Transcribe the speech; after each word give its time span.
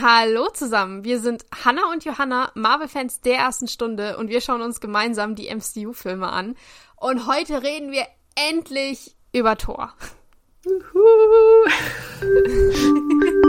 Hallo 0.00 0.48
zusammen, 0.52 1.04
wir 1.04 1.20
sind 1.20 1.44
Hannah 1.64 1.92
und 1.92 2.04
Johanna, 2.04 2.50
Marvel-Fans 2.54 3.20
der 3.20 3.36
ersten 3.36 3.68
Stunde 3.68 4.16
und 4.16 4.28
wir 4.28 4.40
schauen 4.40 4.60
uns 4.60 4.80
gemeinsam 4.80 5.36
die 5.36 5.54
MCU-Filme 5.54 6.28
an. 6.28 6.56
Und 6.96 7.28
heute 7.28 7.62
reden 7.62 7.92
wir 7.92 8.04
endlich 8.34 9.14
über 9.32 9.56
Thor. 9.56 9.94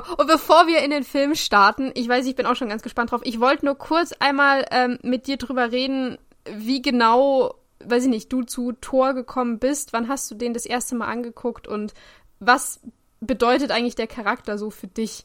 Genau. 0.00 0.14
Und 0.16 0.26
bevor 0.26 0.66
wir 0.66 0.82
in 0.82 0.90
den 0.90 1.04
Film 1.04 1.34
starten, 1.34 1.90
ich 1.94 2.08
weiß, 2.08 2.26
ich 2.26 2.34
bin 2.34 2.46
auch 2.46 2.56
schon 2.56 2.68
ganz 2.68 2.82
gespannt 2.82 3.10
drauf. 3.10 3.22
Ich 3.24 3.40
wollte 3.40 3.64
nur 3.64 3.76
kurz 3.76 4.12
einmal 4.18 4.64
ähm, 4.70 4.98
mit 5.02 5.26
dir 5.26 5.36
drüber 5.36 5.72
reden, 5.72 6.18
wie 6.48 6.82
genau, 6.82 7.54
weiß 7.84 8.04
ich 8.04 8.10
nicht, 8.10 8.32
du 8.32 8.42
zu 8.42 8.72
Thor 8.72 9.14
gekommen 9.14 9.58
bist. 9.58 9.92
Wann 9.92 10.08
hast 10.08 10.30
du 10.30 10.34
den 10.34 10.54
das 10.54 10.66
erste 10.66 10.94
Mal 10.94 11.06
angeguckt 11.06 11.68
und 11.68 11.94
was 12.40 12.80
bedeutet 13.20 13.70
eigentlich 13.70 13.94
der 13.94 14.06
Charakter 14.06 14.58
so 14.58 14.70
für 14.70 14.88
dich? 14.88 15.24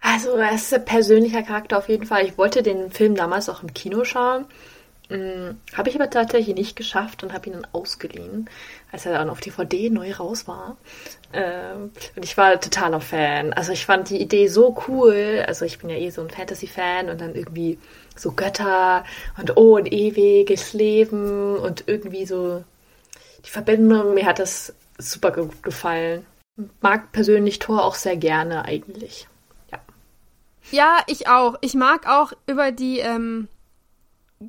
Also, 0.00 0.30
er 0.30 0.52
ist 0.52 0.72
ein 0.74 0.84
persönlicher 0.84 1.42
Charakter 1.42 1.78
auf 1.78 1.88
jeden 1.88 2.06
Fall. 2.06 2.26
Ich 2.26 2.36
wollte 2.36 2.62
den 2.62 2.90
Film 2.90 3.14
damals 3.14 3.48
auch 3.48 3.62
im 3.62 3.72
Kino 3.72 4.04
schauen. 4.04 4.46
Hm, 5.08 5.60
habe 5.74 5.88
ich 5.88 5.94
aber 5.94 6.10
tatsächlich 6.10 6.56
nicht 6.56 6.74
geschafft 6.74 7.22
und 7.22 7.32
habe 7.32 7.46
ihn 7.46 7.52
dann 7.52 7.66
ausgeliehen, 7.72 8.50
als 8.90 9.06
er 9.06 9.12
dann 9.12 9.30
auf 9.30 9.40
DVD 9.40 9.88
neu 9.88 10.12
raus 10.12 10.48
war. 10.48 10.76
Ähm, 11.32 11.92
und 12.16 12.24
ich 12.24 12.36
war 12.36 12.60
totaler 12.60 13.00
Fan. 13.00 13.52
Also 13.52 13.72
ich 13.72 13.86
fand 13.86 14.10
die 14.10 14.20
Idee 14.20 14.48
so 14.48 14.76
cool. 14.88 15.44
Also 15.46 15.64
ich 15.64 15.78
bin 15.78 15.90
ja 15.90 15.96
eh 15.96 16.10
so 16.10 16.22
ein 16.22 16.30
Fantasy-Fan 16.30 17.08
und 17.08 17.20
dann 17.20 17.36
irgendwie 17.36 17.78
so 18.16 18.32
Götter 18.32 19.04
und 19.38 19.56
oh, 19.56 19.76
ein 19.76 19.86
ewiges 19.86 20.72
Leben 20.72 21.56
und 21.56 21.84
irgendwie 21.86 22.26
so 22.26 22.64
die 23.44 23.50
Verbindung. 23.50 24.14
Mir 24.14 24.26
hat 24.26 24.40
das 24.40 24.74
super 24.98 25.30
gut 25.30 25.62
gefallen. 25.62 26.26
Mag 26.80 27.12
persönlich 27.12 27.60
Thor 27.60 27.84
auch 27.84 27.94
sehr 27.94 28.16
gerne 28.16 28.64
eigentlich. 28.64 29.28
Ja. 29.70 29.78
Ja, 30.72 30.98
ich 31.06 31.28
auch. 31.28 31.56
Ich 31.60 31.74
mag 31.74 32.08
auch 32.08 32.32
über 32.46 32.72
die 32.72 32.98
ähm, 33.00 33.46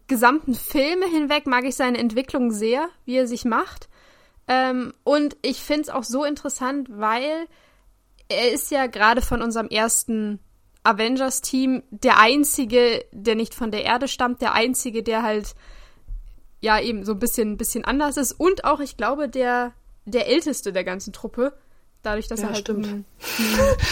gesamten 0.07 0.53
Filme 0.53 1.07
hinweg 1.07 1.47
mag 1.47 1.65
ich 1.65 1.75
seine 1.75 1.97
Entwicklung 1.97 2.51
sehr, 2.51 2.89
wie 3.05 3.15
er 3.15 3.27
sich 3.27 3.45
macht. 3.45 3.89
Ähm, 4.47 4.93
und 5.03 5.35
ich 5.41 5.61
finde 5.61 5.83
es 5.83 5.89
auch 5.89 6.03
so 6.03 6.23
interessant, 6.23 6.87
weil 6.91 7.47
er 8.29 8.51
ist 8.51 8.71
ja 8.71 8.87
gerade 8.87 9.21
von 9.21 9.41
unserem 9.41 9.67
ersten 9.67 10.39
Avengers-Team 10.83 11.83
der 11.91 12.19
einzige, 12.19 13.03
der 13.11 13.35
nicht 13.35 13.53
von 13.53 13.71
der 13.71 13.83
Erde 13.83 14.07
stammt, 14.07 14.41
der 14.41 14.53
einzige, 14.53 15.03
der 15.03 15.23
halt 15.23 15.55
ja 16.61 16.79
eben 16.79 17.03
so 17.03 17.13
ein 17.13 17.19
bisschen, 17.19 17.57
bisschen 17.57 17.85
anders 17.85 18.17
ist 18.17 18.33
und 18.33 18.63
auch, 18.63 18.79
ich 18.79 18.97
glaube, 18.97 19.29
der, 19.29 19.73
der 20.05 20.27
älteste 20.27 20.71
der 20.71 20.83
ganzen 20.83 21.13
Truppe. 21.13 21.53
Dadurch, 22.03 22.27
dass 22.27 22.41
ja, 22.41 22.47
er 22.47 22.53
halt 22.53 22.69
ein, 22.69 22.83
ein 22.85 23.05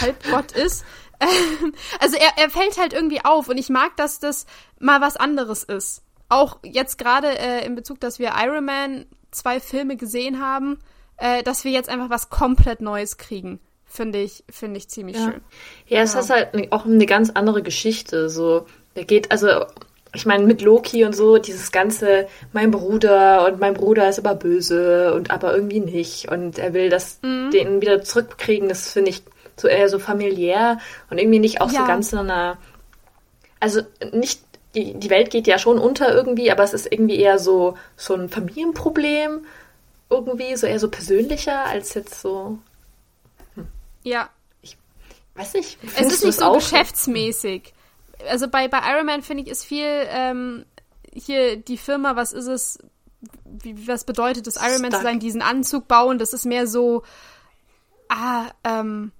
Halbgott 0.00 0.52
ist. 0.52 0.84
also 2.00 2.16
er, 2.16 2.42
er 2.42 2.50
fällt 2.50 2.78
halt 2.78 2.92
irgendwie 2.92 3.24
auf 3.24 3.48
und 3.48 3.58
ich 3.58 3.68
mag, 3.68 3.96
dass 3.96 4.20
das 4.20 4.46
mal 4.78 5.00
was 5.00 5.16
anderes 5.16 5.62
ist. 5.62 6.02
Auch 6.28 6.58
jetzt 6.64 6.98
gerade 6.98 7.38
äh, 7.38 7.64
in 7.64 7.74
Bezug, 7.74 8.00
dass 8.00 8.18
wir 8.18 8.32
Iron 8.36 8.64
Man 8.64 9.06
zwei 9.30 9.60
Filme 9.60 9.96
gesehen 9.96 10.40
haben, 10.40 10.78
äh, 11.18 11.42
dass 11.42 11.64
wir 11.64 11.72
jetzt 11.72 11.88
einfach 11.88 12.10
was 12.10 12.30
komplett 12.30 12.80
Neues 12.80 13.16
kriegen. 13.16 13.60
Finde 13.84 14.20
ich, 14.20 14.44
finde 14.50 14.78
ich 14.78 14.88
ziemlich 14.88 15.16
ja. 15.16 15.24
schön. 15.24 15.40
Ja, 15.86 16.02
es 16.02 16.14
ja. 16.14 16.20
ist 16.20 16.30
halt 16.30 16.72
auch 16.72 16.84
eine 16.84 17.06
ganz 17.06 17.30
andere 17.30 17.62
Geschichte. 17.62 18.28
So, 18.28 18.66
der 18.96 19.04
geht, 19.04 19.30
also 19.30 19.64
ich 20.16 20.26
meine, 20.26 20.44
mit 20.44 20.62
Loki 20.62 21.04
und 21.04 21.14
so, 21.14 21.38
dieses 21.38 21.70
ganze, 21.70 22.26
mein 22.52 22.70
Bruder 22.70 23.46
und 23.46 23.60
mein 23.60 23.74
Bruder 23.74 24.08
ist 24.08 24.18
aber 24.18 24.34
böse 24.34 25.14
und 25.14 25.30
aber 25.30 25.54
irgendwie 25.54 25.80
nicht. 25.80 26.30
Und 26.30 26.58
er 26.58 26.74
will 26.74 26.88
das 26.88 27.20
mhm. 27.22 27.50
den 27.52 27.80
wieder 27.80 28.02
zurückkriegen, 28.02 28.68
das 28.68 28.90
finde 28.90 29.10
ich 29.10 29.22
so 29.56 29.68
eher 29.68 29.88
so 29.88 29.98
familiär 29.98 30.78
und 31.10 31.18
irgendwie 31.18 31.38
nicht 31.38 31.60
auch 31.60 31.70
ja. 31.70 31.80
so 31.80 31.86
ganz 31.86 32.12
in 32.12 32.18
einer. 32.18 32.58
Also 33.58 33.80
nicht, 34.12 34.40
die, 34.74 34.94
die 34.94 35.10
Welt 35.10 35.30
geht 35.30 35.46
ja 35.46 35.58
schon 35.58 35.78
unter 35.78 36.12
irgendwie, 36.12 36.50
aber 36.50 36.62
es 36.62 36.74
ist 36.74 36.90
irgendwie 36.92 37.16
eher 37.16 37.38
so, 37.38 37.76
so 37.96 38.14
ein 38.14 38.28
Familienproblem. 38.28 39.46
Irgendwie, 40.08 40.54
so 40.56 40.66
eher 40.66 40.78
so 40.78 40.88
persönlicher 40.88 41.64
als 41.64 41.94
jetzt 41.94 42.20
so. 42.20 42.58
Hm. 43.54 43.66
Ja. 44.04 44.28
Ich 44.62 44.76
weiß 45.34 45.54
nicht. 45.54 45.78
Es 45.96 46.12
ist 46.12 46.24
nicht 46.24 46.38
so 46.38 46.52
geschäftsmäßig. 46.52 47.72
Also 48.28 48.48
bei, 48.48 48.68
bei 48.68 48.80
Iron 48.92 49.06
Man 49.06 49.22
finde 49.22 49.42
ich, 49.42 49.48
ist 49.48 49.64
viel 49.64 50.06
ähm, 50.08 50.64
hier 51.12 51.56
die 51.56 51.78
Firma, 51.78 52.16
was 52.16 52.32
ist 52.32 52.46
es, 52.46 52.78
wie, 53.44 53.88
was 53.88 54.04
bedeutet 54.04 54.46
es, 54.46 54.56
Iron 54.56 54.82
Man 54.82 54.92
zu 54.92 55.02
sein, 55.02 55.18
diesen 55.18 55.42
Anzug 55.42 55.88
bauen, 55.88 56.18
das 56.18 56.32
ist 56.32 56.44
mehr 56.44 56.66
so, 56.66 57.02
ah, 58.08 58.46
ähm, 58.64 59.12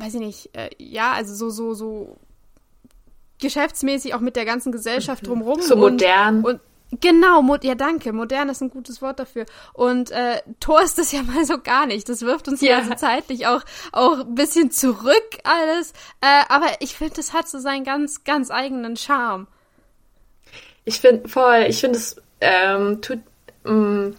weiß 0.00 0.14
ich 0.14 0.20
nicht, 0.20 0.56
äh, 0.56 0.70
ja, 0.78 1.12
also 1.12 1.34
so, 1.34 1.50
so, 1.50 1.74
so 1.74 2.16
geschäftsmäßig 3.40 4.14
auch 4.14 4.20
mit 4.20 4.36
der 4.36 4.44
ganzen 4.44 4.72
Gesellschaft 4.72 5.22
mhm. 5.22 5.28
drumherum. 5.28 5.62
So 5.62 5.76
modern. 5.76 6.44
Und, 6.44 6.60
Genau, 6.98 7.40
mo 7.40 7.56
ja 7.62 7.76
danke, 7.76 8.12
modern 8.12 8.48
ist 8.48 8.62
ein 8.62 8.70
gutes 8.70 9.00
Wort 9.00 9.20
dafür. 9.20 9.46
Und 9.74 10.10
äh, 10.10 10.42
Tor 10.58 10.82
ist 10.82 10.98
das 10.98 11.12
ja 11.12 11.22
mal 11.34 11.44
so 11.44 11.58
gar 11.60 11.86
nicht. 11.86 12.08
Das 12.08 12.22
wirft 12.22 12.48
uns 12.48 12.60
ja 12.60 12.78
also 12.78 12.94
zeitlich 12.94 13.46
auch 13.46 13.62
auch 13.92 14.20
ein 14.20 14.34
bisschen 14.34 14.72
zurück 14.72 15.38
alles. 15.44 15.92
Äh, 16.20 16.42
aber 16.48 16.66
ich 16.80 16.96
finde, 16.96 17.14
das 17.14 17.32
hat 17.32 17.48
so 17.48 17.60
seinen 17.60 17.84
ganz 17.84 18.24
ganz 18.24 18.50
eigenen 18.50 18.96
Charme. 18.96 19.46
Ich 20.84 21.00
finde 21.00 21.28
voll, 21.28 21.66
ich 21.68 21.78
finde 21.78 21.98
es 21.98 22.16
ähm, 22.40 23.00
tut 23.00 23.20
mh, 23.62 23.72
mm, 23.72 24.16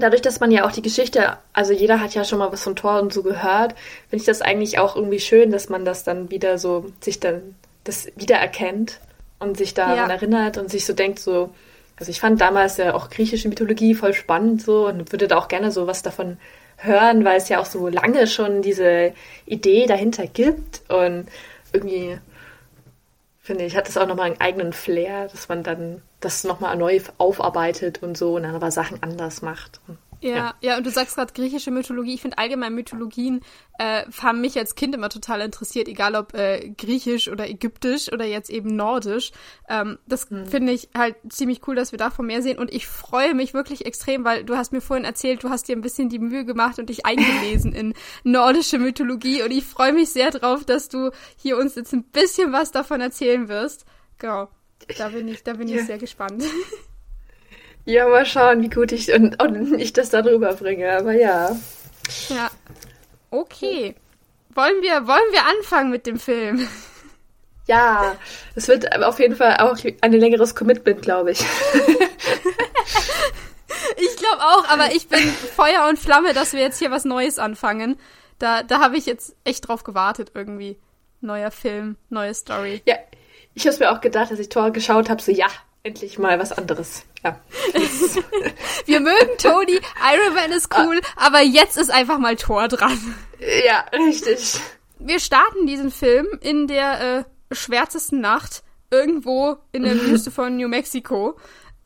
dadurch, 0.00 0.22
dass 0.22 0.40
man 0.40 0.50
ja 0.50 0.66
auch 0.66 0.72
die 0.72 0.82
Geschichte, 0.82 1.36
also 1.52 1.72
jeder 1.72 2.00
hat 2.00 2.14
ja 2.14 2.24
schon 2.24 2.38
mal 2.38 2.52
was 2.52 2.62
von 2.62 2.76
Thor 2.76 3.00
und 3.00 3.12
so 3.12 3.22
gehört, 3.22 3.74
finde 4.08 4.22
ich 4.22 4.24
das 4.24 4.42
eigentlich 4.42 4.78
auch 4.78 4.96
irgendwie 4.96 5.20
schön, 5.20 5.50
dass 5.50 5.68
man 5.68 5.84
das 5.84 6.04
dann 6.04 6.30
wieder 6.30 6.58
so, 6.58 6.86
sich 7.00 7.20
dann 7.20 7.54
das 7.84 8.08
wiedererkennt 8.16 9.00
und 9.38 9.56
sich 9.56 9.74
daran 9.74 9.96
ja. 9.96 10.08
erinnert 10.08 10.58
und 10.58 10.70
sich 10.70 10.84
so 10.84 10.92
denkt, 10.92 11.18
so, 11.18 11.50
also 11.96 12.10
ich 12.10 12.20
fand 12.20 12.40
damals 12.40 12.76
ja 12.76 12.94
auch 12.94 13.10
griechische 13.10 13.48
Mythologie 13.48 13.94
voll 13.94 14.14
spannend 14.14 14.62
so 14.62 14.86
und 14.86 15.12
würde 15.12 15.28
da 15.28 15.38
auch 15.38 15.48
gerne 15.48 15.70
so 15.70 15.86
was 15.86 16.02
davon 16.02 16.38
hören, 16.76 17.24
weil 17.24 17.36
es 17.36 17.48
ja 17.48 17.60
auch 17.60 17.66
so 17.66 17.88
lange 17.88 18.26
schon 18.26 18.62
diese 18.62 19.12
Idee 19.46 19.86
dahinter 19.86 20.26
gibt 20.26 20.82
und 20.88 21.26
irgendwie 21.72 22.18
finde 23.40 23.64
ich, 23.64 23.76
hat 23.76 23.88
es 23.88 23.96
auch 23.96 24.06
nochmal 24.06 24.26
einen 24.26 24.40
eigenen 24.40 24.72
Flair, 24.72 25.28
dass 25.28 25.48
man 25.48 25.62
dann 25.62 26.02
das 26.20 26.44
nochmal 26.44 26.76
neu 26.76 27.00
aufarbeitet 27.18 28.02
und 28.02 28.16
so 28.16 28.36
und 28.36 28.42
dann 28.42 28.54
aber 28.54 28.70
Sachen 28.70 29.02
anders 29.02 29.42
macht. 29.42 29.80
Ja, 30.22 30.36
ja, 30.36 30.54
ja, 30.60 30.76
und 30.76 30.84
du 30.84 30.90
sagst 30.90 31.16
gerade 31.16 31.32
griechische 31.32 31.70
Mythologie. 31.70 32.14
Ich 32.14 32.20
finde 32.20 32.36
allgemein 32.36 32.74
Mythologien 32.74 33.40
äh, 33.78 34.04
haben 34.20 34.42
mich 34.42 34.58
als 34.58 34.74
Kind 34.74 34.94
immer 34.94 35.08
total 35.08 35.40
interessiert, 35.40 35.88
egal 35.88 36.14
ob 36.14 36.34
äh, 36.34 36.68
griechisch 36.76 37.28
oder 37.28 37.48
ägyptisch 37.48 38.12
oder 38.12 38.26
jetzt 38.26 38.50
eben 38.50 38.76
nordisch. 38.76 39.32
Ähm, 39.68 39.98
das 40.06 40.30
mhm. 40.30 40.44
finde 40.46 40.72
ich 40.72 40.90
halt 40.94 41.16
ziemlich 41.30 41.66
cool, 41.66 41.74
dass 41.74 41.92
wir 41.92 41.98
davon 41.98 42.26
mehr 42.26 42.42
sehen. 42.42 42.58
Und 42.58 42.70
ich 42.70 42.86
freue 42.86 43.34
mich 43.34 43.54
wirklich 43.54 43.86
extrem, 43.86 44.24
weil 44.24 44.44
du 44.44 44.56
hast 44.56 44.72
mir 44.72 44.82
vorhin 44.82 45.06
erzählt, 45.06 45.42
du 45.42 45.48
hast 45.48 45.68
dir 45.68 45.76
ein 45.76 45.80
bisschen 45.80 46.10
die 46.10 46.18
Mühe 46.18 46.44
gemacht 46.44 46.78
und 46.78 46.90
dich 46.90 47.06
eingelesen 47.06 47.72
in 47.72 47.94
nordische 48.24 48.78
Mythologie. 48.78 49.42
Und 49.42 49.52
ich 49.52 49.64
freue 49.64 49.94
mich 49.94 50.10
sehr 50.10 50.30
drauf, 50.30 50.64
dass 50.64 50.90
du 50.90 51.12
hier 51.36 51.56
uns 51.56 51.76
jetzt 51.76 51.94
ein 51.94 52.04
bisschen 52.04 52.52
was 52.52 52.72
davon 52.72 53.00
erzählen 53.00 53.48
wirst. 53.48 53.86
Genau. 54.18 54.48
Da 54.98 55.08
bin 55.08 55.28
ich, 55.28 55.42
da 55.42 55.52
bin 55.54 55.68
ja. 55.68 55.80
ich 55.80 55.86
sehr 55.86 55.98
gespannt. 55.98 56.44
Ja, 57.86 58.06
mal 58.06 58.26
schauen, 58.26 58.62
wie 58.62 58.68
gut 58.68 58.92
ich 58.92 59.12
und, 59.12 59.42
und 59.42 59.80
ich 59.80 59.92
das 59.92 60.10
darüber 60.10 60.52
bringe, 60.54 60.92
aber 60.98 61.12
ja. 61.12 61.56
Ja. 62.28 62.50
Okay. 63.30 63.94
Wollen 64.50 64.82
wir, 64.82 65.06
wollen 65.06 65.32
wir 65.32 65.46
anfangen 65.46 65.90
mit 65.90 66.06
dem 66.06 66.18
Film? 66.18 66.68
Ja, 67.66 68.16
es 68.54 68.68
wird 68.68 68.92
auf 69.02 69.18
jeden 69.18 69.36
Fall 69.36 69.56
auch 69.58 69.78
ein 70.00 70.12
längeres 70.12 70.54
Commitment, 70.54 71.02
glaube 71.02 71.30
ich. 71.32 71.40
ich 73.96 74.16
glaube 74.16 74.42
auch, 74.42 74.68
aber 74.68 74.92
ich 74.94 75.08
bin 75.08 75.20
Feuer 75.20 75.86
und 75.88 75.98
Flamme, 75.98 76.34
dass 76.34 76.52
wir 76.52 76.60
jetzt 76.60 76.78
hier 76.78 76.90
was 76.90 77.04
Neues 77.04 77.38
anfangen. 77.38 77.96
Da, 78.38 78.62
da 78.62 78.80
habe 78.80 78.96
ich 78.96 79.06
jetzt 79.06 79.36
echt 79.44 79.68
drauf 79.68 79.84
gewartet 79.84 80.32
irgendwie. 80.34 80.78
Neuer 81.20 81.50
Film, 81.50 81.96
neue 82.08 82.34
Story. 82.34 82.82
Ja, 82.86 82.96
ich 83.54 83.66
habe 83.66 83.76
mir 83.78 83.92
auch 83.92 84.00
gedacht, 84.00 84.30
als 84.30 84.40
ich 84.40 84.48
Tor 84.48 84.70
geschaut 84.70 85.10
habe, 85.10 85.20
so 85.20 85.32
ja, 85.32 85.46
endlich 85.82 86.18
mal 86.18 86.38
was 86.38 86.52
anderes. 86.52 87.04
Ja. 87.24 87.38
Wir 88.86 89.00
mögen 89.00 89.38
Tony, 89.38 89.78
Iron 90.12 90.34
Man 90.34 90.52
ist 90.52 90.68
cool, 90.76 91.00
ah. 91.16 91.26
aber 91.26 91.40
jetzt 91.42 91.76
ist 91.76 91.90
einfach 91.90 92.18
mal 92.18 92.36
Thor 92.36 92.68
dran. 92.68 93.16
Ja, 93.66 93.84
richtig. 93.92 94.60
Wir 94.98 95.18
starten 95.18 95.66
diesen 95.66 95.90
Film 95.90 96.26
in 96.40 96.66
der 96.66 97.24
äh, 97.50 97.54
schwärzesten 97.54 98.20
Nacht 98.20 98.62
irgendwo 98.90 99.56
in 99.72 99.84
der 99.84 99.94
Wüste 100.00 100.30
von 100.30 100.56
New 100.56 100.68
Mexico. 100.68 101.36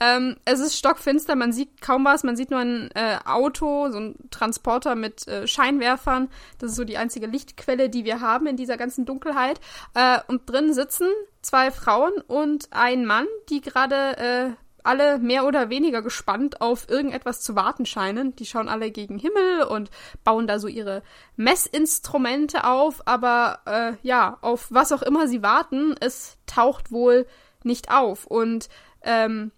Ähm, 0.04 0.36
es 0.44 0.60
ist 0.60 0.76
stockfinster, 0.76 1.34
man 1.34 1.52
sieht 1.52 1.80
kaum 1.80 2.04
was, 2.04 2.24
man 2.24 2.36
sieht 2.36 2.50
nur 2.50 2.60
ein 2.60 2.90
äh, 2.94 3.18
Auto, 3.24 3.90
so 3.90 3.98
ein 3.98 4.16
Transporter 4.30 4.96
mit 4.96 5.26
äh, 5.28 5.46
Scheinwerfern. 5.46 6.28
Das 6.58 6.70
ist 6.70 6.76
so 6.76 6.84
die 6.84 6.98
einzige 6.98 7.26
Lichtquelle, 7.26 7.88
die 7.88 8.04
wir 8.04 8.20
haben 8.20 8.46
in 8.46 8.56
dieser 8.56 8.76
ganzen 8.76 9.06
Dunkelheit. 9.06 9.60
Äh, 9.94 10.18
und 10.28 10.50
drin 10.50 10.74
sitzen 10.74 11.08
zwei 11.40 11.70
Frauen 11.70 12.12
und 12.26 12.68
ein 12.70 13.06
Mann, 13.06 13.26
die 13.48 13.62
gerade 13.62 14.16
äh, 14.18 14.50
alle 14.82 15.18
mehr 15.18 15.46
oder 15.46 15.70
weniger 15.70 16.02
gespannt 16.02 16.60
auf 16.60 16.90
irgendetwas 16.90 17.40
zu 17.40 17.56
warten 17.56 17.86
scheinen. 17.86 18.36
Die 18.36 18.44
schauen 18.44 18.68
alle 18.68 18.90
gegen 18.90 19.18
Himmel 19.18 19.62
und 19.62 19.90
bauen 20.24 20.46
da 20.46 20.58
so 20.58 20.68
ihre 20.68 21.02
Messinstrumente 21.36 22.64
auf, 22.64 23.06
aber 23.06 23.60
äh, 23.64 23.92
ja, 24.06 24.36
auf 24.42 24.66
was 24.70 24.92
auch 24.92 25.02
immer 25.02 25.28
sie 25.28 25.42
warten, 25.42 25.94
es 26.00 26.36
taucht 26.44 26.92
wohl 26.92 27.26
nicht 27.62 27.90
auf. 27.90 28.26
Und 28.26 28.68
ähm, 29.02 29.52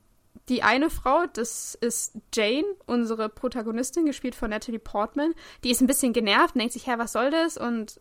die 0.48 0.62
eine 0.62 0.90
Frau, 0.90 1.26
das 1.32 1.74
ist 1.74 2.14
Jane, 2.34 2.66
unsere 2.86 3.28
Protagonistin, 3.28 4.06
gespielt 4.06 4.34
von 4.34 4.50
Natalie 4.50 4.78
Portman, 4.78 5.34
die 5.64 5.70
ist 5.70 5.80
ein 5.80 5.86
bisschen 5.86 6.12
genervt 6.12 6.54
und 6.54 6.60
denkt 6.60 6.72
sich, 6.72 6.86
hä, 6.86 6.94
was 6.96 7.12
soll 7.12 7.30
das? 7.30 7.56
Und 7.56 8.00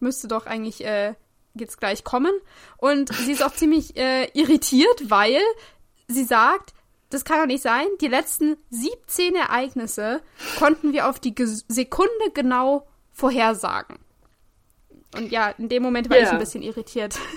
müsste 0.00 0.28
doch 0.28 0.46
eigentlich 0.46 0.84
äh, 0.84 1.14
jetzt 1.54 1.78
gleich 1.78 2.04
kommen. 2.04 2.32
Und 2.78 3.14
sie 3.14 3.32
ist 3.32 3.42
auch 3.42 3.52
ziemlich 3.54 3.96
äh, 3.96 4.28
irritiert, 4.32 5.10
weil 5.10 5.40
sie 6.08 6.24
sagt, 6.24 6.72
das 7.10 7.24
kann 7.24 7.38
doch 7.38 7.46
nicht 7.46 7.62
sein. 7.62 7.86
Die 8.00 8.08
letzten 8.08 8.56
17 8.70 9.34
Ereignisse 9.34 10.22
konnten 10.58 10.92
wir 10.92 11.08
auf 11.08 11.20
die 11.20 11.34
Ge 11.34 11.46
Sekunde 11.68 12.10
genau 12.34 12.86
vorhersagen. 13.12 13.98
Und 15.14 15.30
ja, 15.30 15.50
in 15.50 15.68
dem 15.68 15.82
Moment 15.82 16.10
war 16.10 16.16
yeah. 16.16 16.26
ich 16.26 16.32
ein 16.32 16.38
bisschen 16.38 16.62
irritiert. 16.62 17.18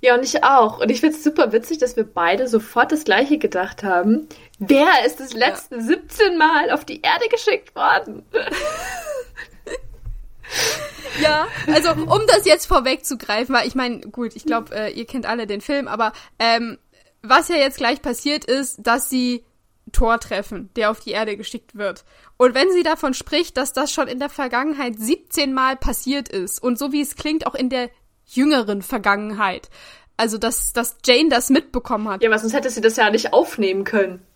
Ja, 0.00 0.14
und 0.14 0.24
ich 0.24 0.44
auch. 0.44 0.80
Und 0.80 0.90
ich 0.90 1.00
finde 1.00 1.16
es 1.16 1.24
super 1.24 1.52
witzig, 1.52 1.78
dass 1.78 1.96
wir 1.96 2.04
beide 2.04 2.48
sofort 2.48 2.92
das 2.92 3.04
Gleiche 3.04 3.38
gedacht 3.38 3.82
haben. 3.82 4.28
Wer 4.58 5.04
ist 5.04 5.20
das 5.20 5.32
letzte 5.32 5.76
ja. 5.76 5.82
17 5.82 6.38
Mal 6.38 6.70
auf 6.70 6.84
die 6.84 7.02
Erde 7.02 7.28
geschickt 7.30 7.74
worden? 7.74 8.24
ja, 11.20 11.46
also 11.72 11.90
um 11.92 12.22
das 12.28 12.44
jetzt 12.44 12.66
vorwegzugreifen, 12.66 13.54
weil 13.54 13.66
ich 13.66 13.74
meine, 13.74 14.00
gut, 14.00 14.36
ich 14.36 14.44
glaube, 14.44 14.74
äh, 14.74 14.92
ihr 14.92 15.06
kennt 15.06 15.26
alle 15.26 15.46
den 15.46 15.60
Film, 15.60 15.88
aber 15.88 16.12
ähm, 16.38 16.78
was 17.22 17.48
ja 17.48 17.56
jetzt 17.56 17.78
gleich 17.78 18.02
passiert 18.02 18.44
ist, 18.44 18.78
dass 18.78 19.10
sie 19.10 19.44
Thor 19.92 20.18
treffen, 20.18 20.70
der 20.76 20.90
auf 20.90 21.00
die 21.00 21.12
Erde 21.12 21.36
geschickt 21.36 21.76
wird. 21.76 22.04
Und 22.36 22.54
wenn 22.54 22.70
sie 22.72 22.82
davon 22.82 23.14
spricht, 23.14 23.56
dass 23.56 23.72
das 23.72 23.92
schon 23.92 24.08
in 24.08 24.18
der 24.18 24.28
Vergangenheit 24.28 24.98
17 24.98 25.54
Mal 25.54 25.76
passiert 25.76 26.28
ist 26.28 26.62
und 26.62 26.78
so 26.78 26.92
wie 26.92 27.00
es 27.00 27.16
klingt, 27.16 27.46
auch 27.46 27.54
in 27.54 27.70
der 27.70 27.90
jüngeren 28.26 28.82
Vergangenheit. 28.82 29.70
Also, 30.16 30.38
dass, 30.38 30.72
dass 30.72 30.96
Jane 31.04 31.28
das 31.28 31.50
mitbekommen 31.50 32.08
hat. 32.08 32.22
Ja, 32.22 32.30
aber 32.30 32.38
sonst 32.38 32.54
hätte 32.54 32.70
sie 32.70 32.80
das 32.80 32.96
ja 32.96 33.10
nicht 33.10 33.32
aufnehmen 33.32 33.84
können. 33.84 34.26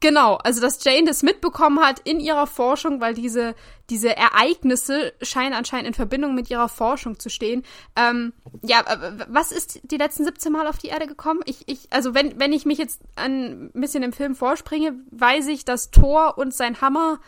Genau, 0.00 0.36
also 0.36 0.60
dass 0.60 0.84
Jane 0.84 1.06
das 1.06 1.24
mitbekommen 1.24 1.80
hat 1.80 1.98
in 2.00 2.20
ihrer 2.20 2.46
Forschung, 2.46 3.00
weil 3.00 3.14
diese, 3.14 3.56
diese 3.90 4.16
Ereignisse 4.16 5.12
scheinen 5.22 5.54
anscheinend 5.54 5.88
in 5.88 5.94
Verbindung 5.94 6.36
mit 6.36 6.50
ihrer 6.50 6.68
Forschung 6.68 7.18
zu 7.18 7.30
stehen. 7.30 7.64
Ähm, 7.96 8.32
ja, 8.62 8.84
was 9.28 9.50
ist 9.50 9.80
die 9.90 9.96
letzten 9.96 10.24
17 10.24 10.52
Mal 10.52 10.68
auf 10.68 10.78
die 10.78 10.88
Erde 10.88 11.08
gekommen? 11.08 11.40
Ich, 11.46 11.64
ich, 11.66 11.88
also 11.90 12.14
wenn, 12.14 12.38
wenn 12.38 12.52
ich 12.52 12.64
mich 12.64 12.78
jetzt 12.78 13.00
ein 13.16 13.72
bisschen 13.74 14.04
im 14.04 14.12
Film 14.12 14.36
vorspringe, 14.36 14.94
weiß 15.10 15.48
ich, 15.48 15.64
dass 15.64 15.90
Thor 15.90 16.38
und 16.38 16.54
sein 16.54 16.80
Hammer 16.80 17.18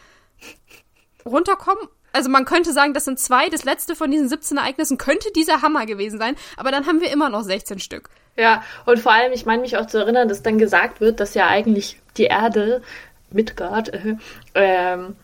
runterkommen 1.25 1.89
also 2.13 2.29
man 2.29 2.45
könnte 2.45 2.73
sagen, 2.73 2.95
das 2.95 3.05
sind 3.05 3.19
zwei. 3.19 3.49
Das 3.49 3.65
letzte 3.65 3.95
von 3.95 4.11
diesen 4.11 4.29
17 4.29 4.57
Ereignissen 4.57 4.99
könnte 4.99 5.31
dieser 5.35 5.63
Hammer 5.63 5.87
gewesen 5.87 6.19
sein, 6.19 6.37
aber 6.57 6.71
dann 6.71 6.87
haben 6.87 7.01
wir 7.01 7.11
immer 7.11 7.29
noch 7.29 7.43
16 7.43 7.79
Stück. 7.79 8.11
Ja, 8.37 8.63
und 8.87 8.99
vor 8.99 9.13
allem, 9.13 9.33
ich 9.33 9.47
meine 9.47 9.63
mich 9.63 9.77
auch 9.77 9.87
zu 9.87 9.99
erinnern, 9.99 10.29
dass 10.29 10.43
dann 10.43 10.59
gesagt 10.59 11.01
wird, 11.01 11.21
dass 11.21 11.35
ja 11.35 11.47
eigentlich 11.47 12.01
die 12.17 12.25
Erde, 12.25 12.83
Midgard, 13.31 13.93
äh, 13.93 14.17
ähm, 14.55 15.17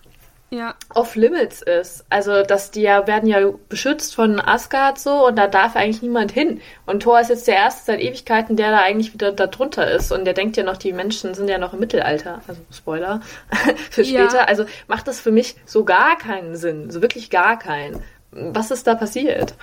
ja. 0.51 0.75
off-limits 0.95 1.63
ist. 1.63 2.05
Also, 2.11 2.43
dass 2.43 2.71
die 2.71 2.83
ja 2.83 3.07
werden 3.07 3.29
ja 3.29 3.41
beschützt 3.69 4.15
von 4.15 4.41
Asgard 4.41 4.99
so 4.99 5.27
und 5.27 5.37
da 5.37 5.47
darf 5.47 5.77
eigentlich 5.77 6.03
niemand 6.03 6.33
hin. 6.33 6.61
Und 6.87 7.03
Thor 7.03 7.21
ist 7.21 7.31
jetzt 7.31 7.49
der 7.49 7.57
Erste 7.57 7.85
seit 7.85 8.01
Ewigkeiten, 8.01 8.57
der 8.57 8.71
da 8.71 8.79
eigentlich 8.81 9.13
wieder 9.13 9.33
da 9.33 9.47
drunter 9.47 9.91
ist. 9.91 10.13
Und 10.13 10.25
der 10.25 10.35
denkt 10.35 10.57
ja 10.57 10.63
noch, 10.63 10.77
die 10.77 10.93
Menschen 10.93 11.35
sind 11.35 11.49
ja 11.49 11.59
noch 11.59 11.73
im 11.73 11.81
Mittelalter. 11.81 12.43
Also, 12.47 12.61
Spoiler 12.71 13.21
für 13.91 14.05
später. 14.05 14.39
Ja. 14.39 14.45
Also, 14.45 14.67
macht 14.87 15.09
das 15.09 15.21
für 15.21 15.33
mich 15.33 15.57
so 15.65 15.85
gar 15.85 16.17
keinen 16.19 16.57
Sinn. 16.57 16.91
So 16.91 17.03
wirklich 17.03 17.31
gar 17.31 17.59
keinen. 17.59 18.03
Was 18.31 18.71
ist 18.71 18.87
da 18.87 18.95
passiert? 18.95 19.55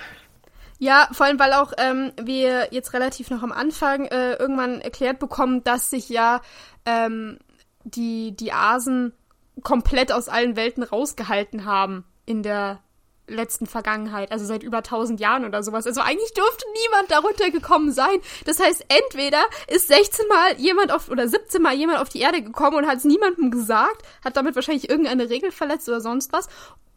Ja, 0.78 1.08
vor 1.12 1.26
allem, 1.26 1.38
weil 1.38 1.52
auch 1.52 1.72
ähm, 1.78 2.12
wir 2.20 2.68
jetzt 2.72 2.92
relativ 2.92 3.30
noch 3.30 3.42
am 3.42 3.52
Anfang 3.52 4.06
äh, 4.06 4.34
irgendwann 4.34 4.80
erklärt 4.80 5.18
bekommen, 5.18 5.62
dass 5.64 5.88
sich 5.88 6.08
ja 6.08 6.40
ähm, 6.84 7.38
die, 7.84 8.34
die 8.36 8.52
Asen 8.52 9.12
komplett 9.62 10.12
aus 10.12 10.28
allen 10.28 10.56
Welten 10.56 10.82
rausgehalten 10.82 11.64
haben 11.64 12.04
in 12.26 12.42
der 12.42 12.80
letzten 13.26 13.66
Vergangenheit, 13.66 14.32
also 14.32 14.44
seit 14.44 14.62
über 14.62 14.78
1000 14.78 15.18
Jahren 15.18 15.44
oder 15.44 15.62
sowas. 15.62 15.86
Also 15.86 16.00
eigentlich 16.02 16.32
dürfte 16.34 16.66
niemand 16.82 17.10
darunter 17.10 17.50
gekommen 17.50 17.90
sein. 17.90 18.20
Das 18.44 18.60
heißt, 18.60 18.84
entweder 18.88 19.42
ist 19.68 19.88
16 19.88 20.26
Mal 20.28 20.56
jemand 20.58 20.92
auf 20.92 21.08
oder 21.08 21.26
17 21.26 21.62
Mal 21.62 21.74
jemand 21.74 22.00
auf 22.00 22.10
die 22.10 22.20
Erde 22.20 22.42
gekommen 22.42 22.78
und 22.78 22.86
hat 22.86 22.98
es 22.98 23.04
niemandem 23.04 23.50
gesagt, 23.50 24.02
hat 24.22 24.36
damit 24.36 24.54
wahrscheinlich 24.56 24.90
irgendeine 24.90 25.30
Regel 25.30 25.52
verletzt 25.52 25.88
oder 25.88 26.00
sonst 26.00 26.32
was, 26.32 26.48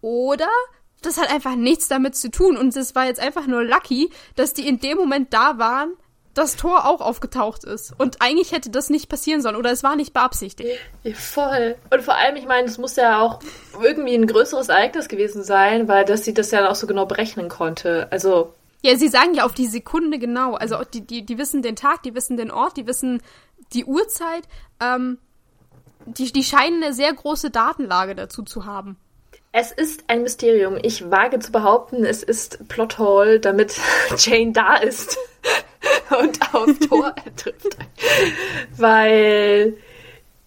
oder 0.02 0.50
das 1.02 1.18
hat 1.18 1.32
einfach 1.32 1.56
nichts 1.56 1.88
damit 1.88 2.16
zu 2.16 2.30
tun 2.30 2.58
und 2.58 2.76
es 2.76 2.96
war 2.96 3.06
jetzt 3.06 3.20
einfach 3.20 3.48
nur 3.48 3.64
lucky, 3.64 4.10
dass 4.36 4.54
die 4.54 4.68
in 4.68 4.80
dem 4.80 4.98
Moment 4.98 5.34
da 5.34 5.58
waren, 5.58 5.94
das 6.38 6.56
Tor 6.56 6.86
auch 6.86 7.02
aufgetaucht 7.02 7.64
ist. 7.64 7.94
Und 7.98 8.22
eigentlich 8.22 8.52
hätte 8.52 8.70
das 8.70 8.90
nicht 8.90 9.10
passieren 9.10 9.42
sollen 9.42 9.56
oder 9.56 9.72
es 9.72 9.84
war 9.84 9.96
nicht 9.96 10.14
beabsichtigt. 10.14 10.80
Ja, 11.04 11.14
voll. 11.14 11.76
Und 11.92 12.04
vor 12.04 12.16
allem, 12.16 12.36
ich 12.36 12.46
meine, 12.46 12.68
es 12.68 12.78
muss 12.78 12.96
ja 12.96 13.20
auch 13.20 13.40
irgendwie 13.82 14.14
ein 14.16 14.28
größeres 14.28 14.70
Ereignis 14.70 15.08
gewesen 15.08 15.44
sein, 15.44 15.88
weil 15.88 16.06
dass 16.06 16.24
sie 16.24 16.34
das 16.34 16.52
ja 16.52 16.70
auch 16.70 16.76
so 16.76 16.88
genau 16.88 17.06
berechnen 17.06 17.50
konnte. 17.50 18.08
Also. 18.12 18.54
Ja, 18.84 18.96
sie 18.96 19.08
sagen 19.08 19.34
ja 19.34 19.46
auf 19.46 19.54
die 19.54 19.68
Sekunde 19.68 20.20
genau. 20.20 20.54
Also 20.54 20.78
die, 20.94 21.02
die, 21.02 21.26
die 21.26 21.38
wissen 21.38 21.62
den 21.62 21.76
Tag, 21.76 22.04
die 22.04 22.14
wissen 22.14 22.38
den 22.38 22.52
Ort, 22.52 22.78
die 22.78 22.86
wissen 22.86 23.22
die 23.74 23.86
Uhrzeit. 23.86 24.44
Ähm, 24.80 25.18
die, 26.06 26.32
die 26.32 26.44
scheinen 26.44 26.84
eine 26.84 26.94
sehr 26.94 27.14
große 27.14 27.50
Datenlage 27.50 28.16
dazu 28.16 28.44
zu 28.44 28.66
haben. 28.66 28.98
Es 29.52 29.72
ist 29.72 30.04
ein 30.08 30.22
Mysterium. 30.22 30.78
Ich 30.82 31.10
wage 31.10 31.40
zu 31.40 31.52
behaupten, 31.52 32.06
es 32.06 32.22
ist 32.24 32.68
Plothole, 32.68 33.40
damit 33.40 33.76
Jane 34.18 34.52
da 34.52 34.76
ist 34.78 35.18
und 36.22 36.54
auf 36.54 36.70
Tor 36.88 37.16
trifft. 37.36 37.78
Weil, 38.76 39.78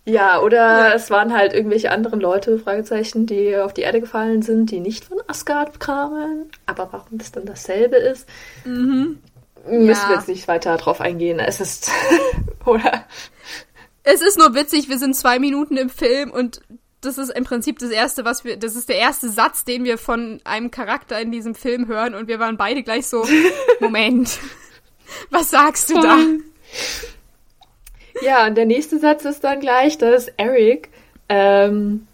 ja, 0.04 0.40
oder 0.40 0.88
ja. 0.88 0.94
es 0.94 1.10
waren 1.10 1.34
halt 1.34 1.54
irgendwelche 1.54 1.90
anderen 1.90 2.20
Leute, 2.20 2.58
Fragezeichen, 2.58 3.26
die 3.26 3.56
auf 3.56 3.72
die 3.72 3.82
Erde 3.82 4.00
gefallen 4.00 4.42
sind, 4.42 4.70
die 4.70 4.80
nicht 4.80 5.04
von 5.04 5.18
Asgard 5.26 5.80
kamen. 5.80 6.50
Aber 6.66 6.88
warum 6.92 7.18
das 7.18 7.32
dann 7.32 7.46
dasselbe 7.46 7.96
ist, 7.96 8.28
mhm. 8.64 9.18
müssen 9.66 10.02
ja. 10.02 10.08
wir 10.08 10.16
jetzt 10.16 10.28
nicht 10.28 10.46
weiter 10.46 10.76
drauf 10.76 11.00
eingehen. 11.00 11.38
Es 11.38 11.60
ist, 11.60 11.90
oder? 12.66 13.06
Es 14.02 14.22
ist 14.22 14.38
nur 14.38 14.54
witzig, 14.54 14.88
wir 14.88 14.98
sind 14.98 15.14
zwei 15.14 15.38
Minuten 15.38 15.76
im 15.76 15.90
Film 15.90 16.30
und 16.30 16.60
das 17.00 17.18
ist 17.18 17.30
im 17.30 17.44
Prinzip 17.44 17.78
das 17.78 17.90
erste, 17.90 18.24
was 18.24 18.44
wir, 18.44 18.56
das 18.56 18.76
ist 18.76 18.88
der 18.88 18.96
erste 18.96 19.30
Satz, 19.30 19.64
den 19.64 19.84
wir 19.84 19.98
von 19.98 20.40
einem 20.44 20.70
Charakter 20.70 21.20
in 21.20 21.32
diesem 21.32 21.54
Film 21.54 21.88
hören 21.88 22.14
und 22.14 22.28
wir 22.28 22.38
waren 22.38 22.56
beide 22.56 22.82
gleich 22.82 23.06
so, 23.06 23.26
Moment, 23.80 24.38
was 25.30 25.50
sagst 25.50 25.90
du 25.90 26.00
da? 26.00 26.18
Ja, 28.22 28.46
und 28.46 28.56
der 28.56 28.66
nächste 28.66 28.98
Satz 28.98 29.24
ist 29.24 29.44
dann 29.44 29.60
gleich, 29.60 29.96
dass 29.96 30.28
Eric 30.36 30.90
ähm, 31.28 32.06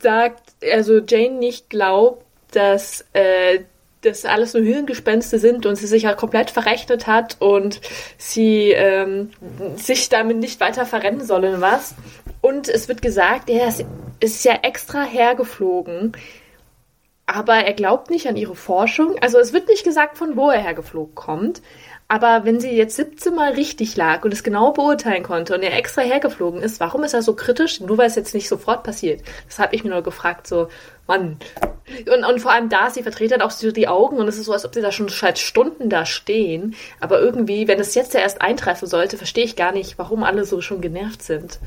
sagt, 0.00 0.42
also 0.72 0.98
Jane 0.98 1.34
nicht 1.34 1.70
glaubt, 1.70 2.24
dass 2.52 3.04
äh, 3.12 3.60
das 4.02 4.24
alles 4.24 4.54
nur 4.54 4.62
Hirngespenste 4.62 5.38
sind 5.38 5.66
und 5.66 5.76
sie 5.76 5.86
sich 5.86 6.04
ja 6.04 6.14
komplett 6.14 6.50
verrechnet 6.50 7.06
hat 7.06 7.36
und 7.38 7.80
sie 8.16 8.70
ähm, 8.70 9.30
sich 9.76 10.08
damit 10.08 10.38
nicht 10.38 10.60
weiter 10.60 10.86
verrennen 10.86 11.24
sollen, 11.24 11.60
was. 11.60 11.94
Und 12.40 12.68
es 12.68 12.88
wird 12.88 13.02
gesagt, 13.02 13.50
er 13.50 13.72
ist, 14.20 14.44
ja 14.44 14.54
extra 14.62 15.02
hergeflogen, 15.02 16.12
aber 17.26 17.54
er 17.54 17.74
glaubt 17.74 18.10
nicht 18.10 18.26
an 18.26 18.36
ihre 18.36 18.56
Forschung. 18.56 19.16
Also 19.20 19.38
es 19.38 19.52
wird 19.52 19.68
nicht 19.68 19.84
gesagt, 19.84 20.18
von 20.18 20.36
wo 20.36 20.50
er 20.50 20.60
hergeflogen 20.60 21.14
kommt. 21.14 21.62
Aber 22.08 22.44
wenn 22.44 22.58
sie 22.58 22.72
jetzt 22.72 22.96
17 22.96 23.32
Mal 23.32 23.52
richtig 23.52 23.94
lag 23.94 24.24
und 24.24 24.32
es 24.32 24.42
genau 24.42 24.72
beurteilen 24.72 25.22
konnte 25.22 25.54
und 25.54 25.62
er 25.62 25.76
extra 25.76 26.02
hergeflogen 26.02 26.60
ist, 26.60 26.80
warum 26.80 27.04
ist 27.04 27.14
er 27.14 27.22
so 27.22 27.36
kritisch? 27.36 27.78
Nur 27.78 27.98
weil 27.98 28.08
es 28.08 28.16
jetzt 28.16 28.34
nicht 28.34 28.48
sofort 28.48 28.82
passiert. 28.82 29.22
Das 29.46 29.60
habe 29.60 29.76
ich 29.76 29.84
mir 29.84 29.90
nur 29.90 30.02
gefragt, 30.02 30.48
so, 30.48 30.66
Mann. 31.06 31.36
Und, 32.12 32.24
und 32.24 32.40
vor 32.40 32.50
allem 32.50 32.68
da, 32.68 32.90
sie 32.90 33.04
verdreht 33.04 33.30
dann 33.30 33.42
auch 33.42 33.52
so 33.52 33.70
die 33.70 33.86
Augen 33.86 34.16
und 34.16 34.26
es 34.26 34.38
ist 34.38 34.46
so, 34.46 34.52
als 34.52 34.64
ob 34.64 34.74
sie 34.74 34.80
da 34.80 34.90
schon 34.90 35.08
seit 35.08 35.38
Stunden 35.38 35.88
da 35.88 36.04
stehen. 36.04 36.74
Aber 36.98 37.20
irgendwie, 37.20 37.68
wenn 37.68 37.78
es 37.78 37.94
jetzt 37.94 38.12
ja 38.12 38.18
erst 38.18 38.42
eintreffen 38.42 38.88
sollte, 38.88 39.16
verstehe 39.16 39.44
ich 39.44 39.54
gar 39.54 39.70
nicht, 39.70 39.96
warum 39.96 40.24
alle 40.24 40.44
so 40.44 40.60
schon 40.60 40.80
genervt 40.80 41.22
sind. 41.22 41.60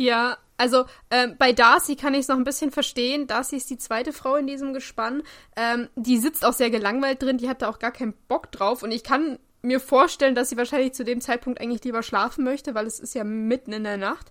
Ja, 0.00 0.38
also 0.56 0.86
äh, 1.10 1.28
bei 1.28 1.52
Darcy 1.52 1.94
kann 1.94 2.14
ich 2.14 2.20
es 2.20 2.28
noch 2.28 2.38
ein 2.38 2.44
bisschen 2.44 2.70
verstehen. 2.70 3.26
Darcy 3.26 3.56
ist 3.56 3.68
die 3.68 3.76
zweite 3.76 4.14
Frau 4.14 4.36
in 4.36 4.46
diesem 4.46 4.72
Gespann. 4.72 5.22
Ähm, 5.56 5.90
die 5.94 6.16
sitzt 6.16 6.42
auch 6.42 6.54
sehr 6.54 6.70
gelangweilt 6.70 7.20
drin, 7.20 7.36
die 7.36 7.50
hat 7.50 7.60
da 7.60 7.68
auch 7.68 7.78
gar 7.78 7.92
keinen 7.92 8.14
Bock 8.26 8.50
drauf. 8.50 8.82
Und 8.82 8.92
ich 8.92 9.04
kann 9.04 9.38
mir 9.60 9.78
vorstellen, 9.78 10.34
dass 10.34 10.48
sie 10.48 10.56
wahrscheinlich 10.56 10.94
zu 10.94 11.04
dem 11.04 11.20
Zeitpunkt 11.20 11.60
eigentlich 11.60 11.84
lieber 11.84 12.02
schlafen 12.02 12.44
möchte, 12.44 12.74
weil 12.74 12.86
es 12.86 12.98
ist 12.98 13.14
ja 13.14 13.24
mitten 13.24 13.74
in 13.74 13.84
der 13.84 13.98
Nacht. 13.98 14.28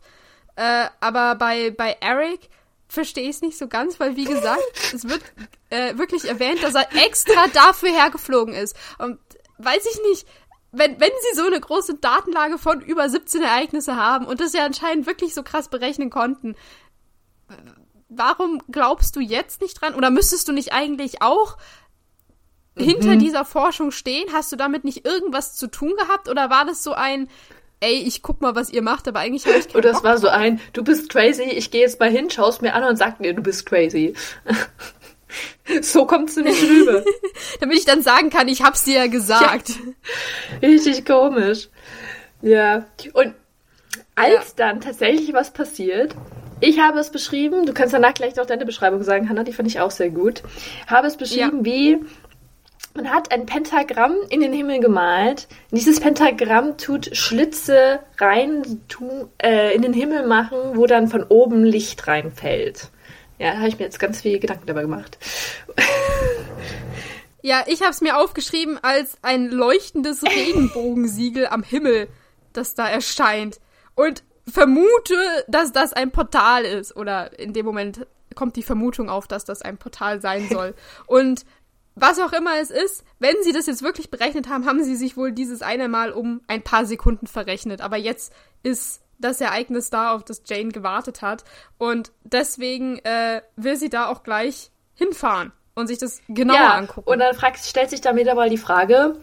Äh, 0.55 0.87
aber 1.01 1.35
bei, 1.35 1.69
bei 1.69 1.97
Eric 2.01 2.49
verstehe 2.87 3.25
ich 3.25 3.35
es 3.35 3.41
nicht 3.43 3.59
so 3.59 3.67
ganz, 3.67 3.99
weil 3.99 4.15
wie 4.15 4.25
gesagt, 4.25 4.63
es 4.95 5.07
wird 5.07 5.21
äh, 5.69 5.99
wirklich 5.99 6.25
erwähnt, 6.27 6.63
dass 6.63 6.73
er 6.73 6.87
extra 7.05 7.45
dafür 7.53 7.91
hergeflogen 7.91 8.55
ist. 8.55 8.75
Und 8.97 9.19
weiß 9.59 9.85
ich 9.85 10.01
nicht, 10.09 10.27
wenn, 10.71 10.99
wenn 10.99 11.09
sie 11.21 11.37
so 11.37 11.45
eine 11.45 11.59
große 11.59 11.95
Datenlage 11.95 12.57
von 12.57 12.81
über 12.81 13.09
17 13.09 13.41
Ereignisse 13.41 13.95
haben 13.95 14.25
und 14.25 14.39
das 14.39 14.53
ja 14.53 14.65
anscheinend 14.65 15.07
wirklich 15.07 15.33
so 15.33 15.43
krass 15.43 15.67
berechnen 15.69 16.09
konnten, 16.09 16.55
warum 18.09 18.61
glaubst 18.69 19.15
du 19.15 19.19
jetzt 19.19 19.61
nicht 19.61 19.81
dran? 19.81 19.95
Oder 19.95 20.09
müsstest 20.09 20.47
du 20.47 20.51
nicht 20.51 20.73
eigentlich 20.73 21.21
auch 21.21 21.57
mhm. 22.75 22.83
hinter 22.83 23.15
dieser 23.15 23.45
Forschung 23.45 23.91
stehen? 23.91 24.31
Hast 24.33 24.51
du 24.51 24.55
damit 24.55 24.83
nicht 24.83 25.05
irgendwas 25.05 25.55
zu 25.55 25.67
tun 25.67 25.93
gehabt? 25.97 26.29
Oder 26.29 26.49
war 26.49 26.65
das 26.65 26.83
so 26.83 26.93
ein, 26.93 27.29
ey, 27.79 27.93
ich 27.93 28.21
guck 28.21 28.41
mal, 28.41 28.55
was 28.55 28.69
ihr 28.69 28.81
macht, 28.81 29.07
aber 29.07 29.19
eigentlich 29.19 29.45
habe 29.45 29.57
ich 29.57 29.67
keinen 29.67 29.77
Oder 29.77 29.91
das 29.91 30.03
war 30.03 30.17
so 30.17 30.27
ein, 30.27 30.59
du 30.73 30.83
bist 30.83 31.09
crazy, 31.09 31.43
ich 31.43 31.71
gehe 31.71 31.81
jetzt 31.81 31.99
mal 31.99 32.09
hin, 32.09 32.29
schaust 32.29 32.61
mir 32.61 32.73
an 32.73 32.83
und 32.83 32.97
sag 32.97 33.19
mir, 33.19 33.33
du 33.33 33.41
bist 33.41 33.65
crazy. 33.65 34.13
so 35.81 36.05
kommst 36.05 36.37
du 36.37 36.41
nicht 36.41 36.61
rüber. 36.61 37.03
Damit 37.59 37.77
ich 37.77 37.85
dann 37.85 38.01
sagen 38.01 38.29
kann, 38.29 38.47
ich 38.47 38.63
hab's 38.63 38.83
dir 38.83 38.97
ja 38.97 39.07
gesagt. 39.07 39.69
Ja, 40.61 40.67
richtig 40.67 41.05
komisch. 41.05 41.69
Ja. 42.41 42.85
Und 43.13 43.33
als 44.15 44.33
ja. 44.33 44.41
dann 44.57 44.81
tatsächlich 44.81 45.33
was 45.33 45.51
passiert, 45.51 46.15
ich 46.61 46.79
habe 46.79 46.99
es 46.99 47.09
beschrieben, 47.09 47.65
du 47.65 47.73
kannst 47.73 47.93
danach 47.93 48.13
gleich 48.13 48.35
noch 48.35 48.45
deine 48.45 48.65
Beschreibung 48.65 49.03
sagen, 49.03 49.29
Hannah, 49.29 49.43
die 49.43 49.53
fand 49.53 49.67
ich 49.67 49.79
auch 49.79 49.91
sehr 49.91 50.09
gut. 50.09 50.43
Habe 50.87 51.07
es 51.07 51.15
beschrieben 51.15 51.59
ja. 51.59 51.65
wie 51.65 51.99
man 52.95 53.11
hat 53.11 53.31
ein 53.31 53.45
Pentagramm 53.45 54.15
in 54.29 54.41
den 54.41 54.51
Himmel 54.51 54.79
gemalt. 54.79 55.47
Dieses 55.71 55.99
Pentagramm 55.99 56.77
tut 56.77 57.15
Schlitze 57.15 57.99
rein 58.17 58.81
tu, 58.87 59.29
äh, 59.37 59.73
in 59.75 59.83
den 59.83 59.93
Himmel 59.93 60.27
machen, 60.27 60.57
wo 60.73 60.85
dann 60.85 61.07
von 61.07 61.23
oben 61.23 61.63
Licht 61.63 62.07
reinfällt. 62.07 62.89
Ja, 63.39 63.53
da 63.53 63.57
habe 63.59 63.69
ich 63.69 63.79
mir 63.79 63.85
jetzt 63.85 63.99
ganz 63.99 64.21
viel 64.21 64.39
Gedanken 64.39 64.67
dabei 64.67 64.81
gemacht. 64.81 65.17
Ja, 67.41 67.63
ich 67.67 67.81
habe 67.81 67.91
es 67.91 68.01
mir 68.01 68.17
aufgeschrieben 68.17 68.77
als 68.81 69.17
ein 69.21 69.47
leuchtendes 69.49 70.23
Regenbogensiegel 70.23 71.47
am 71.47 71.63
Himmel, 71.63 72.09
das 72.51 72.75
da 72.75 72.89
erscheint. 72.89 73.61
Und 73.95 74.23
vermute, 74.45 75.15
dass 75.47 75.71
das 75.71 75.93
ein 75.93 76.11
Portal 76.11 76.65
ist. 76.65 76.95
Oder 76.95 77.39
in 77.39 77.53
dem 77.53 77.65
Moment 77.65 78.05
kommt 78.35 78.55
die 78.55 78.63
Vermutung 78.63 79.09
auf, 79.09 79.27
dass 79.27 79.45
das 79.45 79.61
ein 79.61 79.77
Portal 79.77 80.21
sein 80.21 80.47
soll. 80.51 80.73
Und 81.05 81.45
was 81.95 82.19
auch 82.19 82.33
immer 82.33 82.59
es 82.59 82.71
ist, 82.71 83.03
wenn 83.19 83.35
sie 83.41 83.51
das 83.53 83.67
jetzt 83.67 83.83
wirklich 83.83 84.09
berechnet 84.09 84.49
haben, 84.49 84.65
haben 84.65 84.83
sie 84.83 84.95
sich 84.95 85.17
wohl 85.17 85.31
dieses 85.31 85.61
eine 85.61 85.87
Mal 85.87 86.11
um 86.11 86.41
ein 86.47 86.61
paar 86.61 86.85
Sekunden 86.85 87.27
verrechnet. 87.27 87.81
Aber 87.81 87.97
jetzt 87.97 88.33
ist 88.63 89.01
das 89.19 89.41
Ereignis 89.41 89.89
da, 89.89 90.15
auf 90.15 90.23
das 90.23 90.43
Jane 90.45 90.69
gewartet 90.69 91.21
hat. 91.21 91.43
Und 91.77 92.11
deswegen 92.23 92.99
äh, 92.99 93.41
will 93.55 93.75
sie 93.75 93.89
da 93.89 94.07
auch 94.07 94.23
gleich 94.23 94.71
hinfahren 94.95 95.51
und 95.75 95.87
sich 95.87 95.97
das 95.97 96.21
genauer 96.27 96.57
ja, 96.57 96.73
angucken. 96.73 97.09
Und 97.09 97.19
dann 97.19 97.35
fragt, 97.35 97.59
stellt 97.59 97.89
sich 97.89 98.01
dann 98.01 98.15
wieder 98.15 98.35
mal 98.35 98.49
die 98.49 98.57
Frage, 98.57 99.19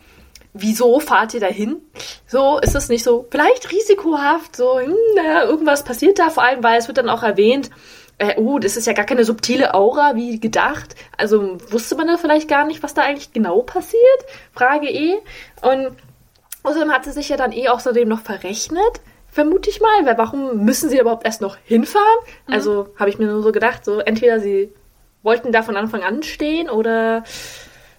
wieso 0.52 1.00
fahrt 1.00 1.34
ihr 1.34 1.40
dahin? 1.40 1.82
So, 2.26 2.58
ist 2.58 2.74
es 2.74 2.88
nicht 2.88 3.04
so, 3.04 3.26
vielleicht 3.30 3.70
risikohaft, 3.70 4.56
so, 4.56 4.78
hm, 4.78 4.94
naja, 5.14 5.44
irgendwas 5.44 5.84
passiert 5.84 6.18
da, 6.18 6.30
vor 6.30 6.42
allem, 6.42 6.62
weil 6.62 6.78
es 6.78 6.88
wird 6.88 6.98
dann 6.98 7.10
auch 7.10 7.22
erwähnt, 7.22 7.70
äh, 8.18 8.34
oh, 8.38 8.58
das 8.58 8.76
ist 8.76 8.86
ja 8.86 8.94
gar 8.94 9.04
keine 9.04 9.24
subtile 9.24 9.74
Aura 9.74 10.14
wie 10.16 10.40
gedacht. 10.40 10.94
Also 11.18 11.58
wusste 11.70 11.96
man 11.96 12.06
da 12.06 12.16
vielleicht 12.16 12.48
gar 12.48 12.64
nicht, 12.64 12.82
was 12.82 12.94
da 12.94 13.02
eigentlich 13.02 13.32
genau 13.32 13.60
passiert? 13.60 14.00
Frage 14.52 14.88
eh. 14.88 15.16
Und 15.60 15.96
außerdem 16.62 16.92
hat 16.92 17.04
sie 17.04 17.12
sich 17.12 17.28
ja 17.28 17.36
dann 17.36 17.52
eh 17.52 17.68
außerdem 17.68 18.08
noch 18.08 18.20
verrechnet, 18.20 19.02
vermute 19.36 19.68
ich 19.68 19.82
mal, 19.82 20.06
weil 20.06 20.16
warum 20.16 20.64
müssen 20.64 20.88
sie 20.88 20.98
überhaupt 20.98 21.26
erst 21.26 21.42
noch 21.42 21.58
hinfahren? 21.62 22.06
Mhm. 22.46 22.54
Also 22.54 22.88
habe 22.98 23.10
ich 23.10 23.18
mir 23.18 23.26
nur 23.26 23.42
so 23.42 23.52
gedacht, 23.52 23.84
so 23.84 23.98
entweder 23.98 24.40
sie 24.40 24.72
wollten 25.22 25.52
da 25.52 25.62
von 25.62 25.76
Anfang 25.76 26.02
an 26.02 26.22
stehen 26.22 26.70
oder 26.70 27.22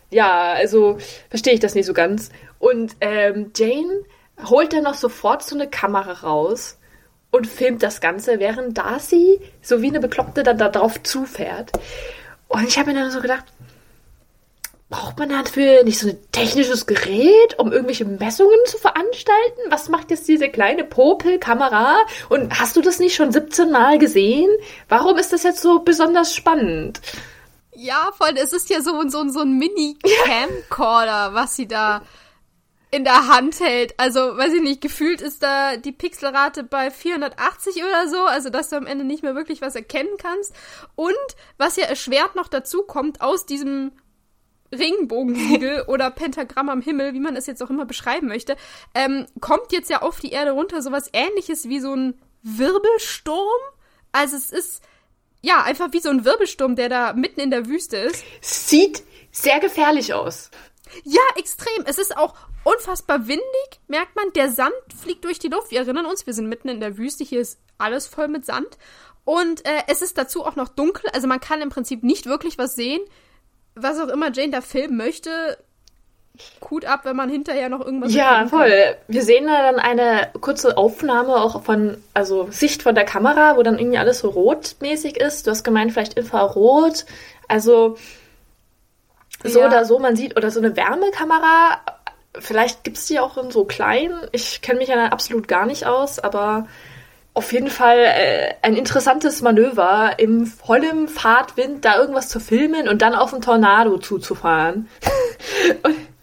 ja, 0.09 0.53
also 0.53 0.97
verstehe 1.29 1.53
ich 1.53 1.59
das 1.59 1.75
nicht 1.75 1.85
so 1.85 1.93
ganz. 1.93 2.31
Und 2.57 2.95
ähm, 3.01 3.51
Jane 3.55 4.03
holt 4.49 4.73
dann 4.73 4.83
noch 4.83 4.95
sofort 4.95 5.43
so 5.43 5.53
eine 5.53 5.69
Kamera 5.69 6.13
raus 6.27 6.79
und 7.29 7.45
filmt 7.45 7.83
das 7.83 8.01
Ganze, 8.01 8.39
während 8.39 8.75
Darcy 8.75 9.39
so 9.61 9.83
wie 9.83 9.89
eine 9.89 9.99
Bekloppte 9.99 10.41
dann 10.41 10.57
da 10.57 10.69
drauf 10.69 11.03
zufährt. 11.03 11.71
Und 12.47 12.67
ich 12.67 12.79
habe 12.79 12.91
mir 12.91 12.99
dann 12.99 13.11
so 13.11 13.21
gedacht, 13.21 13.45
braucht 14.89 15.19
man 15.19 15.29
dafür 15.29 15.83
nicht 15.83 15.99
so 15.99 16.09
ein 16.09 16.17
technisches 16.31 16.85
Gerät, 16.85 17.57
um 17.57 17.71
irgendwelche 17.71 18.05
Messungen 18.05 18.59
zu 18.65 18.77
veranstalten? 18.77 19.61
Was 19.69 19.89
macht 19.89 20.11
jetzt 20.11 20.27
diese 20.27 20.49
kleine 20.49 20.85
Popel-Kamera? 20.85 21.97
Und 22.29 22.57
hast 22.57 22.75
du 22.77 22.81
das 22.81 22.99
nicht 22.99 23.15
schon 23.15 23.31
17 23.31 23.69
Mal 23.69 23.97
gesehen? 23.97 24.49
Warum 24.87 25.17
ist 25.17 25.33
das 25.33 25.43
jetzt 25.43 25.61
so 25.61 25.79
besonders 25.79 26.33
spannend? 26.33 27.01
Ja, 27.73 28.11
voll, 28.17 28.35
es 28.37 28.53
ist 28.53 28.69
ja 28.69 28.81
so, 28.81 29.07
so, 29.09 29.27
so 29.27 29.41
ein 29.41 29.57
Mini-Camcorder, 29.57 31.29
was 31.33 31.55
sie 31.55 31.67
da 31.67 32.01
in 32.89 33.03
der 33.03 33.27
Hand 33.27 33.59
hält. 33.59 33.93
Also, 33.99 34.19
weiß 34.37 34.53
ich 34.53 34.61
nicht, 34.61 34.79
gefühlt 34.79 35.19
ist 35.19 35.43
da 35.43 35.75
die 35.75 35.91
Pixelrate 35.91 36.63
bei 36.63 36.89
480 36.89 37.83
oder 37.83 38.07
so, 38.07 38.23
also 38.23 38.49
dass 38.49 38.69
du 38.69 38.77
am 38.77 38.87
Ende 38.87 39.03
nicht 39.03 39.21
mehr 39.21 39.35
wirklich 39.35 39.61
was 39.61 39.75
erkennen 39.75 40.17
kannst. 40.17 40.53
Und 40.95 41.13
was 41.57 41.75
ja 41.75 41.83
erschwert 41.83 42.35
noch 42.35 42.47
dazu 42.47 42.83
kommt, 42.83 43.19
aus 43.19 43.45
diesem 43.45 43.91
Regenbogensiegel 44.71 45.83
oder 45.87 46.11
Pentagramm 46.11 46.69
am 46.69 46.81
Himmel, 46.81 47.13
wie 47.13 47.19
man 47.19 47.35
es 47.35 47.47
jetzt 47.47 47.61
auch 47.63 47.69
immer 47.69 47.85
beschreiben 47.85 48.27
möchte, 48.27 48.55
ähm, 48.93 49.25
kommt 49.39 49.71
jetzt 49.71 49.89
ja 49.89 50.01
auf 50.01 50.19
die 50.19 50.31
Erde 50.31 50.51
runter 50.51 50.81
sowas 50.81 51.09
ähnliches 51.13 51.69
wie 51.69 51.79
so 51.79 51.93
ein 51.93 52.19
Wirbelsturm. 52.43 53.61
Also 54.11 54.35
es 54.35 54.51
ist 54.51 54.81
ja, 55.41 55.63
einfach 55.63 55.93
wie 55.93 55.99
so 55.99 56.09
ein 56.09 56.25
Wirbelsturm, 56.25 56.75
der 56.75 56.89
da 56.89 57.13
mitten 57.13 57.39
in 57.39 57.51
der 57.51 57.67
Wüste 57.67 57.97
ist. 57.97 58.23
Sieht 58.41 59.03
sehr 59.31 59.59
gefährlich 59.59 60.13
aus. 60.13 60.49
Ja, 61.03 61.21
extrem. 61.35 61.85
Es 61.85 61.97
ist 61.97 62.17
auch 62.17 62.35
unfassbar 62.63 63.27
windig, 63.27 63.79
merkt 63.87 64.15
man. 64.15 64.31
Der 64.33 64.49
Sand 64.49 64.73
fliegt 64.99 65.25
durch 65.25 65.39
die 65.39 65.49
Luft. 65.49 65.71
Wir 65.71 65.79
erinnern 65.79 66.05
uns, 66.05 66.25
wir 66.25 66.33
sind 66.33 66.49
mitten 66.49 66.69
in 66.69 66.79
der 66.79 66.97
Wüste. 66.97 67.23
Hier 67.23 67.41
ist 67.41 67.59
alles 67.77 68.07
voll 68.07 68.27
mit 68.27 68.45
Sand. 68.45 68.77
Und 69.25 69.65
äh, 69.65 69.83
es 69.87 70.01
ist 70.01 70.17
dazu 70.17 70.45
auch 70.45 70.55
noch 70.55 70.69
dunkel. 70.69 71.09
Also 71.13 71.27
man 71.27 71.39
kann 71.39 71.61
im 71.61 71.69
Prinzip 71.69 72.03
nicht 72.03 72.25
wirklich 72.25 72.57
was 72.57 72.75
sehen. 72.75 73.01
Was 73.79 73.99
auch 73.99 74.09
immer 74.09 74.31
Jane 74.31 74.51
da 74.51 74.61
filmen 74.61 74.97
möchte, 74.97 75.57
Hut 76.69 76.85
ab, 76.85 77.01
wenn 77.03 77.15
man 77.15 77.29
hinterher 77.29 77.69
noch 77.69 77.83
irgendwas. 77.83 78.13
Ja, 78.13 78.45
voll. 78.47 78.95
Wir 79.07 79.23
sehen 79.23 79.47
da 79.47 79.71
dann 79.71 79.79
eine 79.79 80.29
kurze 80.39 80.77
Aufnahme 80.77 81.35
auch 81.35 81.63
von, 81.63 81.97
also 82.13 82.47
Sicht 82.51 82.83
von 82.83 82.95
der 82.95 83.05
Kamera, 83.05 83.57
wo 83.57 83.63
dann 83.63 83.79
irgendwie 83.79 83.97
alles 83.97 84.19
so 84.19 84.29
rotmäßig 84.29 85.17
ist. 85.17 85.47
Du 85.47 85.51
hast 85.51 85.63
gemeint, 85.63 85.91
vielleicht 85.93 86.13
Infrarot. 86.15 87.05
Also 87.47 87.97
so 89.43 89.59
ja. 89.59 89.67
oder 89.67 89.85
so, 89.85 89.99
man 89.99 90.15
sieht, 90.15 90.37
oder 90.37 90.51
so 90.51 90.59
eine 90.59 90.75
Wärmekamera. 90.75 91.79
Vielleicht 92.39 92.83
gibt 92.83 92.97
es 92.97 93.07
die 93.07 93.19
auch 93.19 93.37
in 93.37 93.49
so 93.51 93.65
klein. 93.65 94.11
Ich 94.31 94.61
kenne 94.61 94.79
mich 94.79 94.89
ja 94.89 95.05
absolut 95.07 95.47
gar 95.47 95.65
nicht 95.65 95.85
aus, 95.85 96.19
aber 96.19 96.67
auf 97.37 97.53
jeden 97.53 97.69
Fall 97.69 97.99
äh, 97.99 98.55
ein 98.63 98.75
interessantes 98.75 99.43
Manöver, 99.43 100.17
im 100.17 100.47
vollen 100.47 101.07
Fahrtwind 101.07 101.85
da 101.85 101.99
irgendwas 101.99 102.29
zu 102.29 102.39
filmen 102.39 102.87
und 102.87 103.03
dann 103.03 103.13
auf 103.13 103.31
einen 103.31 103.43
Tornado 103.43 103.97
zuzufahren. 103.99 104.89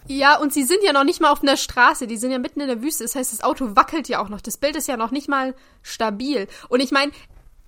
Ja, 0.07 0.37
und 0.37 0.53
sie 0.53 0.65
sind 0.65 0.83
ja 0.83 0.93
noch 0.93 1.03
nicht 1.03 1.19
mal 1.19 1.31
auf 1.31 1.41
einer 1.41 1.57
Straße, 1.57 2.05
die 2.05 2.17
sind 2.17 2.29
ja 2.29 2.37
mitten 2.37 2.61
in 2.61 2.67
der 2.67 2.83
Wüste. 2.83 3.03
Das 3.03 3.15
heißt, 3.15 3.33
das 3.33 3.43
Auto 3.43 3.75
wackelt 3.75 4.07
ja 4.07 4.21
auch 4.21 4.29
noch. 4.29 4.39
Das 4.39 4.57
Bild 4.57 4.75
ist 4.75 4.87
ja 4.87 4.97
noch 4.97 5.09
nicht 5.09 5.27
mal 5.27 5.55
stabil. 5.81 6.47
Und 6.69 6.79
ich 6.79 6.91
meine, 6.91 7.11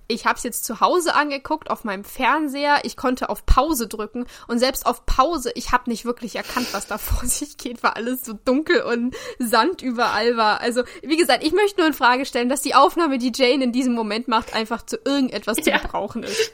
ich 0.08 0.26
habe 0.26 0.38
es 0.38 0.44
jetzt 0.44 0.66
zu 0.66 0.80
Hause 0.80 1.16
angeguckt 1.16 1.70
auf 1.70 1.84
meinem 1.84 2.04
Fernseher. 2.04 2.80
Ich 2.84 2.96
konnte 2.96 3.30
auf 3.30 3.46
Pause 3.46 3.88
drücken 3.88 4.26
und 4.48 4.60
selbst 4.60 4.86
auf 4.86 5.06
Pause, 5.06 5.52
ich 5.56 5.72
habe 5.72 5.90
nicht 5.90 6.06
wirklich 6.06 6.36
erkannt, 6.36 6.68
was 6.72 6.88
da 6.88 6.98
vor 6.98 7.28
sich 7.28 7.58
geht, 7.58 7.84
weil 7.84 7.92
alles 7.92 8.24
so 8.24 8.34
dunkel 8.34 8.82
und 8.82 9.16
Sand 9.40 9.82
überall 9.82 10.38
war. 10.38 10.62
Also 10.62 10.84
wie 11.02 11.18
gesagt, 11.18 11.44
ich 11.44 11.52
möchte 11.52 11.80
nur 11.80 11.88
in 11.88 11.94
Frage 11.94 12.26
stellen, 12.26 12.50
dass 12.50 12.62
die 12.62 12.76
Aufnahme, 12.76 13.18
die 13.18 13.32
Jane 13.36 13.64
in 13.64 13.72
diesem 13.72 13.94
Moment 13.94 14.28
macht, 14.28 14.56
einfach 14.56 14.86
zu 14.86 14.98
irgendetwas 15.04 15.58
zu 15.58 15.70
ja. 15.70 15.78
gebrauchen 15.78 16.24
ist. 16.24 16.54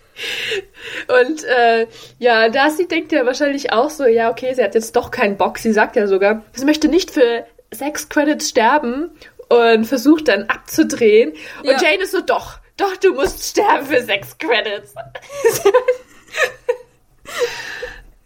Und 1.07 1.43
äh, 1.43 1.87
ja, 2.19 2.49
Darcy 2.49 2.87
denkt 2.87 3.11
ja 3.11 3.25
wahrscheinlich 3.25 3.71
auch 3.71 3.89
so, 3.89 4.05
ja 4.05 4.29
okay, 4.29 4.53
sie 4.53 4.63
hat 4.63 4.75
jetzt 4.75 4.95
doch 4.95 5.11
keinen 5.11 5.37
Bock. 5.37 5.57
Sie 5.57 5.73
sagt 5.73 5.95
ja 5.95 6.07
sogar, 6.07 6.43
sie 6.53 6.65
möchte 6.65 6.87
nicht 6.87 7.11
für 7.11 7.45
sechs 7.71 8.09
Credits 8.09 8.49
sterben 8.49 9.11
und 9.49 9.85
versucht 9.85 10.27
dann 10.27 10.43
abzudrehen. 10.43 11.33
Und 11.61 11.69
ja. 11.69 11.81
Jane 11.81 12.03
ist 12.03 12.11
so, 12.11 12.21
doch, 12.21 12.59
doch, 12.77 12.97
du 12.97 13.13
musst 13.13 13.43
sterben 13.43 13.85
für 13.85 14.03
sechs 14.03 14.37
Credits. 14.37 14.93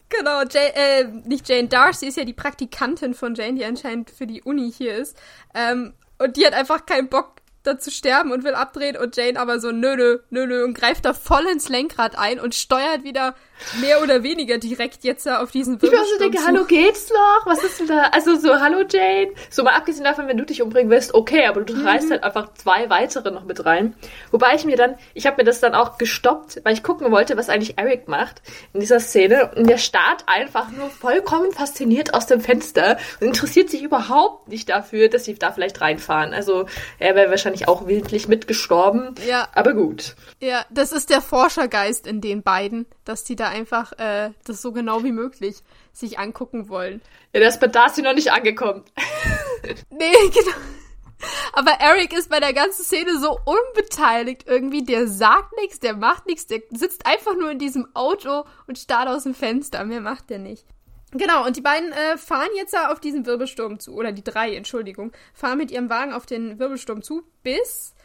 genau, 0.10 0.44
Jane, 0.44 0.76
äh, 0.76 1.04
nicht 1.26 1.50
Jane, 1.50 1.68
Darcy 1.68 2.08
ist 2.08 2.18
ja 2.18 2.24
die 2.24 2.34
Praktikantin 2.34 3.14
von 3.14 3.36
Jane, 3.36 3.56
die 3.56 3.66
anscheinend 3.66 4.10
für 4.10 4.28
die 4.28 4.42
Uni 4.42 4.72
hier 4.72 4.96
ist. 4.96 5.18
Ähm, 5.54 5.94
und 6.18 6.38
die 6.38 6.46
hat 6.46 6.54
einfach 6.54 6.86
keinen 6.86 7.10
Bock, 7.10 7.36
zu 7.76 7.92
sterben 7.92 8.32
und 8.32 8.46
will 8.46 8.56
abdrehen 8.56 8.96
und 8.96 9.18
Jane 9.18 9.38
aber 9.38 9.60
so 9.60 9.72
nö, 9.72 9.98
nö, 9.98 10.20
nö, 10.30 10.48
nö 10.48 10.64
und 10.64 10.74
greift 10.74 11.04
da 11.04 11.14
voll 11.14 11.46
ins 11.48 11.68
Lenkrad 11.68 12.18
ein 12.18 12.40
und 12.40 12.56
steuert 12.56 13.04
wieder 13.04 13.36
mehr 13.82 14.02
oder 14.02 14.24
weniger 14.24 14.58
direkt 14.58 15.04
jetzt 15.04 15.28
auf 15.30 15.52
diesen 15.52 15.82
Wirbelsturm 15.82 16.04
Ich 16.04 16.10
war 16.10 16.18
so 16.18 16.32
denke, 16.32 16.46
hallo, 16.46 16.66
geht's 16.66 17.10
noch? 17.10 17.46
Was 17.46 17.64
ist 17.64 17.80
denn 17.80 17.88
da? 17.88 18.04
Also 18.12 18.36
so, 18.36 18.60
hallo 18.60 18.84
Jane. 18.90 19.32
So 19.50 19.64
mal 19.64 19.76
abgesehen 19.76 20.04
davon, 20.04 20.28
wenn 20.28 20.38
du 20.38 20.46
dich 20.46 20.62
umbringen 20.62 20.90
willst, 20.90 21.14
okay, 21.14 21.46
aber 21.46 21.62
du 21.62 21.76
mhm. 21.76 21.86
reißt 21.86 22.12
halt 22.12 22.24
einfach 22.24 22.54
zwei 22.54 22.90
weitere 22.90 23.32
noch 23.32 23.46
mit 23.46 23.66
rein. 23.66 23.96
Wobei 24.32 24.56
ich 24.56 24.66
mir 24.66 24.78
dann, 24.78 24.96
ich 25.14 25.26
habe 25.26 25.38
mir 25.38 25.44
das 25.44 25.60
dann 25.60 25.76
auch 25.76 25.98
gestoppt, 25.98 26.62
weil 26.64 26.74
ich 26.74 26.84
gucken 26.84 27.12
wollte, 27.12 27.38
was 27.38 27.50
eigentlich 27.50 27.78
Eric 27.78 28.08
macht 28.08 28.42
in 28.74 28.80
dieser 28.80 29.00
Szene. 29.00 29.52
Und 29.56 29.70
der 29.70 29.78
starrt 29.78 30.24
einfach 30.28 30.72
nur 30.72 30.90
vollkommen 30.90 31.52
fasziniert 31.52 32.14
aus 32.14 32.26
dem 32.26 32.42
Fenster 32.42 32.98
und 33.20 33.28
interessiert 33.28 33.70
sich 33.70 33.84
überhaupt 33.84 34.48
nicht 34.48 34.70
dafür, 34.70 35.10
dass 35.10 35.26
sie 35.26 35.36
da 35.36 35.52
vielleicht 35.52 35.82
reinfahren. 35.82 36.34
Also 36.34 36.66
er 37.00 37.16
wäre 37.16 37.30
wahrscheinlich 37.30 37.68
auch 37.68 37.88
wildlich 37.88 38.28
mitgestorben. 38.28 39.16
Ja. 39.28 39.48
Aber 39.54 39.74
gut. 39.74 40.16
Ja, 40.40 40.66
das 40.70 40.92
ist 40.92 41.10
der 41.10 41.22
Forschergeist 41.22 42.06
in 42.06 42.22
den 42.22 42.44
beiden, 42.44 42.86
dass 43.06 43.24
die 43.24 43.36
da 43.36 43.50
einfach 43.50 43.94
äh, 43.94 44.32
das 44.46 44.62
so 44.62 44.72
genau 44.72 45.04
wie 45.04 45.12
möglich 45.12 45.64
sich 45.94 46.20
angucken 46.20 46.70
wollen. 46.70 47.02
Ja, 47.34 47.40
der 47.40 47.50
ist 47.50 47.60
bei 47.60 47.68
Darcy 47.68 48.04
noch 48.04 48.14
nicht 48.14 48.32
angekommen. 48.32 48.84
nee, 49.90 50.14
genau. 50.34 50.58
Aber 51.54 51.72
Eric 51.80 52.14
ist 52.14 52.30
bei 52.30 52.40
der 52.40 52.54
ganzen 52.54 52.84
Szene 52.84 53.20
so 53.20 53.40
unbeteiligt 53.46 54.44
irgendwie. 54.46 54.84
Der 54.84 55.08
sagt 55.08 55.58
nichts, 55.60 55.80
der 55.80 55.96
macht 55.96 56.28
nichts, 56.28 56.46
der 56.46 56.62
sitzt 56.70 57.08
einfach 57.08 57.36
nur 57.36 57.50
in 57.50 57.58
diesem 57.58 57.88
Auto 57.96 58.46
und 58.68 58.78
starrt 58.78 59.10
aus 59.10 59.24
dem 59.24 59.34
Fenster. 59.34 59.84
Mehr 59.86 60.02
macht 60.02 60.30
der 60.30 60.38
nicht. 60.38 60.68
Genau, 61.12 61.46
und 61.46 61.56
die 61.56 61.62
beiden 61.62 61.92
äh, 61.94 62.18
fahren 62.18 62.50
jetzt 62.58 62.78
auf 62.78 63.00
diesen 63.00 63.26
Wirbelsturm 63.26 63.80
zu, 63.80 63.94
oder 63.94 64.12
die 64.12 64.24
drei, 64.24 64.56
Entschuldigung, 64.56 65.14
fahren 65.34 65.58
mit 65.58 65.72
ihrem 65.72 65.90
Wagen 65.90 66.14
auf 66.14 66.26
den 66.26 66.60
Wirbelsturm 66.60 67.02
zu, 67.02 67.24
bis 67.44 67.96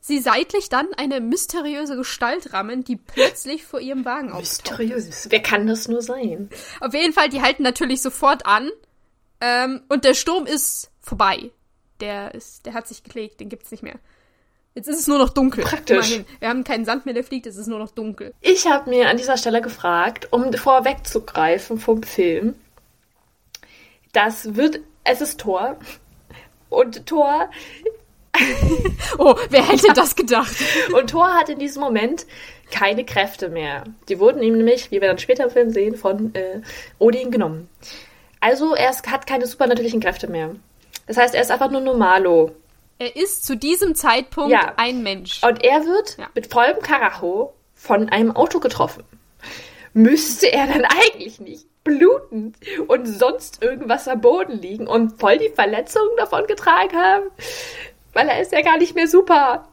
sie 0.00 0.18
seitlich 0.18 0.68
dann 0.68 0.88
eine 0.96 1.20
mysteriöse 1.20 1.96
Gestalt 1.96 2.52
rammen, 2.52 2.84
die 2.84 2.96
plötzlich 2.96 3.64
vor 3.64 3.80
ihrem 3.80 4.04
Wagen 4.04 4.32
auftaucht. 4.32 4.78
Mysteriös? 4.78 5.26
Wer 5.30 5.42
kann 5.42 5.66
das 5.66 5.88
nur 5.88 6.02
sein? 6.02 6.48
Auf 6.80 6.94
jeden 6.94 7.12
Fall, 7.12 7.28
die 7.28 7.42
halten 7.42 7.62
natürlich 7.62 8.02
sofort 8.02 8.46
an. 8.46 8.70
Ähm, 9.40 9.82
und 9.88 10.04
der 10.04 10.14
Sturm 10.14 10.46
ist 10.46 10.90
vorbei. 11.00 11.50
Der 12.00 12.34
ist, 12.34 12.66
der 12.66 12.74
hat 12.74 12.88
sich 12.88 13.04
gelegt, 13.04 13.40
den 13.40 13.48
gibt's 13.48 13.70
nicht 13.70 13.82
mehr. 13.82 13.98
Jetzt 14.74 14.88
ist 14.88 15.00
es 15.00 15.06
nur 15.08 15.18
noch 15.18 15.30
dunkel. 15.30 15.64
Praktisch. 15.64 16.12
Immerhin. 16.12 16.26
Wir 16.38 16.48
haben 16.48 16.64
keinen 16.64 16.84
Sand 16.84 17.04
mehr, 17.04 17.14
der 17.14 17.24
fliegt, 17.24 17.46
es 17.46 17.56
ist 17.56 17.66
nur 17.66 17.78
noch 17.78 17.90
dunkel. 17.90 18.34
Ich 18.40 18.66
habe 18.66 18.88
mir 18.88 19.08
an 19.08 19.16
dieser 19.16 19.36
Stelle 19.36 19.60
gefragt, 19.60 20.28
um 20.30 20.52
vorwegzugreifen 20.52 21.78
vom 21.78 22.02
Film, 22.02 22.54
das 24.12 24.54
wird, 24.54 24.80
es 25.04 25.20
ist 25.20 25.40
Thor. 25.40 25.76
Und 26.68 27.06
Thor 27.06 27.50
oh, 29.18 29.34
wer 29.48 29.66
hätte 29.66 29.92
das 29.94 30.14
gedacht? 30.14 30.54
Und 30.94 31.10
Thor 31.10 31.34
hat 31.34 31.48
in 31.48 31.58
diesem 31.58 31.82
Moment 31.82 32.26
keine 32.70 33.04
Kräfte 33.04 33.48
mehr. 33.48 33.84
Die 34.08 34.18
wurden 34.18 34.42
ihm 34.42 34.56
nämlich, 34.56 34.90
wie 34.90 35.00
wir 35.00 35.08
dann 35.08 35.18
später 35.18 35.44
im 35.44 35.50
Film 35.50 35.70
sehen, 35.70 35.96
von 35.96 36.34
äh, 36.34 36.60
Odin 36.98 37.30
genommen. 37.30 37.68
Also 38.40 38.74
er 38.74 38.90
hat 38.90 39.26
keine 39.26 39.46
supernatürlichen 39.46 40.00
Kräfte 40.00 40.28
mehr. 40.28 40.54
Das 41.06 41.16
heißt, 41.16 41.34
er 41.34 41.42
ist 41.42 41.50
einfach 41.50 41.70
nur 41.70 41.80
Normalo. 41.80 42.52
Er 42.98 43.16
ist 43.16 43.44
zu 43.44 43.56
diesem 43.56 43.94
Zeitpunkt 43.94 44.52
ja. 44.52 44.74
ein 44.76 45.02
Mensch. 45.02 45.42
Und 45.42 45.64
er 45.64 45.84
wird 45.84 46.16
ja. 46.18 46.28
mit 46.34 46.46
vollem 46.46 46.80
Karacho 46.80 47.52
von 47.74 48.08
einem 48.10 48.34
Auto 48.36 48.60
getroffen. 48.60 49.04
Müsste 49.92 50.52
er 50.52 50.66
dann 50.66 50.84
eigentlich 50.84 51.40
nicht 51.40 51.66
blutend 51.82 52.56
und 52.86 53.06
sonst 53.06 53.62
irgendwas 53.62 54.06
am 54.06 54.20
Boden 54.20 54.60
liegen 54.60 54.86
und 54.86 55.18
voll 55.18 55.38
die 55.38 55.48
Verletzungen 55.48 56.16
davon 56.16 56.46
getragen 56.46 56.96
haben? 56.96 57.24
Weil 58.12 58.28
er 58.28 58.40
ist 58.40 58.52
ja 58.52 58.62
gar 58.62 58.78
nicht 58.78 58.94
mehr 58.94 59.08
super. 59.08 59.68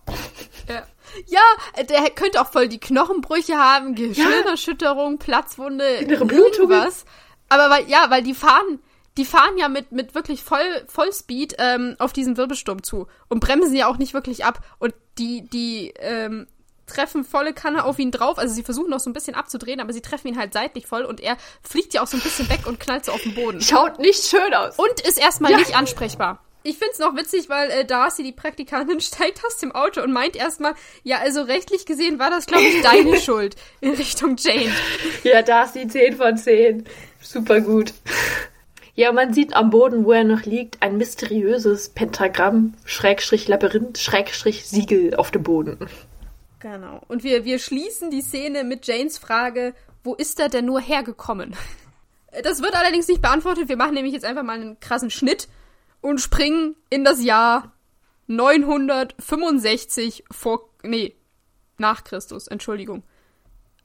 Ja. 0.70 0.84
Ja, 1.26 1.84
der 1.84 2.10
könnte 2.12 2.40
auch 2.40 2.52
voll 2.52 2.68
die 2.68 2.80
Knochenbrüche 2.80 3.58
haben, 3.58 3.96
Gehirnerschütterung, 3.96 5.14
ja. 5.14 5.18
Platzwunde, 5.18 5.86
innere 5.96 6.26
Blutung. 6.26 6.70
Was. 6.70 7.06
Aber 7.50 7.70
weil, 7.70 7.90
ja, 7.90 8.06
weil 8.10 8.24
die 8.24 8.34
fahren, 8.34 8.80
die 9.18 9.26
fahren 9.26 9.58
ja 9.58 9.68
mit, 9.70 9.92
mit 9.92 10.14
wirklich 10.16 10.44
voll, 10.44 10.86
Vollspeed 10.88 11.56
ähm, 11.58 11.96
auf 12.00 12.14
diesen 12.14 12.38
Wirbelsturm 12.38 12.84
zu 12.84 13.08
und 13.30 13.40
bremsen 13.40 13.76
ja 13.76 13.88
auch 13.88 13.98
nicht 13.98 14.14
wirklich 14.14 14.46
ab. 14.46 14.60
Und 14.80 14.94
die, 15.18 15.48
die 15.50 15.94
ähm, 15.98 16.48
treffen 16.86 17.24
volle 17.24 17.54
Kanne 17.54 17.84
auf 17.84 18.00
ihn 18.00 18.12
drauf. 18.12 18.38
Also 18.38 18.54
sie 18.54 18.64
versuchen 18.64 18.90
noch 18.90 19.00
so 19.00 19.10
ein 19.10 19.14
bisschen 19.14 19.36
abzudrehen, 19.36 19.80
aber 19.80 19.94
sie 19.94 20.02
treffen 20.02 20.28
ihn 20.28 20.38
halt 20.38 20.54
seitlich 20.54 20.86
voll 20.86 21.04
und 21.04 21.20
er 21.20 21.38
fliegt 21.64 21.94
ja 21.94 22.04
auch 22.04 22.08
so 22.08 22.18
ein 22.18 22.24
bisschen 22.24 22.50
weg 22.50 22.68
und 22.68 22.80
knallt 22.80 23.06
so 23.06 23.12
auf 23.12 23.22
den 23.22 23.34
Boden. 23.34 23.62
Schaut 23.62 24.00
nicht 24.00 24.24
schön 24.26 24.54
aus. 24.54 24.78
Und 24.78 25.02
ist 25.02 25.20
erstmal 25.20 25.52
ja. 25.52 25.58
nicht 25.58 25.76
ansprechbar 25.76 26.44
ich 26.68 26.78
find's 26.78 27.00
noch 27.00 27.16
witzig, 27.16 27.50
weil 27.50 27.70
äh, 27.70 27.86
Darcy, 27.86 28.24
die 28.24 28.34
Praktikantin, 28.34 29.00
steigt 29.02 29.44
aus 29.46 29.58
dem 29.58 29.72
Auto 29.74 30.02
und 30.02 30.12
meint 30.12 30.36
erstmal, 30.36 30.74
ja, 31.04 31.20
also 31.20 31.42
rechtlich 31.42 31.86
gesehen 31.86 32.20
war 32.20 32.30
das, 32.30 32.46
glaube 32.46 32.66
ich, 32.66 32.82
deine 32.82 33.18
Schuld 33.22 33.56
in 33.80 33.94
Richtung 33.94 34.36
Jane. 34.38 34.72
Ja, 35.24 35.42
Darcy, 35.42 35.88
10 35.88 36.18
von 36.18 36.38
10. 36.38 36.86
Super 37.22 37.62
gut. 37.62 37.94
Ja, 38.96 39.12
man 39.12 39.34
sieht 39.34 39.56
am 39.56 39.70
Boden, 39.70 40.06
wo 40.06 40.12
er 40.12 40.24
noch 40.24 40.44
liegt, 40.44 40.82
ein 40.82 40.98
mysteriöses 40.98 41.90
Pentagramm, 41.90 42.74
Schrägstrich 42.84 43.48
Labyrinth, 43.48 44.00
Schrägstrich 44.00 44.66
Siegel 44.66 45.16
auf 45.16 45.32
dem 45.32 45.44
Boden. 45.44 45.88
Genau. 46.60 47.02
Und 47.08 47.24
wir, 47.24 47.46
wir 47.46 47.60
schließen 47.60 48.10
die 48.10 48.22
Szene 48.22 48.64
mit 48.64 48.88
Janes 48.88 49.20
Frage, 49.20 49.74
wo 50.04 50.16
ist 50.16 50.40
er 50.40 50.50
denn 50.50 50.66
nur 50.66 50.82
hergekommen? 50.82 51.56
Das 52.44 52.62
wird 52.62 52.76
allerdings 52.76 53.08
nicht 53.08 53.22
beantwortet. 53.22 53.70
Wir 53.70 53.78
machen 53.78 53.94
nämlich 53.94 54.14
jetzt 54.14 54.26
einfach 54.26 54.44
mal 54.44 54.60
einen 54.60 54.80
krassen 54.80 55.12
Schnitt 55.12 55.48
und 56.02 56.20
springen 56.20 56.76
in 56.90 57.04
das 57.04 57.24
Jahr 57.24 57.74
965 58.28 60.24
vor, 60.32 60.70
nee, 60.84 61.16
nach 61.78 62.04
Christus, 62.04 62.48
Entschuldigung. 62.48 63.04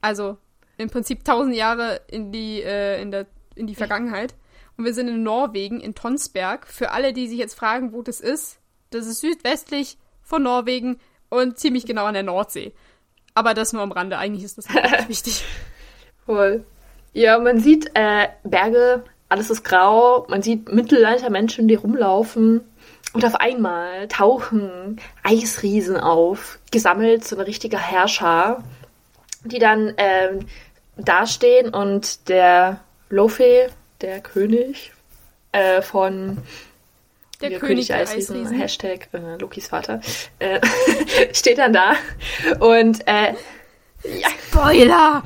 Also 0.01 0.37
im 0.77 0.89
Prinzip 0.89 1.19
1000 1.19 1.55
Jahre 1.55 2.01
in 2.07 2.31
die, 2.31 2.61
äh, 2.61 3.01
in 3.01 3.11
der, 3.11 3.27
in 3.55 3.67
die 3.67 3.75
Vergangenheit. 3.75 4.35
Und 4.75 4.85
wir 4.85 4.93
sind 4.93 5.07
in 5.07 5.23
Norwegen, 5.23 5.79
in 5.79 5.95
Tonsberg. 5.95 6.67
Für 6.67 6.91
alle, 6.91 7.13
die 7.13 7.27
sich 7.27 7.37
jetzt 7.37 7.53
fragen, 7.53 7.93
wo 7.93 8.01
das 8.01 8.19
ist, 8.19 8.59
das 8.89 9.05
ist 9.05 9.21
südwestlich 9.21 9.97
von 10.21 10.43
Norwegen 10.43 10.99
und 11.29 11.57
ziemlich 11.59 11.85
genau 11.85 12.05
an 12.05 12.15
der 12.15 12.23
Nordsee. 12.23 12.73
Aber 13.35 13.53
das 13.53 13.73
nur 13.73 13.81
am 13.81 13.91
Rande, 13.91 14.17
eigentlich 14.17 14.43
ist 14.43 14.57
das 14.57 14.69
nicht 14.73 15.09
wichtig. 15.09 15.45
Voll. 16.25 16.65
Ja, 17.13 17.37
man 17.37 17.59
sieht 17.59 17.91
äh, 17.93 18.29
Berge 18.43 19.03
alles 19.33 19.49
ist 19.49 19.63
grau, 19.63 20.27
man 20.29 20.43
sieht 20.43 20.71
Mittelaltermenschen, 20.71 21.67
die 21.67 21.73
rumlaufen. 21.73 22.61
Und 23.13 23.25
auf 23.25 23.35
einmal 23.35 24.07
tauchen 24.07 25.01
Eisriesen 25.23 25.97
auf, 25.97 26.59
gesammelt, 26.71 27.25
so 27.25 27.35
eine 27.35 27.47
richtige 27.47 27.79
Herrscher, 27.79 28.63
die 29.43 29.57
dann 29.57 29.93
ähm, 29.97 30.45
dastehen 30.97 31.73
und 31.73 32.29
der 32.29 32.81
Lofe, 33.09 33.69
der 34.01 34.19
König 34.21 34.91
äh, 35.51 35.81
von 35.81 36.37
der, 37.41 37.49
der 37.49 37.59
König, 37.59 37.87
König 37.87 37.93
Eisriesen, 37.93 38.35
Eisriesen, 38.35 38.59
Hashtag 38.59 39.09
äh, 39.13 39.37
Lokis 39.39 39.67
Vater, 39.67 39.99
äh, 40.37 40.59
steht 41.33 41.57
dann 41.57 41.73
da 41.73 41.93
und 42.59 43.07
äh, 43.07 43.33
ja. 44.03 44.29
Spoiler! 44.49 45.23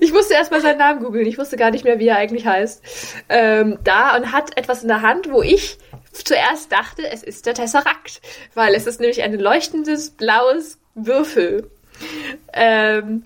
Ich 0.00 0.12
musste 0.12 0.34
erstmal 0.34 0.60
seinen 0.60 0.78
Namen 0.78 1.02
googeln. 1.02 1.26
Ich 1.26 1.38
wusste 1.38 1.56
gar 1.56 1.70
nicht 1.70 1.84
mehr, 1.84 1.98
wie 1.98 2.08
er 2.08 2.16
eigentlich 2.16 2.46
heißt. 2.46 2.82
Ähm, 3.28 3.78
da 3.82 4.16
und 4.16 4.32
hat 4.32 4.56
etwas 4.56 4.82
in 4.82 4.88
der 4.88 5.02
Hand, 5.02 5.30
wo 5.30 5.42
ich 5.42 5.78
zuerst 6.12 6.70
dachte, 6.70 7.08
es 7.10 7.22
ist 7.22 7.46
der 7.46 7.54
Tesserakt. 7.54 8.20
Weil 8.54 8.74
es 8.74 8.86
ist 8.86 9.00
nämlich 9.00 9.22
ein 9.22 9.38
leuchtendes 9.38 10.10
blaues 10.10 10.78
Würfel. 10.94 11.70
Ähm, 12.52 13.24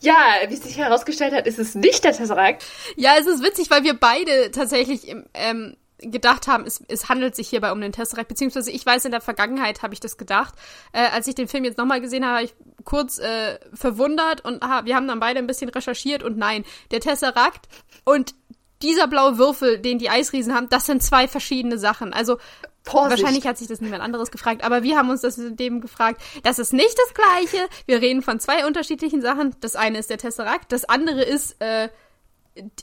ja, 0.00 0.14
wie 0.48 0.56
sich 0.56 0.78
herausgestellt 0.78 1.34
hat, 1.34 1.46
ist 1.46 1.58
es 1.58 1.74
nicht 1.74 2.04
der 2.04 2.12
Tesserakt. 2.12 2.64
Ja, 2.96 3.16
es 3.18 3.26
ist 3.26 3.42
witzig, 3.42 3.70
weil 3.70 3.84
wir 3.84 3.94
beide 3.94 4.50
tatsächlich 4.50 5.14
ähm, 5.34 5.76
gedacht 5.98 6.46
haben, 6.46 6.64
es, 6.66 6.82
es 6.88 7.08
handelt 7.08 7.36
sich 7.36 7.48
hierbei 7.48 7.72
um 7.72 7.80
den 7.80 7.92
Tesseract, 7.92 8.28
beziehungsweise 8.28 8.70
ich 8.70 8.84
weiß, 8.84 9.04
in 9.04 9.10
der 9.10 9.20
Vergangenheit 9.20 9.82
habe 9.82 9.94
ich 9.94 10.00
das 10.00 10.16
gedacht. 10.16 10.54
Äh, 10.92 11.08
als 11.12 11.26
ich 11.26 11.34
den 11.34 11.48
Film 11.48 11.64
jetzt 11.64 11.78
nochmal 11.78 12.00
gesehen 12.00 12.24
habe, 12.24 12.36
habe 12.36 12.44
ich 12.44 12.54
kurz 12.84 13.18
äh, 13.18 13.58
verwundert 13.74 14.44
und 14.44 14.62
aha, 14.62 14.84
wir 14.84 14.96
haben 14.96 15.08
dann 15.08 15.20
beide 15.20 15.38
ein 15.38 15.46
bisschen 15.46 15.68
recherchiert 15.68 16.22
und 16.22 16.36
nein, 16.36 16.64
der 16.90 17.00
Tesseract 17.00 17.68
und 18.04 18.34
dieser 18.82 19.08
blaue 19.08 19.38
Würfel, 19.38 19.78
den 19.78 19.98
die 19.98 20.10
Eisriesen 20.10 20.54
haben, 20.54 20.68
das 20.70 20.86
sind 20.86 21.02
zwei 21.02 21.28
verschiedene 21.28 21.78
Sachen. 21.78 22.12
Also 22.12 22.38
Vorsicht. 22.82 23.22
wahrscheinlich 23.22 23.46
hat 23.46 23.58
sich 23.58 23.68
das 23.68 23.80
niemand 23.80 24.02
anderes 24.02 24.30
gefragt, 24.30 24.64
aber 24.64 24.82
wir 24.82 24.96
haben 24.96 25.10
uns 25.10 25.20
das 25.20 25.36
in 25.36 25.56
dem 25.56 25.80
gefragt. 25.80 26.22
Das 26.44 26.58
ist 26.58 26.72
nicht 26.72 26.96
das 26.96 27.14
Gleiche. 27.14 27.68
Wir 27.86 28.00
reden 28.00 28.22
von 28.22 28.40
zwei 28.40 28.66
unterschiedlichen 28.66 29.20
Sachen. 29.20 29.54
Das 29.60 29.76
eine 29.76 29.98
ist 29.98 30.08
der 30.08 30.18
Tesseract, 30.18 30.72
das 30.72 30.86
andere 30.86 31.22
ist 31.22 31.60
äh, 31.60 31.90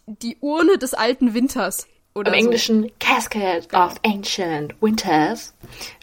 die 0.05 0.37
Urne 0.39 0.77
des 0.77 0.93
alten 0.93 1.33
Winters. 1.33 1.87
Oder 2.17 2.33
Im 2.33 2.39
so. 2.39 2.45
Englischen 2.45 2.91
Cascade 2.99 3.67
of 3.73 3.95
Ancient 4.03 4.73
Winters. 4.81 5.53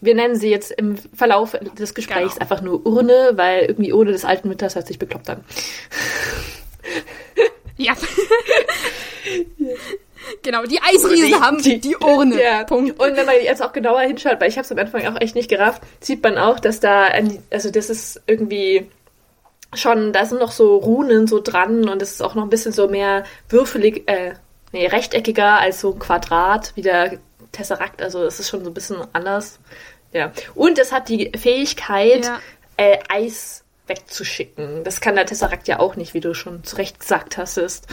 Wir 0.01 0.15
nennen 0.15 0.37
sie 0.37 0.49
jetzt 0.49 0.71
im 0.71 0.97
Verlauf 0.97 1.57
des 1.77 1.93
Gesprächs 1.93 2.35
genau. 2.35 2.41
einfach 2.41 2.63
nur 2.63 2.87
Urne, 2.87 3.33
weil 3.35 3.63
irgendwie 3.63 3.93
Urne 3.93 4.13
des 4.13 4.25
alten 4.25 4.49
Winters 4.49 4.77
hört 4.77 4.87
sich 4.87 5.01
bekloppt 5.01 5.29
an. 5.29 5.45
ja. 7.77 7.95
Genau, 10.43 10.63
die 10.63 10.81
Eisriesen 10.81 11.41
haben 11.41 11.61
die, 11.61 11.81
die 11.81 11.97
Urne. 11.97 12.41
Ja. 12.41 12.63
Punkt. 12.63 13.01
Und 13.01 13.17
wenn 13.17 13.27
man 13.27 13.35
jetzt 13.43 13.61
auch 13.61 13.73
genauer 13.73 14.03
hinschaut, 14.03 14.41
weil 14.41 14.49
ich 14.49 14.57
habe 14.57 14.65
es 14.65 14.71
am 14.71 14.79
Anfang 14.79 15.05
auch 15.09 15.21
echt 15.21 15.35
nicht 15.35 15.51
gerafft, 15.51 15.83
sieht 15.99 16.23
man 16.23 16.39
auch, 16.39 16.61
dass 16.61 16.79
da, 16.79 17.09
also 17.51 17.71
das 17.73 17.91
ist 17.91 18.23
irgendwie 18.29 18.89
schon, 19.75 20.13
da 20.13 20.25
sind 20.25 20.39
noch 20.41 20.53
so 20.53 20.77
Runen 20.77 21.27
so 21.27 21.41
dran 21.41 21.89
und 21.89 22.01
es 22.01 22.13
ist 22.13 22.23
auch 22.23 22.37
noch 22.37 22.45
ein 22.45 22.51
bisschen 22.51 22.71
so 22.71 22.87
mehr 22.87 23.25
würfelig, 23.49 24.09
äh, 24.09 24.35
nee, 24.75 24.87
rechteckiger 24.89 25.61
als 25.61 25.81
so 25.81 25.93
ein 25.93 25.99
Quadrat 26.01 26.73
wie 26.75 26.83
der 26.83 27.19
Tesseract. 27.53 28.03
Also 28.03 28.25
es 28.25 28.41
ist 28.41 28.51
schon 28.51 28.65
so 28.65 28.71
ein 28.71 28.75
bisschen 28.75 28.97
anders. 29.13 29.61
Ja. 30.13 30.33
Und 30.55 30.79
es 30.79 30.93
hat 30.93 31.09
die 31.09 31.31
Fähigkeit, 31.37 32.27
ja. 32.27 32.41
äh, 32.77 32.99
Eis 33.09 33.65
wegzuschicken. 33.87 34.83
Das 34.83 35.01
kann 35.01 35.15
der 35.15 35.27
Tesseract 35.27 35.69
ja 35.69 35.79
auch 35.79 35.95
nicht, 35.95 36.13
wie 36.13 36.21
du 36.21 36.35
schon 36.35 36.65
zu 36.65 36.77
Recht 36.77 36.99
gesagt 36.99 37.39
hast. 37.39 37.57
Ist. 37.57 37.87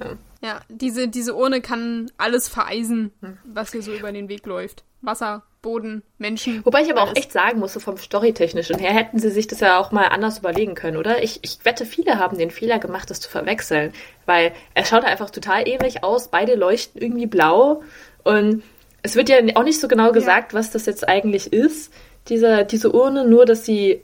Ja. 0.00 0.16
ja, 0.42 0.60
diese, 0.68 1.06
diese 1.08 1.34
Urne 1.36 1.60
kann 1.60 2.10
alles 2.18 2.48
vereisen, 2.48 3.12
hm. 3.20 3.38
was 3.44 3.70
hier 3.70 3.82
so 3.82 3.92
über 3.92 4.10
den 4.10 4.28
Weg 4.28 4.46
läuft. 4.46 4.82
Wasser, 5.02 5.44
Boden, 5.66 6.04
Menschen. 6.18 6.64
Wobei 6.64 6.82
ich 6.82 6.92
aber 6.92 7.02
auch 7.02 7.16
echt 7.16 7.32
sagen 7.32 7.58
musste, 7.58 7.80
vom 7.80 7.96
Storytechnischen 7.96 8.78
her 8.78 8.92
hätten 8.92 9.18
sie 9.18 9.30
sich 9.30 9.48
das 9.48 9.58
ja 9.58 9.80
auch 9.80 9.90
mal 9.90 10.06
anders 10.06 10.38
überlegen 10.38 10.76
können, 10.76 10.96
oder? 10.96 11.24
Ich, 11.24 11.40
ich 11.42 11.58
wette, 11.64 11.84
viele 11.84 12.20
haben 12.20 12.38
den 12.38 12.52
Fehler 12.52 12.78
gemacht, 12.78 13.10
das 13.10 13.18
zu 13.18 13.28
verwechseln. 13.28 13.92
Weil 14.26 14.52
er 14.74 14.84
schaut 14.84 15.02
einfach 15.04 15.30
total 15.30 15.66
ähnlich 15.66 16.04
aus, 16.04 16.28
beide 16.28 16.54
leuchten 16.54 17.02
irgendwie 17.02 17.26
blau 17.26 17.82
und 18.22 18.62
es 19.02 19.16
wird 19.16 19.28
ja 19.28 19.38
auch 19.56 19.64
nicht 19.64 19.80
so 19.80 19.88
genau 19.88 20.12
gesagt, 20.12 20.52
ja. 20.52 20.58
was 20.60 20.70
das 20.70 20.86
jetzt 20.86 21.08
eigentlich 21.08 21.52
ist, 21.52 21.92
diese, 22.28 22.64
diese 22.64 22.92
Urne, 22.92 23.26
nur 23.26 23.44
dass 23.44 23.64
sie 23.64 24.02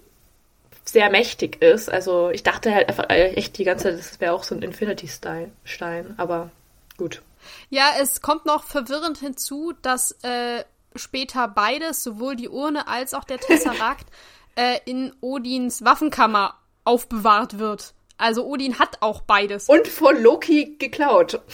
sehr 0.85 1.11
mächtig 1.11 1.63
ist. 1.63 1.89
Also 1.89 2.31
ich 2.31 2.43
dachte 2.43 2.75
halt 2.75 2.89
einfach 2.89 3.09
äh, 3.09 3.35
echt 3.35 3.57
die 3.57 3.65
ganze 3.65 3.85
Zeit, 3.85 3.99
das 4.01 4.21
wäre 4.21 4.33
auch 4.33 4.43
so 4.43 4.57
ein 4.57 4.63
Infinity-Stein, 4.63 6.15
aber 6.17 6.51
gut. 6.97 7.23
Ja, 7.71 7.85
es 8.01 8.21
kommt 8.21 8.47
noch 8.47 8.65
verwirrend 8.65 9.19
hinzu, 9.19 9.75
dass 9.81 10.19
äh, 10.23 10.65
später 10.97 11.49
beides, 11.49 12.03
sowohl 12.03 12.37
die 12.37 12.49
Urne 12.49 12.89
als 12.89 13.15
auch 13.15 13.25
der 13.25 13.39
Tesseract, 13.39 14.07
äh, 14.57 14.79
in 14.85 15.13
Odins 15.21 15.85
Waffenkammer 15.85 16.55
aufbewahrt 16.85 17.59
wird. 17.59 17.95
Also 18.19 18.45
Odin 18.47 18.79
hat 18.79 18.99
auch 19.01 19.23
beides. 19.23 19.69
Und 19.69 19.89
von 19.89 20.21
Loki 20.23 20.77
geklaut. 20.79 21.41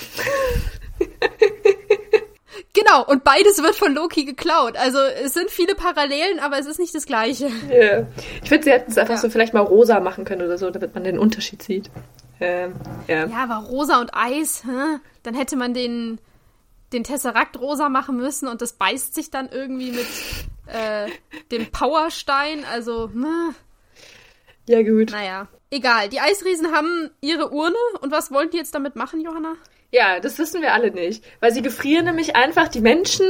Genau, 2.74 3.05
und 3.05 3.24
beides 3.24 3.62
wird 3.62 3.74
von 3.74 3.94
Loki 3.94 4.24
geklaut. 4.24 4.77
Also 4.77 4.98
es 4.98 5.35
sind 5.35 5.51
viele 5.51 5.74
Parallelen, 5.74 6.38
aber 6.38 6.59
es 6.59 6.66
ist 6.66 6.79
nicht 6.79 6.94
das 6.94 7.07
Gleiche. 7.07 7.51
Yeah. 7.68 8.07
Ich 8.42 8.48
finde, 8.48 8.64
sie 8.64 8.70
hätten 8.70 8.90
es 8.90 8.98
einfach 8.98 9.14
ja. 9.14 9.20
so 9.20 9.31
vielleicht 9.31 9.55
mal 9.55 9.61
rosa 9.61 10.01
machen 10.01 10.24
können 10.24 10.42
oder 10.42 10.59
so, 10.59 10.70
damit 10.70 10.94
man 10.94 11.03
den 11.03 11.18
Unterschied 11.18 11.62
sieht. 11.62 11.90
Ähm, 12.40 12.74
ja. 13.09 13.27
ja, 13.27 13.37
aber 13.37 13.66
rosa 13.66 14.01
und 14.01 14.14
Eis, 14.14 14.62
hä? 14.64 14.98
dann 15.24 15.35
hätte 15.35 15.57
man 15.57 15.74
den, 15.74 16.20
den 16.92 17.05
Tesseract 17.05 17.59
rosa 17.59 17.88
machen 17.88 18.16
müssen 18.16 18.48
und 18.48 18.62
das 18.62 18.72
beißt 18.72 19.14
sich 19.14 19.31
dann 19.31 19.48
irgendwie 19.48 19.92
mit 19.92 20.07
äh, 20.66 21.09
dem 21.51 21.70
Powerstein. 21.70 22.64
Also, 22.64 23.11
mh. 23.12 23.55
ja 24.66 24.83
gut. 24.83 25.11
Naja, 25.11 25.48
egal. 25.70 26.09
Die 26.09 26.20
Eisriesen 26.20 26.72
haben 26.72 27.11
ihre 27.20 27.51
Urne 27.51 27.77
und 28.01 28.11
was 28.11 28.31
wollen 28.31 28.51
die 28.51 28.57
jetzt 28.57 28.74
damit 28.74 28.96
machen, 28.96 29.20
Johanna? 29.20 29.55
Ja, 29.90 30.20
das 30.20 30.38
wissen 30.38 30.61
wir 30.61 30.74
alle 30.74 30.90
nicht. 30.90 31.24
Weil 31.40 31.53
sie 31.53 31.62
gefrieren 31.62 32.05
nämlich 32.05 32.37
einfach 32.37 32.68
die 32.68 32.83
Menschen, 32.83 33.24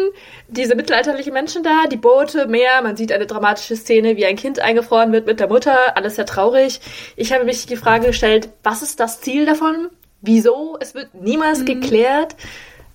diese 0.48 0.74
mittelalterlichen 0.74 1.32
Menschen 1.32 1.62
da, 1.62 1.86
die 1.86 1.96
Boote, 1.96 2.48
Meer. 2.48 2.82
Man 2.82 2.96
sieht 2.96 3.12
eine 3.12 3.26
dramatische 3.26 3.76
Szene, 3.76 4.16
wie 4.16 4.26
ein 4.26 4.34
Kind 4.34 4.58
eingefroren 4.58 5.12
wird 5.12 5.26
mit 5.26 5.38
der 5.38 5.48
Mutter. 5.48 5.96
Alles 5.96 6.16
sehr 6.16 6.26
traurig. 6.26 6.80
Ich 7.14 7.32
habe 7.32 7.44
mich 7.44 7.66
die 7.66 7.76
Frage 7.76 8.08
gestellt, 8.08 8.48
was 8.64 8.82
ist 8.82 8.98
das 8.98 9.20
Ziel 9.20 9.46
davon? 9.46 9.88
Wieso? 10.20 10.76
Es 10.80 10.94
wird 10.94 11.14
niemals 11.14 11.60
mhm. 11.60 11.66
geklärt. 11.66 12.34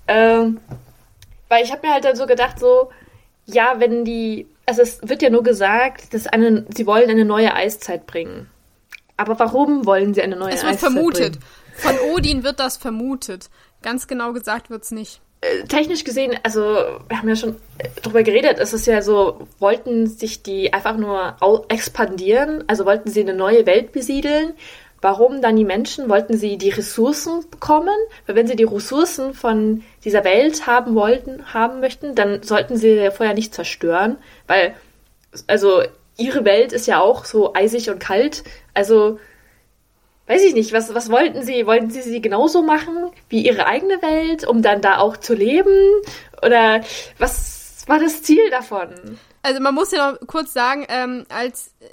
Ähm, 0.07 0.59
weil 1.49 1.63
ich 1.63 1.71
habe 1.71 1.85
mir 1.85 1.93
halt 1.93 2.05
dann 2.05 2.15
so 2.15 2.25
gedacht, 2.25 2.59
so, 2.59 2.89
ja, 3.45 3.75
wenn 3.77 4.05
die, 4.05 4.47
also 4.65 4.81
es 4.81 4.99
wird 5.07 5.21
ja 5.21 5.29
nur 5.29 5.43
gesagt, 5.43 6.13
dass 6.13 6.27
eine, 6.27 6.65
sie 6.75 6.85
wollen 6.87 7.09
eine 7.09 7.25
neue 7.25 7.53
Eiszeit 7.53 8.07
bringen. 8.07 8.49
Aber 9.17 9.37
warum 9.39 9.85
wollen 9.85 10.13
sie 10.13 10.21
eine 10.21 10.35
neue 10.35 10.53
Eiszeit 10.53 10.63
bringen? 10.63 10.75
Es 10.75 10.81
wird 10.81 10.93
vermutet. 10.93 11.39
Bringen? 11.39 11.99
Von 11.99 12.11
Odin 12.11 12.43
wird 12.43 12.59
das 12.59 12.77
vermutet. 12.77 13.49
Ganz 13.81 14.07
genau 14.07 14.33
gesagt 14.33 14.69
wird's 14.69 14.91
nicht. 14.91 15.21
Äh, 15.41 15.63
technisch 15.67 16.03
gesehen, 16.03 16.37
also 16.43 16.61
wir 16.61 17.17
haben 17.17 17.27
ja 17.27 17.35
schon 17.35 17.57
drüber 18.01 18.23
geredet, 18.23 18.59
es 18.59 18.71
ist 18.73 18.87
ja 18.87 19.01
so, 19.01 19.47
wollten 19.59 20.07
sich 20.07 20.41
die 20.41 20.71
einfach 20.71 20.95
nur 20.95 21.35
expandieren, 21.67 22.63
also 22.67 22.85
wollten 22.85 23.09
sie 23.09 23.21
eine 23.21 23.33
neue 23.33 23.65
Welt 23.65 23.91
besiedeln. 23.91 24.53
Warum 25.03 25.41
dann 25.41 25.57
die 25.57 25.65
Menschen? 25.65 26.07
Wollten 26.07 26.37
sie 26.37 26.57
die 26.57 26.69
Ressourcen 26.69 27.43
bekommen? 27.51 27.93
Weil 28.25 28.37
wenn 28.37 28.47
sie 28.47 28.55
die 28.55 28.63
Ressourcen 28.63 29.33
von 29.33 29.83
dieser 30.05 30.23
Welt 30.23 30.65
haben 30.65 30.95
wollten, 30.95 31.53
haben 31.53 31.81
möchten, 31.81 32.15
dann 32.15 32.41
sollten 32.41 32.77
sie 32.77 32.93
ja 32.93 33.11
vorher 33.11 33.35
nicht 33.35 33.53
zerstören, 33.53 34.15
weil 34.47 34.73
also 35.47 35.83
ihre 36.15 36.45
Welt 36.45 36.71
ist 36.71 36.87
ja 36.87 37.01
auch 37.01 37.25
so 37.25 37.53
eisig 37.53 37.89
und 37.89 37.99
kalt. 37.99 38.45
Also 38.73 39.19
weiß 40.27 40.41
ich 40.45 40.53
nicht, 40.53 40.71
was, 40.71 40.93
was 40.95 41.11
wollten 41.11 41.43
sie? 41.43 41.67
Wollten 41.67 41.89
sie 41.89 42.01
sie 42.01 42.21
genauso 42.21 42.61
machen 42.61 43.11
wie 43.27 43.45
ihre 43.45 43.65
eigene 43.65 44.01
Welt, 44.01 44.47
um 44.47 44.61
dann 44.61 44.79
da 44.79 44.99
auch 44.99 45.17
zu 45.17 45.33
leben? 45.33 45.75
Oder 46.41 46.79
was 47.17 47.83
war 47.87 47.99
das 47.99 48.23
Ziel 48.23 48.49
davon? 48.51 49.19
Also 49.41 49.59
man 49.59 49.75
muss 49.75 49.91
ja 49.91 50.13
noch 50.13 50.27
kurz 50.27 50.53
sagen, 50.53 50.85
ähm, 50.87 51.25
als 51.27 51.73
äh, 51.81 51.87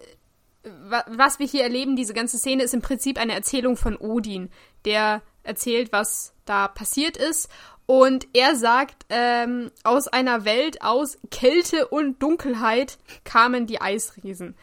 was 1.06 1.38
wir 1.38 1.46
hier 1.46 1.62
erleben, 1.62 1.96
diese 1.96 2.14
ganze 2.14 2.38
Szene 2.38 2.62
ist 2.62 2.74
im 2.74 2.82
Prinzip 2.82 3.18
eine 3.18 3.34
Erzählung 3.34 3.76
von 3.76 3.96
Odin, 3.96 4.50
der 4.84 5.22
erzählt, 5.42 5.92
was 5.92 6.32
da 6.44 6.68
passiert 6.68 7.16
ist. 7.16 7.48
Und 7.86 8.28
er 8.34 8.54
sagt, 8.54 9.04
ähm, 9.08 9.72
aus 9.82 10.06
einer 10.06 10.44
Welt 10.44 10.82
aus 10.82 11.18
Kälte 11.30 11.88
und 11.88 12.22
Dunkelheit 12.22 12.98
kamen 13.24 13.66
die 13.66 13.80
Eisriesen. 13.80 14.56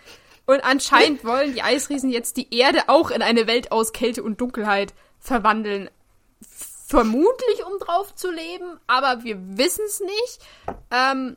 Und 0.46 0.64
anscheinend 0.64 1.24
wollen 1.26 1.54
die 1.54 1.62
Eisriesen 1.62 2.10
jetzt 2.10 2.38
die 2.38 2.56
Erde 2.56 2.84
auch 2.88 3.12
in 3.12 3.22
eine 3.22 3.46
Welt 3.48 3.72
aus 3.72 3.92
Kälte 3.92 4.24
und 4.24 4.40
Dunkelheit 4.40 4.94
verwandeln. 5.20 5.90
Vermutlich, 6.88 7.66
um 7.66 7.78
drauf 7.80 8.16
zu 8.16 8.32
leben, 8.32 8.80
aber 8.88 9.26
wir 9.26 9.38
wissen 9.58 9.84
es 9.86 10.00
nicht. 10.00 10.40
Ähm, 10.90 11.36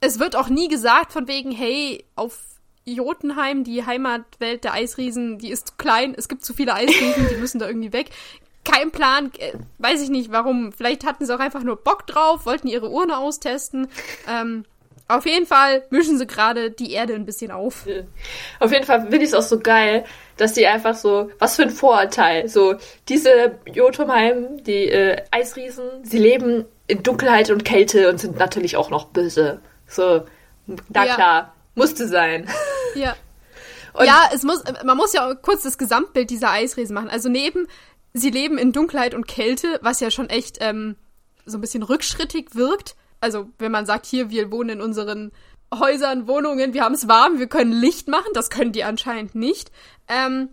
es 0.00 0.20
wird 0.20 0.36
auch 0.36 0.48
nie 0.48 0.68
gesagt 0.68 1.12
von 1.12 1.26
wegen, 1.26 1.50
hey, 1.50 2.04
auf 2.14 2.38
Jotunheim, 2.84 3.64
die 3.64 3.86
Heimatwelt 3.86 4.64
der 4.64 4.74
Eisriesen, 4.74 5.38
die 5.38 5.50
ist 5.50 5.68
zu 5.68 5.74
klein, 5.78 6.14
es 6.16 6.28
gibt 6.28 6.44
zu 6.44 6.54
viele 6.54 6.74
Eisriesen, 6.74 7.28
die 7.30 7.36
müssen 7.36 7.58
da 7.58 7.66
irgendwie 7.66 7.92
weg. 7.92 8.10
Kein 8.64 8.90
Plan, 8.90 9.32
äh, 9.38 9.52
weiß 9.78 10.02
ich 10.02 10.10
nicht 10.10 10.30
warum. 10.30 10.72
Vielleicht 10.72 11.04
hatten 11.04 11.24
sie 11.26 11.34
auch 11.34 11.40
einfach 11.40 11.62
nur 11.62 11.76
Bock 11.76 12.06
drauf, 12.06 12.46
wollten 12.46 12.68
ihre 12.68 12.90
Urne 12.90 13.18
austesten. 13.18 13.88
Ähm, 14.28 14.64
auf 15.08 15.26
jeden 15.26 15.46
Fall 15.46 15.82
mischen 15.90 16.16
sie 16.16 16.26
gerade 16.26 16.70
die 16.70 16.92
Erde 16.92 17.14
ein 17.14 17.26
bisschen 17.26 17.50
auf. 17.50 17.86
Auf 18.60 18.72
jeden 18.72 18.84
Fall 18.84 19.02
finde 19.02 19.18
ich 19.18 19.24
es 19.24 19.34
auch 19.34 19.42
so 19.42 19.58
geil, 19.58 20.04
dass 20.36 20.54
sie 20.54 20.66
einfach 20.66 20.94
so, 20.94 21.30
was 21.38 21.56
für 21.56 21.62
ein 21.62 21.70
Vorurteil. 21.70 22.48
So, 22.48 22.76
diese 23.08 23.58
Jotunheim, 23.66 24.62
die 24.64 24.88
äh, 24.88 25.22
Eisriesen, 25.30 25.84
sie 26.02 26.18
leben 26.18 26.64
in 26.86 27.02
Dunkelheit 27.02 27.50
und 27.50 27.64
Kälte 27.64 28.08
und 28.08 28.18
sind 28.18 28.38
natürlich 28.38 28.76
auch 28.76 28.90
noch 28.90 29.06
böse. 29.06 29.60
So, 29.86 30.22
na 30.66 31.06
ja. 31.06 31.14
klar, 31.14 31.54
musste 31.74 32.08
sein. 32.08 32.48
Ja. 32.94 33.16
Und 33.92 34.06
ja, 34.06 34.30
es 34.32 34.42
muss, 34.42 34.62
man 34.84 34.96
muss 34.96 35.12
ja 35.12 35.28
auch 35.30 35.34
kurz 35.42 35.62
das 35.62 35.76
Gesamtbild 35.76 36.30
dieser 36.30 36.50
Eisriesen 36.50 36.94
machen. 36.94 37.10
Also 37.10 37.28
neben, 37.28 37.66
sie 38.14 38.30
leben 38.30 38.56
in 38.56 38.72
Dunkelheit 38.72 39.14
und 39.14 39.28
Kälte, 39.28 39.78
was 39.82 40.00
ja 40.00 40.10
schon 40.10 40.30
echt 40.30 40.58
ähm, 40.60 40.96
so 41.44 41.58
ein 41.58 41.60
bisschen 41.60 41.82
rückschrittig 41.82 42.54
wirkt, 42.54 42.96
also 43.20 43.48
wenn 43.58 43.72
man 43.72 43.86
sagt, 43.86 44.06
hier, 44.06 44.30
wir 44.30 44.50
wohnen 44.50 44.70
in 44.70 44.80
unseren 44.80 45.30
Häusern, 45.72 46.26
Wohnungen, 46.26 46.74
wir 46.74 46.82
haben 46.82 46.94
es 46.94 47.08
warm, 47.08 47.38
wir 47.38 47.46
können 47.46 47.72
Licht 47.72 48.08
machen, 48.08 48.30
das 48.34 48.50
können 48.50 48.72
die 48.72 48.84
anscheinend 48.84 49.34
nicht. 49.34 49.70
Ähm, 50.08 50.48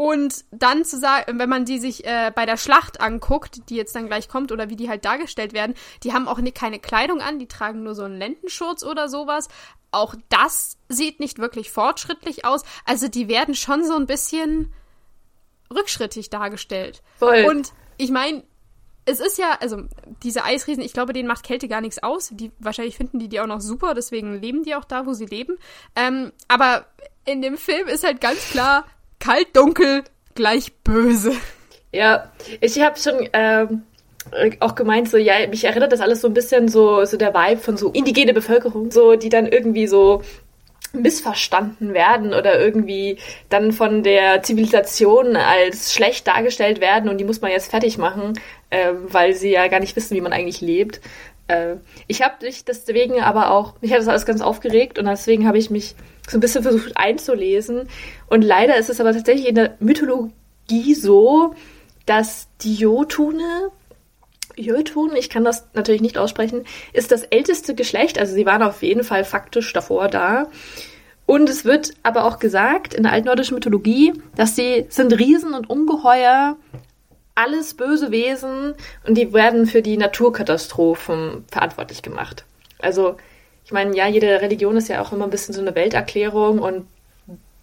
und 0.00 0.44
dann 0.52 0.84
zu 0.84 0.96
sagen, 0.96 1.40
wenn 1.40 1.48
man 1.48 1.64
die 1.64 1.80
sich 1.80 2.06
äh, 2.06 2.30
bei 2.32 2.46
der 2.46 2.56
Schlacht 2.56 3.00
anguckt, 3.00 3.68
die 3.68 3.74
jetzt 3.74 3.96
dann 3.96 4.06
gleich 4.06 4.28
kommt, 4.28 4.52
oder 4.52 4.70
wie 4.70 4.76
die 4.76 4.88
halt 4.88 5.04
dargestellt 5.04 5.52
werden, 5.52 5.74
die 6.04 6.12
haben 6.12 6.28
auch 6.28 6.38
ne, 6.38 6.52
keine 6.52 6.78
Kleidung 6.78 7.20
an, 7.20 7.40
die 7.40 7.48
tragen 7.48 7.82
nur 7.82 7.96
so 7.96 8.04
einen 8.04 8.16
Lendenschurz 8.16 8.84
oder 8.84 9.08
sowas. 9.08 9.48
Auch 9.90 10.14
das 10.28 10.76
sieht 10.88 11.18
nicht 11.18 11.40
wirklich 11.40 11.72
fortschrittlich 11.72 12.44
aus. 12.44 12.62
Also 12.84 13.08
die 13.08 13.26
werden 13.26 13.56
schon 13.56 13.84
so 13.84 13.96
ein 13.96 14.06
bisschen 14.06 14.72
rückschrittig 15.74 16.30
dargestellt. 16.30 17.02
Voll. 17.18 17.46
Und 17.48 17.72
ich 17.96 18.12
meine, 18.12 18.44
es 19.04 19.18
ist 19.18 19.36
ja, 19.36 19.58
also 19.60 19.82
diese 20.22 20.44
Eisriesen, 20.44 20.84
ich 20.84 20.92
glaube, 20.92 21.12
denen 21.12 21.26
macht 21.26 21.42
Kälte 21.42 21.66
gar 21.66 21.80
nichts 21.80 22.00
aus. 22.04 22.28
Die, 22.30 22.52
wahrscheinlich 22.60 22.96
finden 22.96 23.18
die 23.18 23.28
die 23.28 23.40
auch 23.40 23.48
noch 23.48 23.60
super, 23.60 23.94
deswegen 23.94 24.40
leben 24.40 24.62
die 24.62 24.76
auch 24.76 24.84
da, 24.84 25.06
wo 25.06 25.12
sie 25.12 25.26
leben. 25.26 25.58
Ähm, 25.96 26.30
aber 26.46 26.86
in 27.24 27.42
dem 27.42 27.56
Film 27.56 27.88
ist 27.88 28.04
halt 28.04 28.20
ganz 28.20 28.38
klar, 28.50 28.84
kalt, 29.18 29.48
dunkel, 29.54 30.04
gleich 30.34 30.72
böse. 30.84 31.32
Ja, 31.92 32.30
ich 32.60 32.80
habe 32.80 32.98
schon 32.98 33.28
ähm, 33.32 33.82
auch 34.60 34.74
gemeint, 34.74 35.08
so, 35.08 35.16
ja, 35.16 35.46
mich 35.48 35.64
erinnert 35.64 35.92
das 35.92 36.00
alles 36.00 36.20
so 36.20 36.28
ein 36.28 36.34
bisschen 36.34 36.68
so, 36.68 37.04
so 37.04 37.16
der 37.16 37.34
Vibe 37.34 37.60
von 37.60 37.76
so 37.76 37.90
indigene 37.90 38.34
Bevölkerung, 38.34 38.90
so, 38.90 39.16
die 39.16 39.28
dann 39.30 39.46
irgendwie 39.46 39.86
so 39.86 40.22
missverstanden 40.92 41.92
werden 41.92 42.32
oder 42.32 42.58
irgendwie 42.58 43.18
dann 43.50 43.72
von 43.72 44.02
der 44.02 44.42
Zivilisation 44.42 45.36
als 45.36 45.92
schlecht 45.92 46.26
dargestellt 46.26 46.80
werden 46.80 47.10
und 47.10 47.18
die 47.18 47.24
muss 47.24 47.42
man 47.42 47.50
jetzt 47.50 47.70
fertig 47.70 47.98
machen, 47.98 48.38
äh, 48.70 48.92
weil 49.02 49.34
sie 49.34 49.50
ja 49.50 49.68
gar 49.68 49.80
nicht 49.80 49.96
wissen, 49.96 50.16
wie 50.16 50.20
man 50.20 50.32
eigentlich 50.32 50.60
lebt. 50.60 51.00
Äh, 51.48 51.76
ich 52.06 52.22
habe 52.22 52.44
mich 52.44 52.64
deswegen 52.64 53.20
aber 53.20 53.50
auch, 53.50 53.74
mich 53.80 53.92
hat 53.92 53.98
das 53.98 54.08
alles 54.08 54.26
ganz 54.26 54.40
aufgeregt 54.40 54.98
und 54.98 55.06
deswegen 55.06 55.46
habe 55.46 55.58
ich 55.58 55.70
mich 55.70 55.96
so 56.28 56.36
ein 56.36 56.40
bisschen 56.40 56.62
versucht 56.62 56.96
einzulesen. 56.96 57.88
Und 58.28 58.42
leider 58.42 58.76
ist 58.76 58.90
es 58.90 59.00
aber 59.00 59.12
tatsächlich 59.12 59.48
in 59.48 59.54
der 59.56 59.76
Mythologie 59.80 60.94
so, 60.94 61.54
dass 62.06 62.48
die 62.60 62.74
Jotune 62.74 63.70
Jotun, 64.56 65.14
ich 65.16 65.30
kann 65.30 65.44
das 65.44 65.68
natürlich 65.74 66.00
nicht 66.00 66.18
aussprechen, 66.18 66.64
ist 66.92 67.12
das 67.12 67.22
älteste 67.22 67.74
Geschlecht. 67.74 68.18
Also 68.18 68.34
sie 68.34 68.46
waren 68.46 68.62
auf 68.62 68.82
jeden 68.82 69.04
Fall 69.04 69.24
faktisch 69.24 69.72
davor 69.72 70.08
da. 70.08 70.48
Und 71.26 71.48
es 71.48 71.64
wird 71.64 71.92
aber 72.02 72.24
auch 72.24 72.38
gesagt 72.38 72.94
in 72.94 73.02
der 73.02 73.12
altnordischen 73.12 73.54
Mythologie, 73.54 74.14
dass 74.34 74.56
sie 74.56 74.86
sind 74.88 75.12
Riesen 75.18 75.54
und 75.54 75.68
Ungeheuer, 75.68 76.56
alles 77.38 77.74
böse 77.74 78.10
Wesen 78.10 78.74
und 79.06 79.14
die 79.14 79.32
werden 79.32 79.66
für 79.66 79.80
die 79.80 79.96
Naturkatastrophen 79.96 81.44
verantwortlich 81.48 82.02
gemacht. 82.02 82.44
Also 82.80 83.16
ich 83.64 83.70
meine, 83.70 83.96
ja, 83.96 84.08
jede 84.08 84.40
Religion 84.40 84.76
ist 84.76 84.88
ja 84.88 85.00
auch 85.00 85.12
immer 85.12 85.24
ein 85.24 85.30
bisschen 85.30 85.54
so 85.54 85.60
eine 85.60 85.74
Welterklärung 85.74 86.58
und 86.58 86.88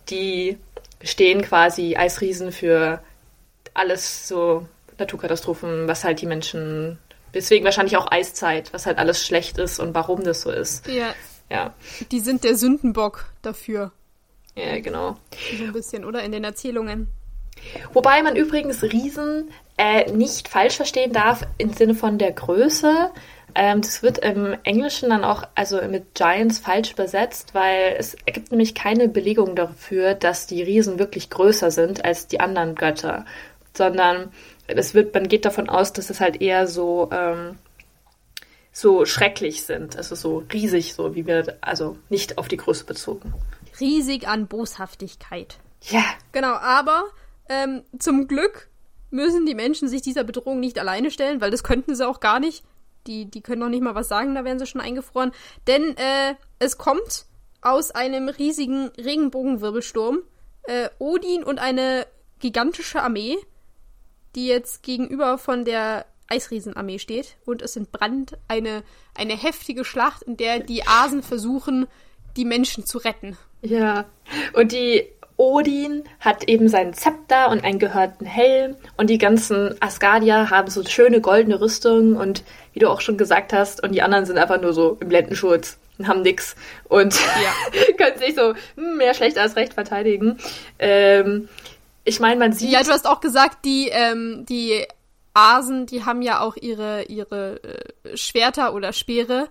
die 0.09 0.57
stehen 1.03 1.41
quasi 1.41 1.97
Eisriesen 1.97 2.53
für 2.53 3.01
alles 3.73 4.29
so 4.29 4.65
Naturkatastrophen, 4.97 5.89
was 5.89 6.05
halt 6.05 6.21
die 6.21 6.27
Menschen, 6.27 6.97
deswegen 7.33 7.65
wahrscheinlich 7.65 7.97
auch 7.97 8.09
Eiszeit, 8.09 8.71
was 8.71 8.85
halt 8.85 8.97
alles 8.97 9.25
schlecht 9.25 9.57
ist 9.57 9.79
und 9.79 9.93
warum 9.93 10.23
das 10.23 10.41
so 10.41 10.51
ist. 10.51 10.87
Ja. 10.87 11.13
Ja. 11.49 11.73
Die 12.11 12.21
sind 12.21 12.43
der 12.43 12.55
Sündenbock 12.55 13.25
dafür. 13.41 13.91
Ja, 14.55 14.79
genau. 14.79 15.17
So 15.57 15.65
ein 15.65 15.73
bisschen, 15.73 16.05
oder? 16.05 16.23
In 16.23 16.31
den 16.31 16.45
Erzählungen. 16.45 17.07
Wobei 17.93 18.23
man 18.23 18.35
übrigens 18.35 18.83
Riesen 18.83 19.49
äh, 19.77 20.11
nicht 20.11 20.47
falsch 20.47 20.75
verstehen 20.75 21.11
darf 21.11 21.45
im 21.57 21.73
Sinne 21.73 21.95
von 21.95 22.17
der 22.17 22.31
Größe. 22.31 23.11
Ähm, 23.55 23.81
das 23.81 24.03
wird 24.03 24.17
im 24.19 24.55
Englischen 24.63 25.09
dann 25.09 25.23
auch 25.23 25.43
also 25.55 25.81
mit 25.81 26.13
Giants 26.13 26.59
falsch 26.59 26.91
übersetzt, 26.91 27.53
weil 27.53 27.95
es 27.97 28.17
gibt 28.25 28.51
nämlich 28.51 28.75
keine 28.75 29.07
Belegung 29.07 29.55
dafür, 29.55 30.13
dass 30.13 30.47
die 30.47 30.61
Riesen 30.61 30.99
wirklich 30.99 31.29
größer 31.29 31.71
sind 31.71 32.03
als 32.03 32.27
die 32.27 32.39
anderen 32.39 32.75
Götter, 32.75 33.25
sondern 33.73 34.31
es 34.67 34.93
wird, 34.93 35.13
man 35.13 35.27
geht 35.27 35.45
davon 35.45 35.69
aus, 35.69 35.93
dass 35.93 36.09
es 36.09 36.19
halt 36.19 36.41
eher 36.41 36.67
so, 36.67 37.09
ähm, 37.11 37.57
so 38.71 39.05
schrecklich 39.05 39.63
sind. 39.63 39.95
Also 39.95 40.15
so 40.15 40.43
riesig, 40.51 40.93
so 40.93 41.15
wie 41.15 41.25
wir, 41.25 41.57
also 41.61 41.97
nicht 42.09 42.37
auf 42.37 42.47
die 42.47 42.57
Größe 42.57 42.85
bezogen. 42.85 43.33
Riesig 43.79 44.27
an 44.27 44.47
Boshaftigkeit. 44.47 45.57
Ja. 45.81 46.03
Genau, 46.31 46.53
aber 46.53 47.05
ähm, 47.47 47.83
zum 47.99 48.27
Glück 48.27 48.69
müssen 49.15 49.45
die 49.45 49.55
Menschen 49.55 49.87
sich 49.87 50.01
dieser 50.01 50.23
Bedrohung 50.23 50.59
nicht 50.59 50.77
alleine 50.79 51.11
stellen, 51.11 51.41
weil 51.41 51.51
das 51.51 51.63
könnten 51.63 51.95
sie 51.95 52.07
auch 52.07 52.19
gar 52.19 52.39
nicht. 52.39 52.63
Die, 53.07 53.25
die 53.25 53.41
können 53.41 53.61
noch 53.61 53.69
nicht 53.69 53.83
mal 53.83 53.95
was 53.95 54.07
sagen, 54.07 54.35
da 54.35 54.43
werden 54.43 54.59
sie 54.59 54.67
schon 54.67 54.81
eingefroren. 54.81 55.31
Denn 55.67 55.95
äh, 55.97 56.35
es 56.59 56.77
kommt 56.77 57.25
aus 57.61 57.91
einem 57.91 58.29
riesigen 58.29 58.89
Regenbogenwirbelsturm 58.97 60.19
äh, 60.63 60.89
Odin 60.99 61.43
und 61.43 61.59
eine 61.59 62.05
gigantische 62.39 63.01
Armee 63.01 63.37
die 64.35 64.47
jetzt 64.47 64.83
gegenüber 64.83 65.37
von 65.37 65.65
der 65.65 66.05
Eisriesenarmee 66.27 66.99
steht. 66.99 67.37
Und 67.45 67.61
es 67.61 67.75
entbrannt 67.75 68.37
eine, 68.47 68.83
eine 69.15 69.35
heftige 69.35 69.85
Schlacht, 69.85 70.23
in 70.23 70.37
der 70.37 70.59
die 70.59 70.85
Asen 70.85 71.23
versuchen, 71.23 71.87
die 72.35 72.45
Menschen 72.45 72.85
zu 72.85 72.97
retten. 72.97 73.37
Ja, 73.61 74.05
und 74.53 74.71
die 74.73 75.07
Odin 75.37 76.03
hat 76.19 76.47
eben 76.47 76.69
seinen 76.69 76.93
Zepter 76.93 77.49
und 77.49 77.63
einen 77.63 77.79
gehörten 77.79 78.25
Helm 78.25 78.75
und 78.97 79.09
die 79.09 79.17
ganzen 79.17 79.75
Asgardier 79.81 80.49
haben 80.49 80.69
so 80.69 80.83
schöne 80.85 81.19
goldene 81.19 81.59
Rüstungen 81.59 82.15
und 82.15 82.43
wie 82.73 82.79
du 82.79 82.89
auch 82.89 83.01
schon 83.01 83.17
gesagt 83.17 83.51
hast, 83.51 83.83
und 83.83 83.91
die 83.91 84.01
anderen 84.01 84.25
sind 84.25 84.37
einfach 84.37 84.61
nur 84.61 84.73
so 84.73 84.97
im 84.99 85.09
Blendenschutz 85.09 85.77
und 85.97 86.07
haben 86.07 86.21
nix 86.21 86.55
und 86.87 87.15
ja. 87.15 87.93
können 87.97 88.17
sich 88.17 88.35
so 88.35 88.53
hm, 88.75 88.97
mehr 88.97 89.13
schlecht 89.13 89.37
als 89.37 89.55
recht 89.55 89.73
verteidigen. 89.73 90.37
Ähm, 90.79 91.49
ich 92.05 92.19
meine, 92.19 92.39
man 92.39 92.53
sieht. 92.53 92.71
Ja, 92.71 92.83
du 92.83 92.91
hast 92.91 93.07
auch 93.07 93.19
gesagt, 93.19 93.65
die, 93.65 93.89
ähm, 93.89 94.45
die 94.47 94.85
Asen, 95.33 95.85
die 95.85 96.05
haben 96.05 96.21
ja 96.21 96.39
auch 96.39 96.55
ihre, 96.55 97.03
ihre 97.03 97.61
äh, 97.63 98.17
Schwerter 98.17 98.73
oder 98.73 98.93
Speere. 98.93 99.49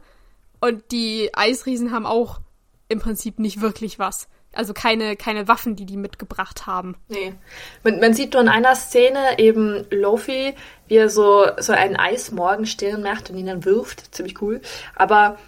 Und 0.60 0.92
die 0.92 1.30
Eisriesen 1.34 1.92
haben 1.92 2.06
auch 2.06 2.40
im 2.88 3.00
Prinzip 3.00 3.38
nicht 3.38 3.60
wirklich 3.60 3.98
was. 3.98 4.28
Also 4.56 4.74
keine, 4.74 5.16
keine 5.16 5.48
Waffen, 5.48 5.76
die 5.76 5.86
die 5.86 5.96
mitgebracht 5.96 6.66
haben. 6.66 6.96
Nee. 7.08 7.34
Man, 7.82 8.00
man 8.00 8.14
sieht 8.14 8.32
nur 8.32 8.42
in 8.42 8.48
einer 8.48 8.74
Szene 8.74 9.38
eben 9.38 9.84
Lofi, 9.90 10.54
wie 10.88 10.96
er 10.96 11.08
so, 11.08 11.46
so 11.58 11.72
einen 11.72 11.96
Eismorgenstern 11.96 13.02
macht 13.02 13.30
und 13.30 13.36
ihn 13.36 13.46
dann 13.46 13.64
wirft. 13.64 14.14
Ziemlich 14.14 14.40
cool. 14.42 14.60
Aber 14.94 15.38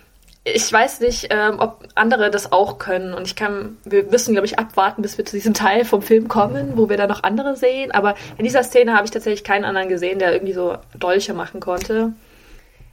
ich 0.49 0.73
weiß 0.73 1.01
nicht, 1.01 1.27
ähm, 1.31 1.57
ob 1.59 1.89
andere 1.97 2.31
das 2.31 2.53
auch 2.53 2.79
können. 2.79 3.15
Und 3.15 3.27
ich 3.27 3.35
kann, 3.35 3.79
wir 3.85 4.05
müssen, 4.05 4.33
glaube 4.33 4.47
ich, 4.47 4.59
abwarten, 4.59 5.03
bis 5.03 5.19
wir 5.19 5.25
zu 5.25 5.35
diesem 5.35 5.55
Teil 5.55 5.85
vom 5.85 6.03
Film 6.03 6.29
kommen, 6.29 6.77
wo 6.77 6.89
wir 6.89 6.97
da 6.97 7.09
noch 7.09 7.25
andere 7.25 7.57
sehen. 7.57 7.91
Aber 7.91 8.15
in 8.39 8.45
dieser 8.45 8.63
Szene 8.63 8.95
habe 8.95 9.05
ich 9.05 9.11
tatsächlich 9.11 9.43
keinen 9.43 9.65
anderen 9.65 9.89
gesehen, 9.89 10.21
der 10.21 10.33
irgendwie 10.33 10.53
so 10.53 10.79
Dolche 10.97 11.35
machen 11.35 11.59
konnte. 11.59 12.13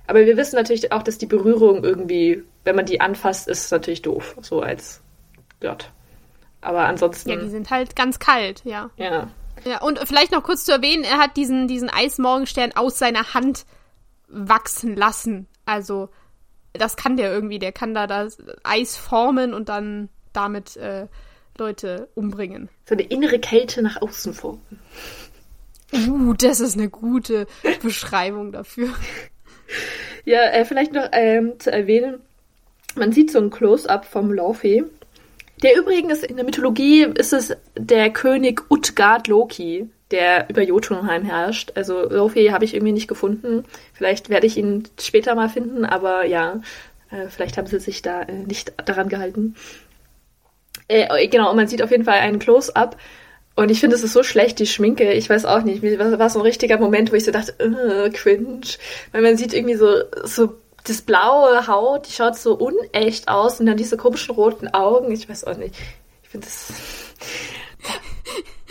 Aber 0.07 0.25
wir 0.25 0.35
wissen 0.35 0.55
natürlich 0.55 0.91
auch, 0.91 1.03
dass 1.03 1.19
die 1.19 1.27
Berührung 1.27 1.83
irgendwie, 1.83 2.43
wenn 2.63 2.75
man 2.75 2.85
die 2.85 3.01
anfasst, 3.01 3.47
ist 3.47 3.71
natürlich 3.71 4.01
doof. 4.01 4.35
So 4.41 4.61
als 4.61 5.01
Gott. 5.61 5.91
Aber 6.63 6.85
ansonsten. 6.85 7.29
Ja, 7.29 7.35
die 7.35 7.49
sind 7.49 7.69
halt 7.69 7.95
ganz 7.95 8.19
kalt, 8.19 8.61
ja. 8.63 8.89
Ja. 8.97 9.29
Ja, 9.65 9.81
und 9.81 9.99
vielleicht 9.99 10.31
noch 10.31 10.43
kurz 10.43 10.65
zu 10.65 10.71
erwähnen, 10.71 11.03
er 11.03 11.19
hat 11.19 11.37
diesen, 11.37 11.67
diesen 11.67 11.89
Eismorgenstern 11.89 12.71
aus 12.75 12.97
seiner 12.97 13.33
Hand 13.33 13.65
wachsen 14.27 14.95
lassen. 14.95 15.47
Also 15.65 16.09
das 16.73 16.97
kann 16.97 17.17
der 17.17 17.31
irgendwie, 17.31 17.59
der 17.59 17.71
kann 17.71 17.93
da 17.93 18.07
das 18.07 18.37
Eis 18.63 18.97
formen 18.97 19.53
und 19.53 19.69
dann 19.69 20.09
damit 20.33 20.75
äh, 20.77 21.07
Leute 21.57 22.09
umbringen. 22.15 22.69
So 22.85 22.95
eine 22.95 23.03
innere 23.03 23.39
Kälte 23.39 23.81
nach 23.81 24.01
außen 24.01 24.33
formen. 24.33 24.61
Uh, 25.93 26.33
das 26.33 26.59
ist 26.59 26.75
eine 26.75 26.89
gute 26.89 27.45
Beschreibung 27.83 28.51
dafür. 28.51 28.89
Ja, 30.25 30.41
äh, 30.49 30.65
vielleicht 30.65 30.93
noch 30.93 31.07
ähm, 31.11 31.59
zu 31.59 31.71
erwähnen, 31.71 32.21
man 32.95 33.11
sieht 33.11 33.31
so 33.31 33.39
ein 33.39 33.49
Close-up 33.49 34.05
vom 34.05 34.33
Laufey. 34.33 34.83
Der 35.63 35.77
übrigens 35.77 36.23
in 36.23 36.35
der 36.35 36.45
Mythologie 36.45 37.03
ist 37.03 37.33
es 37.33 37.55
der 37.77 38.11
König 38.11 38.69
Utgard 38.69 39.27
Loki 39.27 39.89
der 40.13 40.47
über 40.47 40.61
Jotunheim 40.61 41.23
herrscht. 41.23 41.71
Also 41.75 42.07
Lofi 42.07 42.47
habe 42.47 42.63
ich 42.63 42.75
irgendwie 42.75 42.93
nicht 42.93 43.07
gefunden. 43.07 43.65
Vielleicht 43.93 44.29
werde 44.29 44.45
ich 44.45 44.57
ihn 44.57 44.83
später 45.01 45.33
mal 45.33 45.49
finden, 45.49 45.85
aber 45.85 46.23
ja, 46.25 46.61
äh, 47.09 47.27
vielleicht 47.29 47.57
haben 47.57 47.67
sie 47.67 47.79
sich 47.79 48.03
da 48.03 48.21
äh, 48.21 48.43
nicht 48.45 48.73
daran 48.85 49.09
gehalten. 49.09 49.55
Äh, 50.87 51.27
genau, 51.27 51.49
und 51.49 51.55
man 51.55 51.67
sieht 51.67 51.81
auf 51.81 51.89
jeden 51.89 52.05
Fall 52.05 52.19
einen 52.19 52.37
Close-up. 52.37 52.95
Und 53.55 53.71
ich 53.71 53.79
finde, 53.79 53.95
es 53.95 54.03
ist 54.03 54.13
so 54.13 54.23
schlecht, 54.23 54.59
die 54.59 54.67
Schminke. 54.67 55.13
Ich 55.13 55.29
weiß 55.29 55.45
auch 55.45 55.63
nicht. 55.63 55.81
Mir 55.81 55.97
war 55.99 56.29
so 56.29 56.39
ein 56.39 56.45
richtiger 56.45 56.77
Moment, 56.77 57.11
wo 57.11 57.15
ich 57.15 57.25
so 57.25 57.31
dachte, 57.31 57.53
äh, 57.59 58.09
cringe. 58.11 58.61
Weil 59.11 59.21
man 59.23 59.37
sieht 59.37 59.53
irgendwie 59.53 59.75
so, 59.75 59.87
so 60.23 60.55
das 60.83 61.01
blaue 61.01 61.67
Haut, 61.67 62.07
die 62.07 62.11
schaut 62.11 62.37
so 62.37 62.55
unecht 62.55 63.27
aus 63.27 63.59
und 63.59 63.65
dann 63.67 63.77
diese 63.77 63.97
komischen 63.97 64.35
roten 64.35 64.67
Augen. 64.67 65.11
Ich 65.11 65.29
weiß 65.29 65.45
auch 65.45 65.57
nicht. 65.57 65.75
Ich 66.23 66.29
finde 66.29 66.47
das 66.47 66.73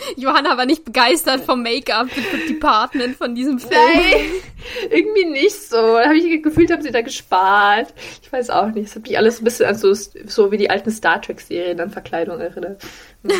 Johanna 0.17 0.57
war 0.57 0.65
nicht 0.65 0.85
begeistert 0.85 1.41
vom 1.41 1.63
Make-up-Department 1.63 3.15
von 3.15 3.35
diesem 3.35 3.59
Film. 3.59 3.71
Nein, 3.73 4.25
irgendwie 4.89 5.25
nicht 5.25 5.69
so. 5.69 5.77
Da 5.77 6.05
habe 6.05 6.17
ich 6.17 6.43
gefühlt, 6.43 6.71
haben 6.71 6.81
sie 6.81 6.91
da 6.91 7.01
gespart. 7.01 7.93
Ich 8.21 8.31
weiß 8.31 8.49
auch 8.49 8.67
nicht. 8.67 8.89
Es 8.89 8.95
hat 8.95 9.03
mich 9.03 9.17
alles 9.17 9.41
ein 9.41 9.43
bisschen 9.45 9.67
an 9.67 9.75
so, 9.75 9.93
so 9.93 10.51
wie 10.51 10.57
die 10.57 10.69
alten 10.69 10.91
Star 10.91 11.21
Trek-Serien 11.21 11.79
an 11.79 11.89
Verkleidung 11.89 12.39
erinnert. 12.39 12.81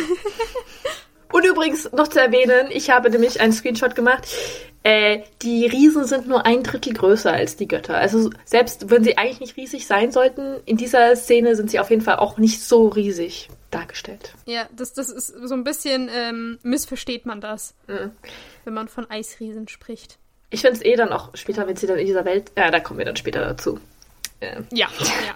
Und 1.32 1.44
übrigens 1.44 1.90
noch 1.92 2.08
zu 2.08 2.20
erwähnen, 2.20 2.68
ich 2.70 2.90
habe 2.90 3.10
nämlich 3.10 3.40
einen 3.40 3.52
Screenshot 3.52 3.94
gemacht. 3.96 4.28
Äh, 4.86 5.22
die 5.40 5.64
Riesen 5.64 6.04
sind 6.04 6.28
nur 6.28 6.44
ein 6.44 6.62
Drittel 6.62 6.92
größer 6.92 7.32
als 7.32 7.56
die 7.56 7.66
Götter. 7.66 7.96
Also 7.96 8.28
selbst 8.44 8.90
wenn 8.90 9.02
sie 9.02 9.16
eigentlich 9.16 9.40
nicht 9.40 9.56
riesig 9.56 9.86
sein 9.86 10.12
sollten, 10.12 10.60
in 10.66 10.76
dieser 10.76 11.16
Szene 11.16 11.56
sind 11.56 11.70
sie 11.70 11.80
auf 11.80 11.88
jeden 11.88 12.02
Fall 12.02 12.16
auch 12.16 12.36
nicht 12.36 12.60
so 12.60 12.88
riesig 12.88 13.48
dargestellt. 13.70 14.34
Ja, 14.44 14.68
das, 14.76 14.92
das 14.92 15.08
ist 15.08 15.28
so 15.28 15.54
ein 15.54 15.64
bisschen 15.64 16.10
ähm, 16.14 16.58
missversteht 16.62 17.24
man 17.24 17.40
das, 17.40 17.74
mhm. 17.86 18.12
wenn 18.64 18.74
man 18.74 18.88
von 18.88 19.10
Eisriesen 19.10 19.68
spricht. 19.68 20.18
Ich 20.50 20.60
finde 20.60 20.76
es 20.76 20.84
eh 20.84 20.96
dann 20.96 21.12
auch 21.12 21.30
später, 21.34 21.66
wenn 21.66 21.76
sie 21.76 21.86
dann 21.86 21.98
in 21.98 22.06
dieser 22.06 22.26
Welt. 22.26 22.52
Ja, 22.54 22.70
da 22.70 22.78
kommen 22.78 22.98
wir 22.98 23.06
dann 23.06 23.16
später 23.16 23.40
dazu. 23.40 23.80
Ähm. 24.42 24.66
Ja, 24.70 24.88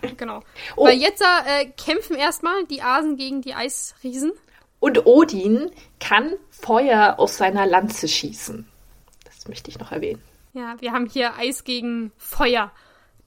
ja, 0.02 0.10
genau. 0.14 0.42
Oh. 0.76 0.84
Weil 0.84 0.98
jetzt 0.98 1.22
äh, 1.22 1.64
kämpfen 1.82 2.16
erstmal 2.16 2.66
die 2.66 2.82
Asen 2.82 3.16
gegen 3.16 3.40
die 3.40 3.54
Eisriesen. 3.54 4.32
Und 4.78 5.06
Odin 5.06 5.70
kann 6.00 6.34
Feuer 6.50 7.14
aus 7.18 7.38
seiner 7.38 7.66
Lanze 7.66 8.08
schießen. 8.08 8.68
Das 9.48 9.54
möchte 9.54 9.70
ich 9.70 9.78
noch 9.78 9.92
erwähnen. 9.92 10.20
Ja, 10.52 10.76
wir 10.80 10.92
haben 10.92 11.06
hier 11.06 11.36
Eis 11.36 11.64
gegen 11.64 12.12
Feuer. 12.18 12.70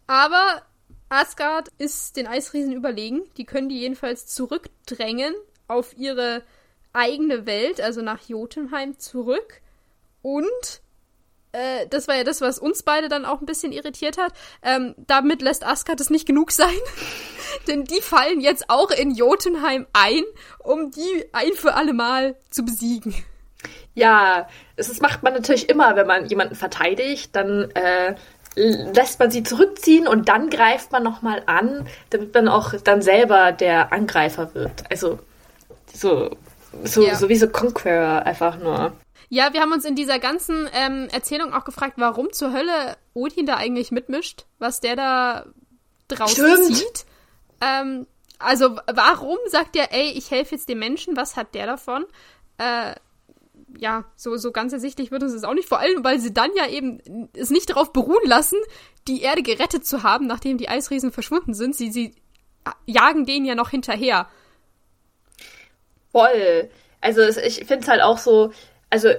Aber 0.06 0.62
Asgard 1.10 1.70
ist 1.80 2.16
den 2.16 2.28
Eisriesen 2.28 2.74
überlegen. 2.74 3.24
Die 3.38 3.46
können 3.46 3.70
die 3.70 3.80
jedenfalls 3.80 4.28
zurückdrängen 4.28 5.34
auf 5.68 5.98
ihre 5.98 6.44
eigene 6.94 7.48
Welt, 7.48 7.82
also 7.82 8.04
nach 8.04 8.22
Jotunheim 8.30 9.00
zurück. 9.00 9.62
Und 10.22 10.82
äh, 11.54 11.88
das 11.88 12.08
war 12.08 12.18
ja 12.18 12.24
das, 12.24 12.40
was 12.40 12.60
uns 12.60 12.84
beide 12.84 13.10
dann 13.10 13.26
auch 13.26 13.40
ein 13.40 13.48
bisschen 13.48 13.72
irritiert 13.72 14.20
hat. 14.20 14.34
Ähm, 14.62 14.94
damit 14.98 15.42
lässt 15.42 15.66
Asgard 15.66 16.00
es 16.02 16.12
nicht 16.12 16.28
genug 16.28 16.52
sein. 16.52 16.70
Denn 17.68 17.84
die 17.84 18.02
fallen 18.02 18.42
jetzt 18.42 18.70
auch 18.70 18.92
in 18.92 19.10
Jotunheim 19.10 19.88
ein, 19.94 20.22
um 20.60 20.92
die 20.92 21.26
ein 21.32 21.54
für 21.54 21.74
alle 21.74 21.94
Mal 21.94 22.36
zu 22.52 22.64
besiegen. 22.64 23.16
Ja, 23.93 24.47
das 24.76 25.00
macht 25.02 25.24
man 25.24 25.34
natürlich 25.34 25.69
immer, 25.69 25.95
wenn 25.95 26.08
man 26.08 26.26
jemanden 26.26 26.56
verteidigt, 26.56 27.36
dann 27.36 27.69
äh, 27.71 28.15
lässt 28.56 29.19
man 29.19 29.32
sie 29.32 29.43
zurückziehen 29.43 30.08
und 30.08 30.30
dann 30.30 30.50
greift 30.50 30.91
man 30.91 31.04
nochmal 31.04 31.43
an, 31.45 31.88
damit 32.10 32.34
man 32.34 32.47
auch 32.47 32.74
dann 32.84 33.02
selber 33.02 33.52
der 33.52 33.93
Angreifer 33.93 34.54
wird. 34.54 34.84
Also 34.89 35.19
so, 35.93 36.36
so, 36.84 37.06
ja. 37.06 37.15
so 37.15 37.30
wie 37.30 37.36
so 37.36 37.47
Conqueror 37.47 38.24
einfach 38.24 38.58
nur. 38.58 38.93
Ja, 39.30 39.54
wir 39.54 39.62
haben 39.62 39.71
uns 39.71 39.86
in 39.86 39.95
dieser 39.95 40.19
ganzen 40.19 40.67
ähm, 40.74 41.08
Erzählung 41.12 41.54
auch 41.54 41.63
gefragt, 41.63 41.93
warum 41.95 42.34
zur 42.34 42.52
Hölle 42.52 42.97
Odin 43.13 43.45
da 43.45 43.56
eigentlich 43.56 43.91
mitmischt, 43.91 44.45
was 44.60 44.82
der 44.82 44.97
da 44.97 45.45
draußen 46.10 46.45
Stimmt. 46.45 46.78
zieht. 46.78 47.06
Ähm, 47.62 48.08
also 48.39 48.78
warum 48.91 49.38
sagt 49.47 49.78
er, 49.78 49.93
ey, 49.93 50.12
ich 50.12 50.32
helfe 50.32 50.56
jetzt 50.56 50.67
den 50.67 50.80
Menschen, 50.80 51.15
was 51.15 51.38
hat 51.38 51.56
der 51.56 51.65
davon? 51.65 52.06
Äh, 52.58 52.95
ja, 53.78 54.06
so, 54.16 54.38
so 54.38 54.52
ganz 54.52 54.74
ersichtlich 54.74 55.12
wird 55.12 55.24
es 55.24 55.44
auch 55.44 55.54
nicht. 55.54 55.68
Vor 55.68 55.80
allem, 55.80 56.04
weil 56.04 56.20
sie 56.20 56.34
dann 56.34 56.52
ja 56.56 56.68
eben 56.68 57.30
es 57.34 57.50
nicht 57.50 57.70
darauf 57.70 57.94
beruhen 57.94 58.26
lassen, 58.26 58.58
die 59.08 59.22
Erde 59.22 59.44
gerettet 59.44 59.86
zu 59.86 60.04
haben, 60.04 60.28
nachdem 60.28 60.58
die 60.58 60.70
Eisriesen 60.70 61.12
verschwunden 61.12 61.54
sind. 61.54 61.76
Sie, 61.76 61.92
sie 61.92 62.16
jagen 62.86 63.26
denen 63.26 63.46
ja 63.46 63.56
noch 63.56 63.70
hinterher. 63.70 64.28
Voll. 66.12 66.70
Also 67.00 67.22
ich 67.22 67.66
finde 67.66 67.80
es 67.80 67.88
halt 67.88 68.02
auch 68.02 68.18
so, 68.18 68.52
also 68.90 69.10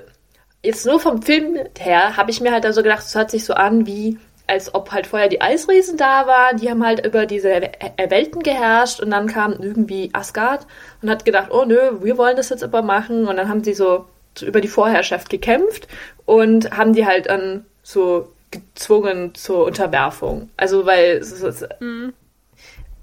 jetzt 0.63 0.87
nur 0.87 1.01
vom 1.01 1.23
Film 1.23 1.59
her 1.79 2.17
habe 2.17 2.31
ich 2.31 2.41
mir 2.41 2.53
halt 2.53 2.65
also 2.65 2.83
gedacht, 2.83 3.03
es 3.03 3.15
hört 3.15 3.31
sich 3.31 3.45
so 3.45 3.55
an 3.55 3.87
wie 3.87 4.19
als 4.47 4.75
ob 4.75 4.93
halt 4.93 5.07
vorher 5.07 5.29
die 5.29 5.41
Eisriesen 5.41 5.97
da 5.97 6.27
waren, 6.27 6.59
die 6.59 6.69
haben 6.69 6.85
halt 6.85 7.07
über 7.07 7.27
diese 7.27 7.49
Welten 7.97 8.43
geherrscht 8.43 9.01
und 9.01 9.11
dann 9.11 9.27
kam 9.27 9.53
irgendwie 9.53 10.11
Asgard 10.13 10.67
und 11.01 11.09
hat 11.09 11.25
gedacht, 11.25 11.51
oh 11.51 11.65
nö, 11.65 12.03
wir 12.03 12.19
wollen 12.19 12.37
das 12.37 12.51
jetzt 12.51 12.65
aber 12.65 12.83
machen 12.83 13.27
und 13.27 13.37
dann 13.37 13.49
haben 13.49 13.65
sie 13.65 13.75
so 13.75 14.07
über 14.41 14.61
die 14.61 14.69
Vorherrschaft 14.69 15.29
gekämpft 15.29 15.89
und 16.25 16.71
haben 16.71 16.95
die 16.95 17.07
halt 17.07 17.27
dann 17.27 17.67
so 17.83 18.33
gezwungen 18.51 19.35
zur 19.35 19.65
Unterwerfung. 19.65 20.51
Also 20.57 20.87
weil 20.87 21.17
es, 21.17 21.43
es, 21.43 21.65
mhm. 21.81 22.13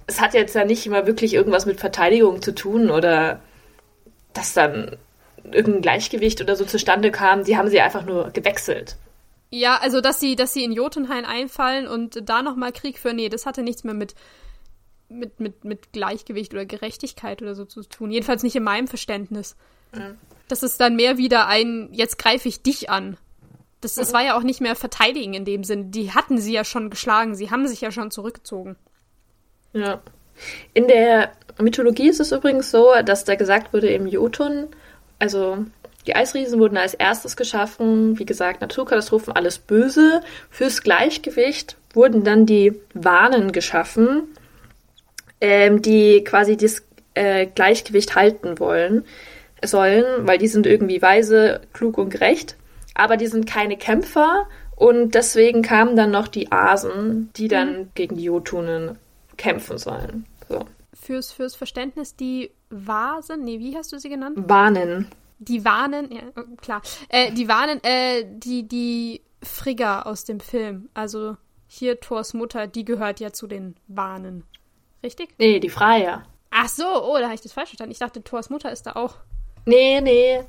es 0.07 0.21
hat 0.21 0.33
jetzt 0.33 0.55
ja 0.55 0.65
nicht 0.65 0.85
immer 0.85 1.05
wirklich 1.05 1.33
irgendwas 1.33 1.65
mit 1.65 1.79
Verteidigung 1.79 2.41
zu 2.41 2.53
tun 2.55 2.89
oder 2.89 3.41
dass 4.33 4.53
dann 4.53 4.95
irgendein 5.43 5.81
Gleichgewicht 5.81 6.41
oder 6.41 6.55
so 6.55 6.65
zustande 6.65 7.11
kam. 7.11 7.43
Die 7.43 7.57
haben 7.57 7.69
sie 7.69 7.81
einfach 7.81 8.05
nur 8.05 8.29
gewechselt. 8.31 8.95
Ja, 9.51 9.79
also 9.81 9.99
dass 9.99 10.19
sie, 10.19 10.35
dass 10.35 10.53
sie 10.53 10.63
in 10.63 10.71
Jotunheim 10.71 11.25
einfallen 11.25 11.87
und 11.87 12.29
da 12.29 12.41
nochmal 12.43 12.71
Krieg 12.71 12.99
führen, 12.99 13.15
nee, 13.15 13.29
das 13.29 13.45
hatte 13.45 13.63
nichts 13.63 13.83
mehr 13.83 13.95
mit, 13.95 14.13
mit, 15.09 15.39
mit, 15.39 15.65
mit 15.65 15.91
Gleichgewicht 15.91 16.53
oder 16.53 16.65
Gerechtigkeit 16.65 17.41
oder 17.41 17.55
so 17.55 17.65
zu 17.65 17.81
tun. 17.81 18.11
Jedenfalls 18.11 18.43
nicht 18.43 18.55
in 18.55 18.63
meinem 18.63 18.87
Verständnis. 18.87 19.55
Mhm. 19.91 20.17
Das 20.49 20.63
ist 20.63 20.81
dann 20.81 20.97
mehr 20.97 21.17
wieder 21.17 21.47
ein, 21.47 21.89
jetzt 21.93 22.17
greife 22.17 22.49
ich 22.49 22.61
dich 22.61 22.89
an. 22.89 23.17
Das, 23.81 23.95
das 23.95 24.11
war 24.11 24.25
ja 24.25 24.37
auch 24.37 24.43
nicht 24.43 24.59
mehr 24.59 24.75
verteidigen 24.75 25.33
in 25.33 25.45
dem 25.45 25.63
Sinn. 25.63 25.91
Die 25.91 26.11
hatten 26.11 26.37
sie 26.37 26.51
ja 26.51 26.65
schon 26.65 26.89
geschlagen, 26.89 27.35
sie 27.35 27.49
haben 27.49 27.65
sich 27.67 27.79
ja 27.79 27.91
schon 27.91 28.11
zurückgezogen. 28.11 28.75
Ja. 29.71 30.01
In 30.73 30.87
der 30.87 31.31
Mythologie 31.59 32.09
ist 32.09 32.19
es 32.19 32.31
übrigens 32.31 32.71
so, 32.71 32.91
dass 33.05 33.23
da 33.23 33.35
gesagt 33.35 33.71
wurde, 33.71 33.87
im 33.89 34.07
Jotun, 34.07 34.67
also 35.19 35.65
die 36.07 36.15
Eisriesen 36.15 36.59
wurden 36.59 36.77
als 36.77 36.93
erstes 36.93 37.37
geschaffen, 37.37 38.17
wie 38.17 38.25
gesagt, 38.25 38.61
Naturkatastrophen, 38.61 39.33
alles 39.33 39.59
böse. 39.59 40.21
Fürs 40.49 40.81
Gleichgewicht 40.81 41.77
wurden 41.93 42.23
dann 42.23 42.45
die 42.45 42.73
Warnen 42.93 43.51
geschaffen, 43.51 44.23
ähm, 45.39 45.81
die 45.81 46.23
quasi 46.23 46.57
das 46.57 46.81
äh, 47.13 47.45
Gleichgewicht 47.45 48.15
halten 48.15 48.59
wollen 48.59 49.05
sollen, 49.63 50.27
weil 50.27 50.37
die 50.37 50.47
sind 50.47 50.65
irgendwie 50.65 51.01
weise, 51.01 51.61
klug 51.73 51.97
und 51.97 52.09
gerecht. 52.09 52.55
Aber 52.95 53.17
die 53.17 53.27
sind 53.27 53.47
keine 53.47 53.77
Kämpfer 53.77 54.47
und 54.75 55.15
deswegen 55.15 55.61
kamen 55.61 55.95
dann 55.95 56.11
noch 56.11 56.27
die 56.27 56.51
Asen, 56.51 57.31
die 57.35 57.47
dann 57.47 57.79
mhm. 57.79 57.89
gegen 57.95 58.17
die 58.17 58.23
Jotunen 58.23 58.97
kämpfen 59.37 59.77
sollen. 59.77 60.25
So. 60.47 60.65
Fürs, 60.93 61.31
fürs 61.31 61.55
Verständnis, 61.55 62.15
die 62.15 62.51
Vasen, 62.69 63.43
nee, 63.43 63.59
wie 63.59 63.75
hast 63.75 63.91
du 63.91 63.99
sie 63.99 64.09
genannt? 64.09 64.37
Warnen. 64.47 65.07
Die 65.39 65.63
Warnen, 65.63 66.11
ja, 66.11 66.43
klar. 66.61 66.81
Äh, 67.07 67.31
die 67.31 67.47
Warnen, 67.47 67.81
äh, 67.83 68.25
die, 68.27 68.67
die 68.67 69.21
Frigga 69.41 70.01
aus 70.01 70.25
dem 70.25 70.39
Film, 70.39 70.89
also 70.93 71.37
hier 71.67 71.99
Thors 71.99 72.33
Mutter, 72.33 72.67
die 72.67 72.83
gehört 72.83 73.19
ja 73.19 73.31
zu 73.31 73.47
den 73.47 73.75
Warnen. 73.87 74.43
Richtig? 75.03 75.29
Nee, 75.37 75.59
die 75.59 75.69
Freier. 75.69 76.23
Ach 76.51 76.67
so, 76.67 76.85
oh, 76.85 77.17
da 77.17 77.25
habe 77.25 77.35
ich 77.35 77.41
das 77.41 77.53
falsch 77.53 77.69
verstanden. 77.69 77.91
Ich 77.91 77.99
dachte, 77.99 78.23
Thors 78.23 78.49
Mutter 78.49 78.71
ist 78.71 78.85
da 78.85 78.93
auch. 78.93 79.15
Nee, 79.69 80.01
nee. 80.01 80.41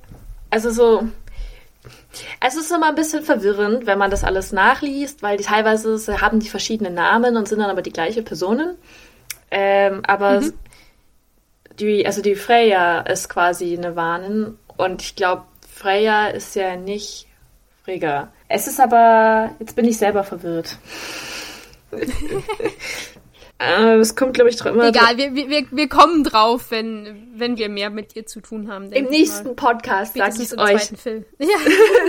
Also 0.48 0.70
so. 0.70 1.08
Es 2.40 2.56
ist 2.56 2.72
immer 2.72 2.88
ein 2.88 2.94
bisschen 2.94 3.22
verwirrend, 3.22 3.86
wenn 3.86 3.98
man 3.98 4.10
das 4.10 4.24
alles 4.24 4.50
nachliest, 4.50 5.22
weil 5.22 5.36
die 5.36 5.44
teilweise 5.44 6.20
haben 6.20 6.40
die 6.40 6.48
verschiedene 6.48 6.90
Namen 6.90 7.36
und 7.36 7.46
sind 7.46 7.60
dann 7.60 7.70
aber 7.70 7.82
die 7.82 7.92
gleiche 7.92 8.22
Personen. 8.22 8.76
Ähm, 9.50 10.02
aber 10.06 10.40
mhm. 10.40 10.54
die, 11.78 12.06
also 12.06 12.22
die 12.22 12.34
Freya 12.34 13.00
ist 13.00 13.28
quasi 13.28 13.76
eine 13.76 13.94
Warnen 13.94 14.58
und 14.76 15.02
ich 15.02 15.14
glaube, 15.16 15.44
Freya 15.72 16.28
ist 16.28 16.56
ja 16.56 16.76
nicht 16.76 17.26
Frigga. 17.84 18.32
Es 18.48 18.66
ist 18.66 18.80
aber, 18.80 19.50
jetzt 19.60 19.76
bin 19.76 19.84
ich 19.84 19.98
selber 19.98 20.24
verwirrt. 20.24 20.78
Äh, 23.60 23.96
es 23.96 24.16
kommt, 24.16 24.34
glaube 24.34 24.48
ich, 24.48 24.64
immer. 24.64 24.88
Egal, 24.88 25.18
wir, 25.18 25.34
wir, 25.34 25.66
wir 25.70 25.88
kommen 25.88 26.24
drauf, 26.24 26.70
wenn, 26.70 27.28
wenn 27.34 27.58
wir 27.58 27.68
mehr 27.68 27.90
mit 27.90 28.16
ihr 28.16 28.24
zu 28.24 28.40
tun 28.40 28.72
haben. 28.72 28.90
Im 28.90 29.06
nächsten. 29.06 29.54
Podcast 29.54 30.16
sage 30.16 30.34
ich 30.36 30.44
es 30.44 30.58
euch. 30.58 30.90
Ja. 31.38 31.58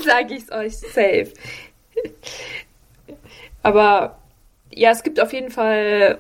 sage 0.06 0.36
ich 0.36 0.44
es 0.44 0.52
euch 0.52 0.78
safe. 0.78 1.28
Aber 3.64 4.18
ja, 4.74 4.92
es 4.92 5.04
gibt 5.04 5.20
auf 5.20 5.34
jeden 5.34 5.52
Fall. 5.52 6.20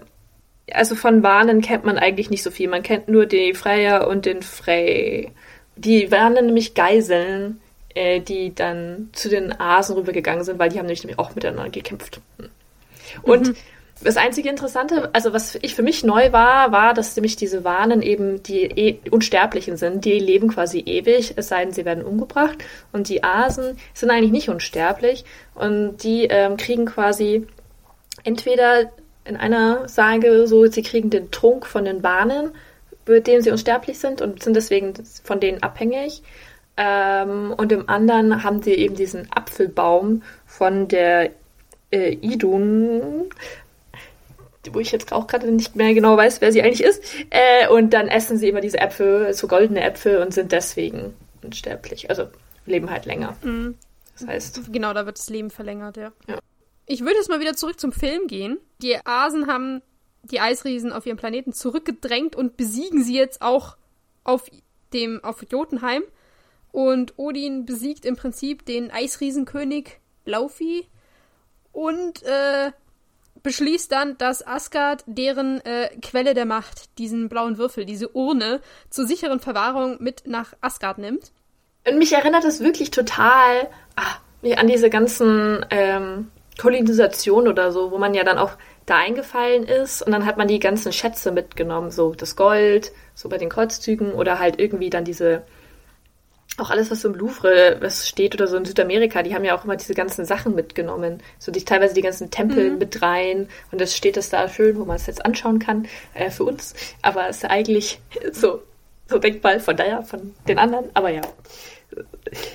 Also 0.73 0.95
von 0.95 1.23
Warnen 1.23 1.61
kennt 1.61 1.85
man 1.85 1.97
eigentlich 1.97 2.29
nicht 2.29 2.43
so 2.43 2.51
viel. 2.51 2.67
Man 2.67 2.83
kennt 2.83 3.07
nur 3.07 3.25
die 3.25 3.53
Freier 3.53 4.07
und 4.07 4.25
den 4.25 4.41
Frey. 4.41 5.31
Die 5.77 6.11
waren 6.11 6.33
nämlich 6.33 6.73
Geiseln, 6.73 7.61
äh, 7.95 8.19
die 8.19 8.53
dann 8.53 9.09
zu 9.13 9.29
den 9.29 9.57
Asen 9.57 9.95
rübergegangen 9.95 10.43
sind, 10.43 10.59
weil 10.59 10.69
die 10.69 10.77
haben 10.77 10.87
nämlich 10.87 11.17
auch 11.17 11.35
miteinander 11.35 11.69
gekämpft. 11.69 12.19
Und 13.23 13.47
mhm 13.47 13.55
das 14.03 14.17
einzige 14.17 14.49
Interessante, 14.49 15.09
also 15.13 15.33
was 15.33 15.55
ich 15.61 15.75
für 15.75 15.83
mich 15.83 16.03
neu 16.03 16.31
war, 16.31 16.71
war, 16.71 16.93
dass 16.93 17.15
nämlich 17.15 17.35
diese 17.35 17.63
Warnen 17.63 18.01
eben 18.01 18.41
die 18.43 18.63
e 18.63 18.99
Unsterblichen 19.09 19.77
sind. 19.77 20.05
Die 20.05 20.19
leben 20.19 20.49
quasi 20.49 20.79
ewig, 20.79 21.33
es 21.35 21.47
sei 21.47 21.63
denn, 21.63 21.73
sie 21.73 21.85
werden 21.85 22.03
umgebracht. 22.03 22.57
Und 22.91 23.09
die 23.09 23.23
Asen 23.23 23.77
sind 23.93 24.09
eigentlich 24.09 24.31
nicht 24.31 24.49
unsterblich. 24.49 25.25
Und 25.55 26.03
die 26.03 26.25
ähm, 26.25 26.57
kriegen 26.57 26.85
quasi 26.85 27.47
entweder 28.23 28.91
in 29.25 29.37
einer 29.37 29.87
Sage 29.87 30.47
so, 30.47 30.65
sie 30.65 30.81
kriegen 30.81 31.09
den 31.09 31.31
Trunk 31.31 31.65
von 31.65 31.85
den 31.85 32.03
Warnen, 32.03 32.51
mit 33.07 33.27
denen 33.27 33.41
sie 33.41 33.51
unsterblich 33.51 33.99
sind 33.99 34.21
und 34.21 34.43
sind 34.43 34.55
deswegen 34.55 34.93
von 35.23 35.39
denen 35.39 35.61
abhängig. 35.63 36.23
Ähm, 36.77 37.53
und 37.55 37.71
im 37.71 37.89
anderen 37.89 38.43
haben 38.43 38.61
sie 38.61 38.73
eben 38.73 38.95
diesen 38.95 39.27
Apfelbaum 39.31 40.23
von 40.45 40.87
der 40.87 41.31
äh, 41.91 42.13
Idun, 42.21 43.29
wo 44.71 44.79
ich 44.79 44.91
jetzt 44.91 45.11
auch 45.11 45.27
gerade 45.27 45.51
nicht 45.51 45.75
mehr 45.75 45.93
genau 45.93 46.17
weiß, 46.17 46.41
wer 46.41 46.51
sie 46.51 46.61
eigentlich 46.61 46.83
ist. 46.83 47.03
Äh, 47.29 47.67
und 47.69 47.91
dann 47.91 48.07
essen 48.07 48.37
sie 48.37 48.49
immer 48.49 48.61
diese 48.61 48.79
Äpfel, 48.79 49.33
so 49.33 49.47
goldene 49.47 49.81
Äpfel 49.81 50.17
und 50.21 50.33
sind 50.33 50.51
deswegen 50.51 51.15
unsterblich. 51.43 52.09
Also 52.09 52.27
leben 52.65 52.89
halt 52.89 53.05
länger. 53.05 53.35
Mhm. 53.43 53.77
Das 54.17 54.27
heißt. 54.27 54.71
Genau, 54.71 54.93
da 54.93 55.05
wird 55.05 55.17
das 55.17 55.29
Leben 55.29 55.49
verlängert, 55.49 55.97
ja. 55.97 56.11
ja. 56.27 56.39
Ich 56.85 57.01
würde 57.01 57.15
jetzt 57.15 57.29
mal 57.29 57.39
wieder 57.39 57.55
zurück 57.55 57.79
zum 57.79 57.91
Film 57.91 58.27
gehen. 58.27 58.57
Die 58.81 58.97
Asen 59.05 59.47
haben 59.47 59.81
die 60.23 60.39
Eisriesen 60.39 60.93
auf 60.93 61.05
ihrem 61.05 61.17
Planeten 61.17 61.53
zurückgedrängt 61.53 62.35
und 62.35 62.57
besiegen 62.57 63.03
sie 63.03 63.15
jetzt 63.15 63.41
auch 63.41 63.77
auf 64.23 64.49
dem 64.93 65.23
auf 65.23 65.43
Jotunheim. 65.49 66.03
Und 66.71 67.17
Odin 67.17 67.65
besiegt 67.65 68.05
im 68.05 68.15
Prinzip 68.15 68.65
den 68.65 68.91
Eisriesenkönig 68.91 69.99
Laufey 70.25 70.87
und 71.71 72.23
äh, 72.23 72.71
beschließt 73.43 73.91
dann, 73.91 74.17
dass 74.17 74.45
Asgard 74.45 75.03
deren 75.05 75.61
äh, 75.65 75.89
Quelle 76.01 76.33
der 76.33 76.45
Macht, 76.45 76.97
diesen 76.97 77.29
blauen 77.29 77.57
Würfel, 77.57 77.85
diese 77.85 78.09
Urne, 78.09 78.61
zur 78.89 79.05
sicheren 79.05 79.39
Verwahrung 79.39 79.97
mit 79.99 80.23
nach 80.25 80.53
Asgard 80.61 80.97
nimmt. 80.97 81.31
Und 81.87 81.97
mich 81.97 82.13
erinnert 82.13 82.43
das 82.43 82.59
wirklich 82.59 82.91
total 82.91 83.67
ach, 83.95 84.19
an 84.55 84.67
diese 84.67 84.89
ganzen 84.89 85.65
ähm, 85.69 86.29
Kolonisationen 86.59 87.47
oder 87.47 87.71
so, 87.71 87.91
wo 87.91 87.97
man 87.97 88.13
ja 88.13 88.23
dann 88.23 88.37
auch 88.37 88.51
da 88.85 88.97
eingefallen 88.97 89.63
ist. 89.63 90.01
Und 90.01 90.11
dann 90.11 90.25
hat 90.25 90.37
man 90.37 90.47
die 90.47 90.59
ganzen 90.59 90.91
Schätze 90.91 91.31
mitgenommen, 91.31 91.91
so 91.91 92.13
das 92.13 92.35
Gold, 92.35 92.91
so 93.15 93.29
bei 93.29 93.37
den 93.37 93.49
Kreuzzügen 93.49 94.13
oder 94.13 94.39
halt 94.39 94.59
irgendwie 94.59 94.89
dann 94.89 95.05
diese, 95.05 95.43
auch 96.57 96.69
alles, 96.69 96.91
was 96.91 97.01
so 97.01 97.09
im 97.09 97.15
Louvre 97.15 97.77
was 97.79 98.07
steht 98.07 98.35
oder 98.35 98.47
so 98.47 98.57
in 98.57 98.65
Südamerika, 98.65 99.23
die 99.23 99.33
haben 99.33 99.45
ja 99.45 99.57
auch 99.57 99.63
immer 99.63 99.77
diese 99.77 99.93
ganzen 99.93 100.25
Sachen 100.25 100.53
mitgenommen. 100.53 101.21
So 101.39 101.51
die, 101.51 101.63
teilweise 101.63 101.93
die 101.93 102.01
ganzen 102.01 102.29
Tempel 102.29 102.71
mhm. 102.71 102.77
mit 102.77 103.01
rein. 103.01 103.49
Und 103.71 103.81
das 103.81 103.95
steht 103.95 104.17
das 104.17 104.29
da 104.29 104.47
schön, 104.49 104.77
wo 104.77 104.85
man 104.85 104.97
es 104.97 105.07
jetzt 105.07 105.25
anschauen 105.25 105.59
kann, 105.59 105.87
äh, 106.13 106.29
für 106.29 106.43
uns. 106.43 106.75
Aber 107.01 107.29
es 107.29 107.37
ist 107.37 107.45
eigentlich 107.45 107.99
so, 108.31 108.61
so 109.07 109.17
denkbar 109.17 109.59
von 109.59 109.75
daher, 109.77 110.03
von 110.03 110.35
den 110.47 110.59
anderen. 110.59 110.89
Aber 110.93 111.09
ja. 111.09 111.21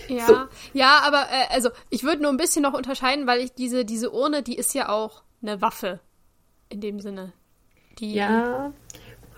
Ja, 0.08 0.26
so. 0.26 0.36
ja, 0.72 1.00
aber 1.04 1.26
äh, 1.30 1.54
also 1.54 1.70
ich 1.90 2.02
würde 2.02 2.22
nur 2.22 2.30
ein 2.30 2.38
bisschen 2.38 2.62
noch 2.62 2.72
unterscheiden, 2.72 3.26
weil 3.26 3.40
ich 3.40 3.52
diese, 3.52 3.84
diese 3.84 4.10
Urne, 4.10 4.42
die 4.42 4.56
ist 4.56 4.74
ja 4.74 4.88
auch 4.88 5.22
eine 5.42 5.60
Waffe 5.60 6.00
in 6.70 6.80
dem 6.80 7.00
Sinne. 7.00 7.32
Die 7.98 8.14
ja. 8.14 8.72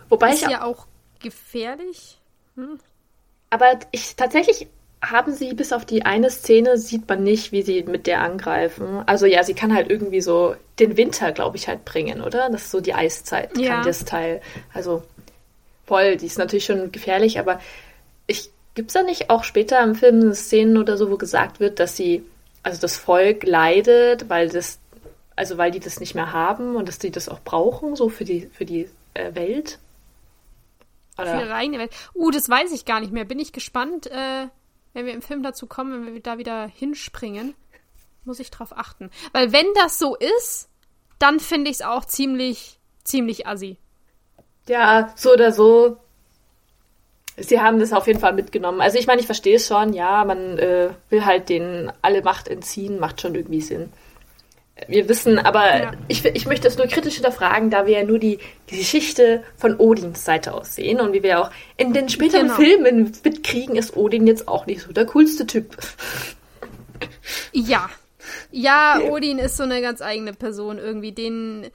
Wobei 0.09 0.33
ist 0.33 0.43
ich 0.43 0.49
ja 0.49 0.63
auch 0.63 0.87
gefährlich. 1.21 2.21
Hm. 2.55 2.79
Aber 3.51 3.79
ich 3.91 4.17
tatsächlich 4.17 4.69
haben 5.01 5.33
sie 5.33 5.55
bis 5.55 5.73
auf 5.73 5.85
die 5.85 6.05
eine 6.05 6.29
Szene 6.31 6.77
sieht 6.77 7.09
man 7.09 7.23
nicht, 7.23 7.53
wie 7.53 7.63
sie 7.63 7.85
mit 7.85 8.07
der 8.07 8.21
angreifen. 8.21 9.03
Also 9.07 9.27
ja, 9.27 9.45
sie 9.45 9.55
kann 9.55 9.75
halt 9.75 9.91
irgendwie 9.91 10.21
so 10.21 10.57
den 10.81 10.97
Winter, 10.97 11.33
glaube 11.33 11.57
ich, 11.57 11.69
halt 11.69 11.85
bringen, 11.85 12.21
oder? 12.21 12.51
Das 12.51 12.65
ist 12.65 12.71
so 12.73 12.81
die 12.81 12.95
Eiszeit, 12.95 13.57
ja. 13.57 13.77
kann 13.77 13.85
das 13.85 14.05
Teil. 14.05 14.41
Also 14.75 15.05
voll, 15.87 16.17
die 16.17 16.27
ist 16.27 16.39
natürlich 16.39 16.65
schon 16.65 16.91
gefährlich, 16.91 17.39
aber 17.39 17.61
ich 18.27 18.51
Gibt 18.79 18.91
es 18.91 18.95
da 18.95 19.03
nicht 19.03 19.29
auch 19.29 19.43
später 19.43 19.83
im 19.83 19.97
Film 19.97 20.33
Szenen 20.35 20.77
oder 20.77 20.97
so, 20.97 21.11
wo 21.11 21.17
gesagt 21.17 21.59
wird, 21.59 21.81
dass 21.81 21.97
sie, 21.97 22.23
also 22.63 22.81
das 22.81 22.97
Volk 22.97 23.43
leidet, 23.43 24.29
weil 24.29 24.51
das, 24.51 24.79
also 25.35 25.59
weil 25.59 25.73
die 25.73 25.81
das 25.81 25.99
nicht 25.99 26.15
mehr 26.15 26.33
haben 26.33 26.77
und 26.77 26.87
dass 26.87 27.01
die 27.01 27.11
das 27.11 27.29
auch 27.29 27.41
brauchen, 27.41 27.97
so 27.97 28.09
für 28.09 28.25
die, 28.25 28.49
für 28.53 28.65
die 28.65 28.89
äh, 29.15 29.35
Welt? 29.35 29.81
Oder? 31.19 31.55
Eigene 31.55 31.79
Welt. 31.79 31.93
Uh, 32.15 32.31
das 32.31 32.49
weiß 32.49 32.73
ich 32.73 32.85
gar 32.85 33.01
nicht 33.01 33.13
mehr. 33.13 33.25
Bin 33.25 33.39
ich 33.39 33.53
gespannt, 33.53 34.07
äh, 34.07 34.47
wenn 34.93 35.07
wir 35.07 35.13
im 35.13 35.23
Film 35.23 35.43
dazu 35.43 35.67
kommen, 35.67 36.07
wenn 36.07 36.15
wir 36.15 36.23
da 36.23 36.39
wieder 36.39 36.67
hinspringen. 36.67 37.55
Muss 38.25 38.41
ich 38.41 38.51
drauf 38.51 38.77
achten. 38.77 39.11
Weil 39.33 39.53
wenn 39.53 39.67
das 39.75 39.99
so 39.99 40.17
ist, 40.17 40.69
dann 41.19 41.41
finde 41.41 41.71
ich 41.71 41.77
es 41.77 41.83
auch 41.83 42.05
ziemlich, 42.05 42.79
ziemlich 43.05 43.47
assi. 43.47 43.79
Ja, 44.69 45.13
so 45.17 45.33
oder 45.33 45.53
so 45.53 45.99
sie 47.41 47.61
haben 47.61 47.79
das 47.79 47.93
auf 47.93 48.07
jeden 48.07 48.21
Fall 48.21 48.33
mitgenommen. 48.33 48.81
Also 48.81 48.99
ich 48.99 49.07
meine, 49.07 49.21
ich 49.21 49.27
verstehe 49.27 49.57
es 49.57 49.67
schon, 49.67 49.93
ja, 49.93 50.25
man 50.25 50.59
äh, 50.59 50.91
will 51.09 51.25
halt 51.25 51.49
denen 51.49 51.93
alle 52.03 52.23
Macht 52.23 52.49
entziehen, 52.49 52.99
macht 52.99 53.21
schon 53.21 53.35
irgendwie 53.35 53.61
Sinn. 53.61 53.93
Wir 54.87 55.09
wissen, 55.09 55.39
aber 55.39 55.79
ja. 55.79 55.93
ich, 56.07 56.25
ich 56.25 56.47
möchte 56.47 56.69
es 56.69 56.79
nur 56.79 56.87
kritisch 56.87 57.15
hinterfragen, 57.15 57.71
da 57.71 57.87
wir 57.87 57.99
ja 57.99 58.05
nur 58.05 58.19
die, 58.19 58.39
Geschichte 58.67 59.43
von 59.57 59.77
Odins 59.77 60.25
Seite 60.25 60.53
aus 60.53 60.75
sehen 60.75 61.01
und 61.01 61.15
wie 61.15 61.23
wir 61.23 61.41
auch 61.41 61.51
in 61.77 61.95
den 61.95 62.09
späteren 62.09 62.49
genau. 62.49 62.55
Filmen 62.55 63.13
mitkriegen, 63.25 63.77
ist 63.77 63.97
Odin 63.97 64.27
jetzt 64.27 64.47
auch 64.47 64.67
nicht 64.67 64.83
so 64.83 64.93
der 64.93 65.07
coolste 65.07 65.47
Typ. 65.47 65.77
Ja. 67.53 67.89
Ja, 68.51 68.99
Odin 69.01 69.39
ist 69.39 69.57
so 69.57 69.63
eine 69.63 69.81
ganz 69.81 70.03
eigene 70.03 70.35
Person 70.35 70.79
irgendwie. 70.79 71.13
Den, 71.13 71.71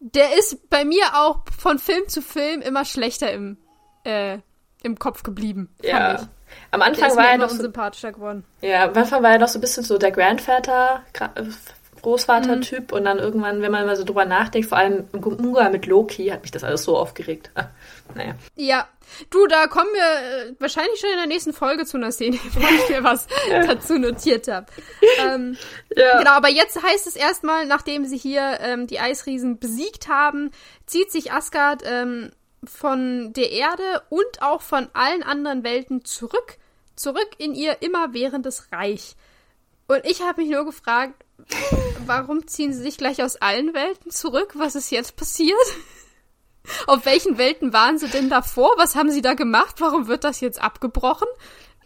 der 0.00 0.38
ist 0.38 0.70
bei 0.70 0.84
mir 0.84 1.04
auch 1.14 1.40
von 1.58 1.78
Film 1.78 2.08
zu 2.08 2.22
Film 2.22 2.62
immer 2.62 2.86
schlechter 2.86 3.30
im 3.30 3.58
äh, 4.04 4.38
im 4.84 4.98
Kopf 4.98 5.22
geblieben. 5.22 5.68
Ja. 5.82 6.14
Ich. 6.14 6.20
Am 6.70 6.82
Anfang 6.82 7.16
war 7.16 7.30
er 7.30 7.38
noch 7.38 7.48
so, 7.48 7.68
geworden. 7.68 8.44
Ja, 8.60 8.84
am 8.84 8.94
Anfang 8.96 9.22
war 9.22 9.32
er 9.32 9.38
noch 9.38 9.48
so 9.48 9.58
ein 9.58 9.60
bisschen 9.60 9.82
so 9.82 9.98
der 9.98 10.12
Grandvater, 10.12 11.02
Großvater-Typ 12.04 12.90
mhm. 12.90 12.96
und 12.96 13.04
dann 13.04 13.18
irgendwann, 13.18 13.62
wenn 13.62 13.72
man 13.72 13.86
mal 13.86 13.96
so 13.96 14.04
drüber 14.04 14.24
nachdenkt, 14.24 14.68
vor 14.68 14.78
allem 14.78 15.08
im 15.12 15.22
Umgang 15.22 15.72
mit 15.72 15.86
Loki, 15.86 16.28
hat 16.28 16.42
mich 16.42 16.50
das 16.50 16.62
alles 16.62 16.84
so 16.84 16.96
aufgeregt. 16.96 17.50
naja. 18.14 18.34
Ja, 18.54 18.86
du, 19.30 19.46
da 19.46 19.66
kommen 19.66 19.88
wir 19.92 20.50
äh, 20.50 20.54
wahrscheinlich 20.58 21.00
schon 21.00 21.10
in 21.10 21.16
der 21.16 21.26
nächsten 21.26 21.52
Folge 21.52 21.86
zu 21.86 21.96
einer 21.96 22.12
Szene, 22.12 22.38
wo 22.52 22.60
ich 22.60 22.88
mir 22.90 23.02
was 23.02 23.26
dazu 23.50 23.98
notiert 23.98 24.48
habe. 24.48 24.66
Ähm, 25.18 25.56
ja. 25.96 26.18
Genau, 26.18 26.32
aber 26.32 26.50
jetzt 26.50 26.80
heißt 26.82 27.06
es 27.06 27.16
erstmal, 27.16 27.66
nachdem 27.66 28.04
sie 28.04 28.18
hier 28.18 28.58
ähm, 28.60 28.86
die 28.86 29.00
Eisriesen 29.00 29.58
besiegt 29.58 30.08
haben, 30.08 30.50
zieht 30.86 31.10
sich 31.10 31.32
Asgard 31.32 31.82
ähm, 31.86 32.30
von 32.64 33.32
der 33.32 33.50
Erde 33.50 34.02
und 34.10 34.42
auch 34.42 34.60
von 34.60 34.88
allen 34.92 35.22
anderen 35.22 35.64
Welten 35.64 36.04
zurück, 36.04 36.58
zurück 36.96 37.30
in 37.38 37.54
ihr 37.54 37.82
immerwährendes 37.82 38.72
Reich. 38.72 39.16
Und 39.86 40.04
ich 40.04 40.22
habe 40.22 40.42
mich 40.42 40.50
nur 40.50 40.64
gefragt, 40.64 41.23
warum 42.06 42.46
ziehen 42.46 42.72
sie 42.72 42.82
sich 42.82 42.96
gleich 42.96 43.22
aus 43.22 43.36
allen 43.36 43.74
Welten 43.74 44.10
zurück? 44.10 44.54
Was 44.54 44.74
ist 44.74 44.90
jetzt 44.90 45.16
passiert? 45.16 45.56
Auf 46.86 47.04
welchen 47.04 47.38
Welten 47.38 47.72
waren 47.72 47.98
sie 47.98 48.08
denn 48.08 48.30
davor? 48.30 48.70
Was 48.76 48.96
haben 48.96 49.10
sie 49.10 49.22
da 49.22 49.34
gemacht? 49.34 49.76
Warum 49.80 50.08
wird 50.08 50.24
das 50.24 50.40
jetzt 50.40 50.62
abgebrochen? 50.62 51.28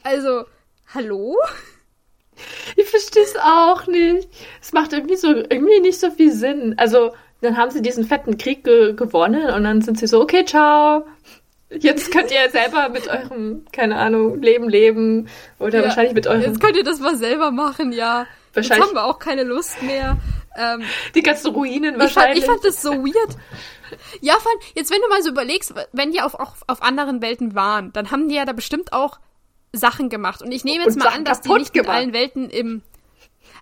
Also, 0.03 0.45
hallo? 0.95 1.37
Ich 2.77 2.89
verstehe 2.89 3.25
es 3.25 3.37
auch 3.37 3.87
nicht. 3.89 4.29
Es 4.61 4.73
macht 4.73 4.93
irgendwie 4.93 5.17
so 5.17 5.35
irgendwie 5.35 5.81
nicht 5.81 5.99
so 5.99 6.11
viel 6.11 6.33
Sinn. 6.33 6.75
Also, 6.77 7.13
dann 7.41 7.57
haben 7.57 7.71
sie 7.71 7.83
diesen 7.83 8.05
fetten 8.05 8.39
Krieg 8.39 8.65
ge 8.65 8.95
gewonnen 8.95 9.51
und 9.53 9.65
dann 9.65 9.83
sind 9.83 9.99
sie 9.99 10.07
so, 10.07 10.21
okay, 10.21 10.45
ciao. 10.45 11.05
Jetzt 11.71 12.11
könnt 12.13 12.31
ihr 12.31 12.49
selber 12.51 12.89
mit 12.89 13.09
eurem, 13.09 13.67
keine 13.73 13.97
Ahnung, 13.97 14.41
Leben 14.41 14.69
leben. 14.69 15.29
Oder 15.59 15.81
ja, 15.81 15.85
wahrscheinlich 15.85 16.15
mit 16.15 16.27
eurem. 16.27 16.43
Jetzt 16.43 16.61
könnt 16.61 16.77
ihr 16.77 16.85
das 16.85 17.01
mal 17.01 17.17
selber 17.17 17.51
machen, 17.51 17.93
ja. 17.93 18.27
Wahrscheinlich. 18.59 18.87
Jetzt 18.87 18.97
haben 18.97 18.97
wir 18.97 19.05
auch 19.05 19.19
keine 19.19 19.45
Lust 19.45 19.83
mehr. 19.83 20.19
Ähm, 20.57 20.83
die 21.15 21.23
ganzen 21.23 21.53
Ruinen 21.53 21.99
wahrscheinlich. 21.99 22.39
Ich 22.39 22.47
fand, 22.47 22.59
ich 22.59 22.63
fand 22.63 22.65
das 22.65 22.83
so 22.83 22.93
weird. 22.93 23.37
Ja, 24.21 24.35
fand, 24.35 24.57
jetzt 24.75 24.91
wenn 24.91 25.01
du 25.01 25.09
mal 25.09 25.23
so 25.23 25.31
überlegst, 25.31 25.75
wenn 25.93 26.13
die 26.13 26.21
auf, 26.21 26.35
auch 26.35 26.57
auf 26.67 26.83
anderen 26.83 27.23
Welten 27.23 27.55
waren, 27.55 27.93
dann 27.93 28.11
haben 28.11 28.29
die 28.29 28.35
ja 28.35 28.45
da 28.45 28.53
bestimmt 28.53 28.93
auch 28.93 29.19
Sachen 29.73 30.09
gemacht. 30.09 30.43
Und 30.43 30.53
ich 30.53 30.65
nehme 30.65 30.85
jetzt 30.85 30.97
und 30.97 31.05
mal 31.05 31.15
an, 31.15 31.25
dass 31.25 31.41
die 31.41 31.53
nicht 31.53 31.73
gemacht. 31.73 31.89
mit 31.89 31.97
allen 31.97 32.13
Welten 32.13 32.51
im. 32.51 32.83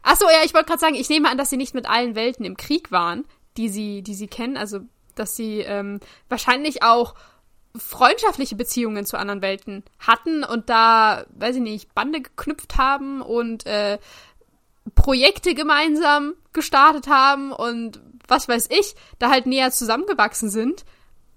Achso, 0.02 0.26
ja, 0.26 0.44
ich 0.44 0.54
wollte 0.54 0.66
gerade 0.66 0.80
sagen, 0.80 0.94
ich 0.94 1.08
nehme 1.08 1.30
an, 1.30 1.38
dass 1.38 1.50
sie 1.50 1.56
nicht 1.56 1.74
mit 1.74 1.88
allen 1.88 2.14
Welten 2.14 2.44
im 2.44 2.56
Krieg 2.56 2.90
waren 2.90 3.24
die 3.56 3.68
sie, 3.68 4.02
die 4.02 4.14
sie 4.14 4.28
kennen, 4.28 4.56
also 4.56 4.80
dass 5.14 5.36
sie 5.36 5.60
ähm, 5.60 6.00
wahrscheinlich 6.28 6.82
auch 6.82 7.14
freundschaftliche 7.74 8.56
Beziehungen 8.56 9.04
zu 9.04 9.18
anderen 9.18 9.42
Welten 9.42 9.84
hatten 9.98 10.44
und 10.44 10.70
da, 10.70 11.26
weiß 11.30 11.56
ich 11.56 11.62
nicht, 11.62 11.94
Bande 11.94 12.22
geknüpft 12.22 12.78
haben 12.78 13.20
und 13.20 13.66
äh, 13.66 13.98
Projekte 14.94 15.54
gemeinsam 15.54 16.34
gestartet 16.52 17.08
haben 17.08 17.52
und 17.52 18.00
was 18.28 18.48
weiß 18.48 18.68
ich, 18.70 18.94
da 19.18 19.30
halt 19.30 19.46
näher 19.46 19.70
zusammengewachsen 19.70 20.50
sind. 20.50 20.84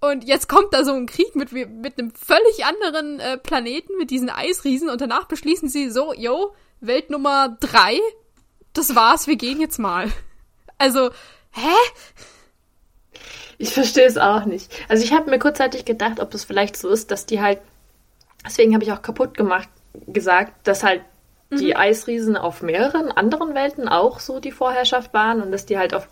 Und 0.01 0.23
jetzt 0.23 0.47
kommt 0.47 0.73
da 0.73 0.85
so 0.85 0.93
ein 0.93 1.07
Krieg 1.07 1.35
mit, 1.35 1.51
mit 1.51 1.99
einem 1.99 2.11
völlig 2.11 2.65
anderen 2.65 3.19
äh, 3.19 3.37
Planeten, 3.37 3.97
mit 3.97 4.11
diesen 4.11 4.29
Eisriesen 4.29 4.89
und 4.89 5.01
danach 5.01 5.25
beschließen 5.25 5.67
sie 5.67 5.89
so, 5.89 6.13
yo, 6.13 6.53
Welt 6.79 7.09
Nummer 7.09 7.57
drei, 7.59 7.99
das 8.73 8.95
war's, 8.95 9.27
wir 9.27 9.35
gehen 9.35 9.59
jetzt 9.59 9.77
mal. 9.77 10.09
Also, 10.77 11.09
Hä? 11.51 11.75
Ich 13.57 13.73
verstehe 13.73 14.05
es 14.05 14.17
auch 14.17 14.45
nicht. 14.45 14.71
Also 14.87 15.03
ich 15.03 15.11
habe 15.13 15.29
mir 15.29 15.39
kurzzeitig 15.39 15.85
gedacht, 15.85 16.19
ob 16.19 16.33
es 16.33 16.45
vielleicht 16.45 16.77
so 16.77 16.89
ist, 16.89 17.11
dass 17.11 17.25
die 17.25 17.41
halt, 17.41 17.59
deswegen 18.45 18.73
habe 18.73 18.83
ich 18.83 18.91
auch 18.91 19.01
kaputt 19.01 19.35
gemacht, 19.35 19.67
gesagt, 20.07 20.67
dass 20.67 20.83
halt 20.83 21.01
mhm. 21.49 21.57
die 21.57 21.75
Eisriesen 21.75 22.37
auf 22.37 22.61
mehreren 22.61 23.11
anderen 23.11 23.55
Welten 23.55 23.87
auch 23.87 24.19
so 24.19 24.39
die 24.39 24.51
Vorherrschaft 24.51 25.13
waren 25.13 25.41
und 25.41 25.51
dass 25.51 25.65
die 25.65 25.77
halt 25.77 25.93
auf 25.93 26.07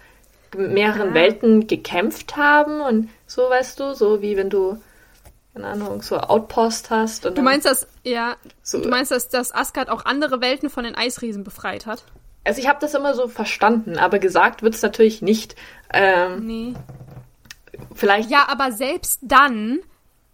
mehreren 0.56 1.10
ah. 1.10 1.14
Welten 1.14 1.68
gekämpft 1.68 2.38
haben 2.38 2.82
und 2.82 3.10
so, 3.26 3.50
weißt 3.50 3.80
du, 3.80 3.94
so 3.94 4.22
wie 4.22 4.38
wenn 4.38 4.50
du, 4.50 4.82
keine 5.54 5.68
Ahnung, 5.68 6.02
so 6.02 6.18
Outpost 6.18 6.90
hast. 6.90 7.26
du 7.26 7.42
meinst, 7.42 7.66
dass, 7.66 7.88
ja, 8.04 8.36
so 8.64 8.80
du 8.82 8.90
meinst, 8.90 9.12
dass, 9.12 9.30
dass 9.30 9.54
Asgard 9.54 9.90
auch 9.90 10.06
andere 10.06 10.42
Welten 10.42 10.70
von 10.70 10.84
den 10.84 10.96
Eisriesen 10.96 11.44
befreit 11.44 11.86
hat? 11.86 12.04
Also 12.46 12.62
ich 12.62 12.70
habe 12.70 12.80
das 12.80 12.94
immer 12.94 13.14
so 13.14 13.28
verstanden, 13.28 13.98
aber 13.98 14.20
gesagt 14.20 14.64
wird 14.64 14.76
es 14.76 14.82
natürlich 14.82 15.22
nicht. 15.22 15.56
Ähm, 15.94 16.46
nee. 16.46 16.74
Vielleicht. 17.94 18.30
Ja, 18.30 18.48
aber 18.48 18.72
selbst 18.72 19.20
dann, 19.22 19.80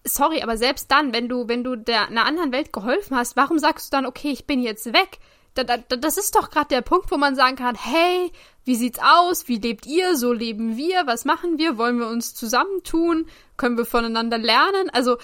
sorry, 0.04 0.42
aber 0.42 0.58
selbst 0.58 0.92
dann, 0.92 1.14
wenn 1.14 1.30
du, 1.30 1.48
wenn 1.48 1.64
du 1.64 1.76
der 1.76 2.08
einer 2.08 2.26
anderen 2.26 2.52
Welt 2.52 2.74
geholfen 2.74 3.16
hast, 3.16 3.36
warum 3.36 3.60
sagst 3.60 3.88
du 3.92 3.98
dann, 3.98 4.06
okay, 4.06 4.32
ich 4.32 4.46
bin 4.46 4.62
jetzt 4.62 4.94
weg? 4.94 5.20
Da, 5.56 5.64
da, 5.64 5.78
das 5.78 6.18
ist 6.18 6.36
doch 6.36 6.50
gerade 6.50 6.70
der 6.70 6.82
Punkt, 6.82 7.12
wo 7.12 7.18
man 7.18 7.36
sagen 7.36 7.56
kann, 7.56 7.76
hey, 7.76 8.32
wie 8.66 8.76
sieht's 8.76 9.00
aus? 9.00 9.48
Wie 9.48 9.58
lebt 9.58 9.86
ihr? 9.86 10.18
So 10.18 10.34
leben 10.34 10.78
wir? 10.78 11.06
Was 11.06 11.26
machen 11.26 11.60
wir? 11.60 11.78
Wollen 11.78 12.00
wir 12.00 12.08
uns 12.08 12.34
zusammentun? 12.34 13.28
Können 13.56 13.78
wir 13.78 13.86
voneinander 13.86 14.40
lernen? 14.40 14.90
Also, 14.92 15.18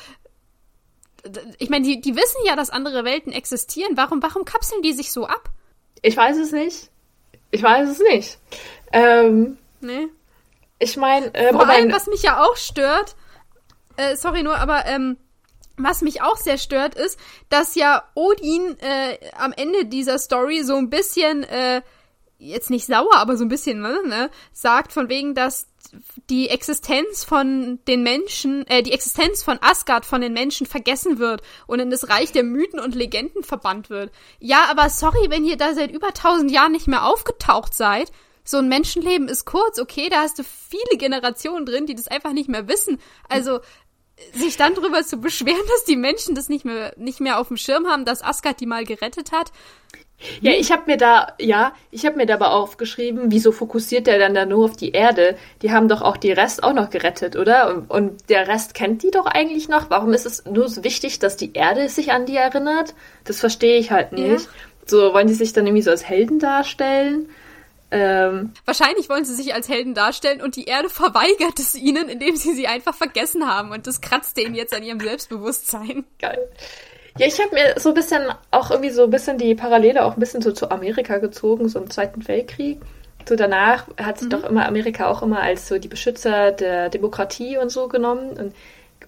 ich 1.57 1.69
meine, 1.69 1.85
die, 1.85 1.99
die 1.99 2.15
wissen 2.15 2.37
ja, 2.45 2.55
dass 2.55 2.69
andere 2.69 3.03
Welten 3.03 3.33
existieren. 3.33 3.97
Warum, 3.97 4.21
warum 4.21 4.45
kapseln 4.45 4.83
die 4.83 4.93
sich 4.93 5.11
so 5.11 5.25
ab? 5.25 5.49
Ich 6.01 6.15
weiß 6.15 6.37
es 6.37 6.51
nicht. 6.51 6.89
Ich 7.51 7.63
weiß 7.63 7.89
es 7.89 7.99
nicht. 7.99 8.37
Ähm, 8.93 9.57
nee. 9.81 10.07
Ich 10.77 10.95
meine, 10.95 11.31
ähm, 11.33 11.55
vor 11.55 11.67
allem, 11.67 11.91
was 11.91 12.07
mich 12.07 12.21
ja 12.21 12.41
auch 12.43 12.55
stört, 12.55 13.15
äh, 13.99 14.15
sorry 14.15 14.43
nur, 14.43 14.57
aber 14.57 14.85
ähm, 14.85 15.17
was 15.77 16.01
mich 16.01 16.21
auch 16.21 16.37
sehr 16.37 16.57
stört, 16.57 16.95
ist, 16.95 17.19
dass 17.49 17.75
ja 17.75 18.03
Odin 18.15 18.77
äh, 18.79 19.17
am 19.37 19.53
Ende 19.53 19.85
dieser 19.85 20.19
Story 20.19 20.63
so 20.63 20.75
ein 20.75 20.89
bisschen 20.89 21.43
äh, 21.43 21.81
jetzt 22.37 22.69
nicht 22.69 22.85
sauer, 22.85 23.15
aber 23.15 23.37
so 23.37 23.45
ein 23.45 23.49
bisschen, 23.49 23.81
ne, 23.81 23.99
ne, 24.05 24.29
sagt 24.53 24.93
von 24.93 25.09
wegen, 25.09 25.35
dass 25.35 25.67
die 26.29 26.49
Existenz 26.49 27.23
von 27.23 27.79
den 27.87 28.03
Menschen, 28.03 28.65
äh, 28.67 28.83
die 28.83 28.93
Existenz 28.93 29.43
von 29.43 29.57
Asgard 29.61 30.05
von 30.05 30.21
den 30.21 30.33
Menschen 30.33 30.65
vergessen 30.65 31.19
wird 31.19 31.41
und 31.67 31.79
in 31.79 31.89
das 31.89 32.09
Reich 32.09 32.31
der 32.31 32.43
Mythen 32.43 32.79
und 32.79 32.95
Legenden 32.95 33.43
verbannt 33.43 33.89
wird. 33.89 34.11
Ja, 34.39 34.65
aber 34.69 34.89
sorry, 34.89 35.29
wenn 35.29 35.45
ihr 35.45 35.57
da 35.57 35.73
seit 35.73 35.91
über 35.91 36.13
tausend 36.13 36.51
Jahren 36.51 36.71
nicht 36.71 36.87
mehr 36.87 37.05
aufgetaucht 37.05 37.73
seid. 37.73 38.11
So 38.45 38.57
ein 38.57 38.69
Menschenleben 38.69 39.27
ist 39.27 39.45
kurz, 39.45 39.77
okay, 39.77 40.09
da 40.09 40.21
hast 40.21 40.39
du 40.39 40.43
viele 40.43 40.97
Generationen 40.97 41.67
drin, 41.67 41.85
die 41.85 41.93
das 41.93 42.07
einfach 42.07 42.31
nicht 42.33 42.49
mehr 42.49 42.67
wissen. 42.67 42.99
Also, 43.27 43.59
sich 44.33 44.57
dann 44.57 44.73
drüber 44.75 45.03
zu 45.03 45.17
beschweren, 45.17 45.65
dass 45.67 45.85
die 45.85 45.95
Menschen 45.95 46.35
das 46.35 46.49
nicht 46.49 46.65
mehr, 46.65 46.93
nicht 46.97 47.19
mehr 47.19 47.39
auf 47.39 47.47
dem 47.47 47.57
Schirm 47.57 47.87
haben, 47.87 48.05
dass 48.05 48.23
Asgard 48.23 48.59
die 48.59 48.65
mal 48.65 48.83
gerettet 48.83 49.31
hat. 49.31 49.51
Ja, 50.41 50.51
ich 50.51 50.71
habe 50.71 50.83
mir 50.87 50.97
da, 50.97 51.33
ja, 51.39 51.73
ich 51.91 52.05
habe 52.05 52.17
mir 52.17 52.25
da 52.25 52.33
aber 52.33 52.51
aufgeschrieben, 52.53 53.31
wieso 53.31 53.53
fokussiert 53.53 54.05
der 54.05 54.19
dann 54.19 54.33
da 54.33 54.45
nur 54.45 54.65
auf 54.65 54.75
die 54.75 54.91
Erde? 54.91 55.37
Die 55.61 55.71
haben 55.71 55.87
doch 55.87 56.01
auch 56.01 56.17
die 56.17 56.33
Rest 56.33 56.63
auch 56.63 56.73
noch 56.73 56.89
gerettet, 56.89 57.37
oder? 57.37 57.73
Und, 57.73 57.89
und 57.89 58.29
der 58.29 58.47
Rest 58.47 58.73
kennt 58.73 59.01
die 59.03 59.11
doch 59.11 59.25
eigentlich 59.25 59.69
noch. 59.69 59.89
Warum 59.89 60.11
ist 60.11 60.25
es 60.25 60.43
nur 60.45 60.67
so 60.67 60.83
wichtig, 60.83 61.19
dass 61.19 61.37
die 61.37 61.53
Erde 61.53 61.87
sich 61.87 62.11
an 62.11 62.25
die 62.25 62.35
erinnert? 62.35 62.95
Das 63.23 63.39
verstehe 63.39 63.79
ich 63.79 63.91
halt 63.91 64.11
nicht. 64.11 64.45
Ja. 64.45 64.51
So, 64.85 65.13
wollen 65.13 65.27
die 65.27 65.33
sich 65.35 65.53
dann 65.53 65.65
irgendwie 65.65 65.83
so 65.83 65.91
als 65.91 66.03
Helden 66.03 66.39
darstellen? 66.39 67.29
Ähm, 67.91 68.51
Wahrscheinlich 68.65 69.09
wollen 69.09 69.25
sie 69.25 69.33
sich 69.33 69.53
als 69.53 69.67
Helden 69.67 69.95
darstellen 69.95 70.41
und 70.41 70.55
die 70.55 70.65
Erde 70.65 70.89
verweigert 70.89 71.57
es 71.57 71.75
ihnen, 71.75 72.07
indem 72.07 72.35
sie 72.35 72.53
sie 72.53 72.67
einfach 72.67 72.93
vergessen 72.93 73.47
haben 73.47 73.71
und 73.71 73.87
das 73.87 74.01
kratzt 74.01 74.37
denen 74.37 74.53
jetzt 74.53 74.73
an 74.75 74.83
ihrem 74.83 74.99
Selbstbewusstsein. 74.99 76.05
Geil. 76.19 76.49
Ja, 77.17 77.25
ich 77.25 77.39
habe 77.41 77.53
mir 77.53 77.79
so 77.79 77.89
ein 77.89 77.95
bisschen 77.95 78.23
auch 78.51 78.69
irgendwie 78.69 78.91
so 78.91 79.03
ein 79.03 79.09
bisschen 79.09 79.37
die 79.37 79.55
Parallele 79.55 80.05
auch 80.05 80.13
ein 80.13 80.19
bisschen 80.19 80.41
so 80.41 80.51
zu 80.51 80.69
Amerika 80.69 81.17
gezogen, 81.17 81.67
so 81.67 81.79
im 81.79 81.89
Zweiten 81.89 82.27
Weltkrieg. 82.27 82.79
So 83.27 83.35
danach 83.35 83.87
hat 83.97 84.19
sich 84.19 84.27
mhm. 84.27 84.31
doch 84.31 84.43
immer 84.43 84.67
Amerika 84.67 85.07
auch 85.07 85.21
immer 85.21 85.41
als 85.41 85.67
so 85.67 85.79
die 85.79 85.87
Beschützer 85.87 86.51
der 86.51 86.89
Demokratie 86.89 87.57
und 87.57 87.69
so 87.69 87.87
genommen 87.87 88.31
und, 88.31 88.53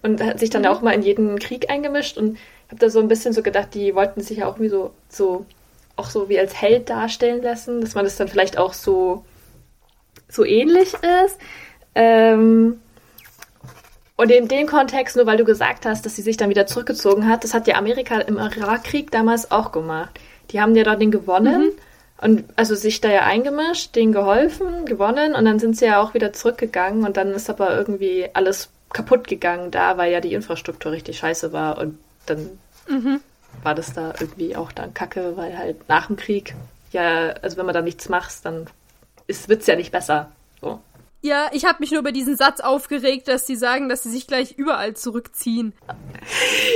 und 0.02 0.22
hat 0.22 0.40
sich 0.40 0.50
dann 0.50 0.62
mhm. 0.62 0.68
auch 0.68 0.82
mal 0.82 0.92
in 0.92 1.02
jeden 1.02 1.38
Krieg 1.38 1.70
eingemischt 1.70 2.18
und 2.18 2.36
habe 2.68 2.80
da 2.80 2.90
so 2.90 3.00
ein 3.00 3.08
bisschen 3.08 3.32
so 3.32 3.42
gedacht, 3.42 3.68
die 3.74 3.94
wollten 3.94 4.20
sich 4.20 4.38
ja 4.38 4.46
auch 4.46 4.56
irgendwie 4.56 4.68
so, 4.68 4.92
so 5.08 5.46
auch 5.96 6.10
so 6.10 6.28
wie 6.28 6.38
als 6.38 6.60
Held 6.60 6.90
darstellen 6.90 7.42
lassen, 7.42 7.80
dass 7.80 7.94
man 7.94 8.04
das 8.04 8.16
dann 8.16 8.28
vielleicht 8.28 8.58
auch 8.58 8.72
so, 8.72 9.24
so 10.28 10.44
ähnlich 10.44 10.94
ist. 11.24 11.38
Ähm, 11.94 12.80
und 14.16 14.30
in 14.30 14.48
dem 14.48 14.66
Kontext, 14.66 15.16
nur 15.16 15.26
weil 15.26 15.36
du 15.36 15.44
gesagt 15.44 15.86
hast, 15.86 16.06
dass 16.06 16.16
sie 16.16 16.22
sich 16.22 16.36
dann 16.36 16.50
wieder 16.50 16.66
zurückgezogen 16.66 17.28
hat, 17.28 17.44
das 17.44 17.54
hat 17.54 17.66
ja 17.66 17.76
Amerika 17.76 18.18
im 18.20 18.38
Irakkrieg 18.38 19.10
damals 19.10 19.50
auch 19.50 19.72
gemacht. 19.72 20.20
Die 20.50 20.60
haben 20.60 20.74
ja 20.76 20.84
dort 20.84 21.00
den 21.00 21.10
gewonnen 21.10 21.62
mhm. 21.62 21.72
und 22.20 22.44
also 22.56 22.74
sich 22.74 23.00
da 23.00 23.10
ja 23.10 23.22
eingemischt, 23.22 23.96
denen 23.96 24.12
geholfen, 24.12 24.84
gewonnen 24.84 25.34
und 25.34 25.44
dann 25.44 25.58
sind 25.58 25.76
sie 25.76 25.86
ja 25.86 26.00
auch 26.00 26.14
wieder 26.14 26.32
zurückgegangen 26.32 27.04
und 27.04 27.16
dann 27.16 27.32
ist 27.32 27.50
aber 27.50 27.76
irgendwie 27.76 28.28
alles 28.34 28.70
kaputt 28.92 29.26
gegangen 29.26 29.70
da, 29.70 29.96
weil 29.96 30.12
ja 30.12 30.20
die 30.20 30.34
Infrastruktur 30.34 30.92
richtig 30.92 31.18
scheiße 31.18 31.52
war 31.52 31.78
und 31.78 31.98
dann 32.26 32.50
mhm. 32.88 33.20
War 33.62 33.74
das 33.74 33.92
da 33.92 34.14
irgendwie 34.18 34.56
auch 34.56 34.72
dann 34.72 34.94
kacke, 34.94 35.36
weil 35.36 35.56
halt 35.56 35.88
nach 35.88 36.06
dem 36.06 36.16
Krieg 36.16 36.54
ja, 36.92 37.30
also 37.42 37.56
wenn 37.56 37.66
man 37.66 37.74
da 37.74 37.82
nichts 37.82 38.08
macht, 38.08 38.44
dann 38.44 38.66
wird 39.26 39.60
es 39.60 39.66
ja 39.66 39.76
nicht 39.76 39.92
besser. 39.92 40.30
So. 40.60 40.80
Ja, 41.24 41.50
ich 41.52 41.64
habe 41.64 41.76
mich 41.78 41.92
nur 41.92 42.00
über 42.00 42.10
diesen 42.10 42.36
Satz 42.36 42.58
aufgeregt, 42.58 43.28
dass 43.28 43.46
sie 43.46 43.54
sagen, 43.54 43.88
dass 43.88 44.02
sie 44.02 44.10
sich 44.10 44.26
gleich 44.26 44.52
überall 44.56 44.94
zurückziehen. 44.94 45.72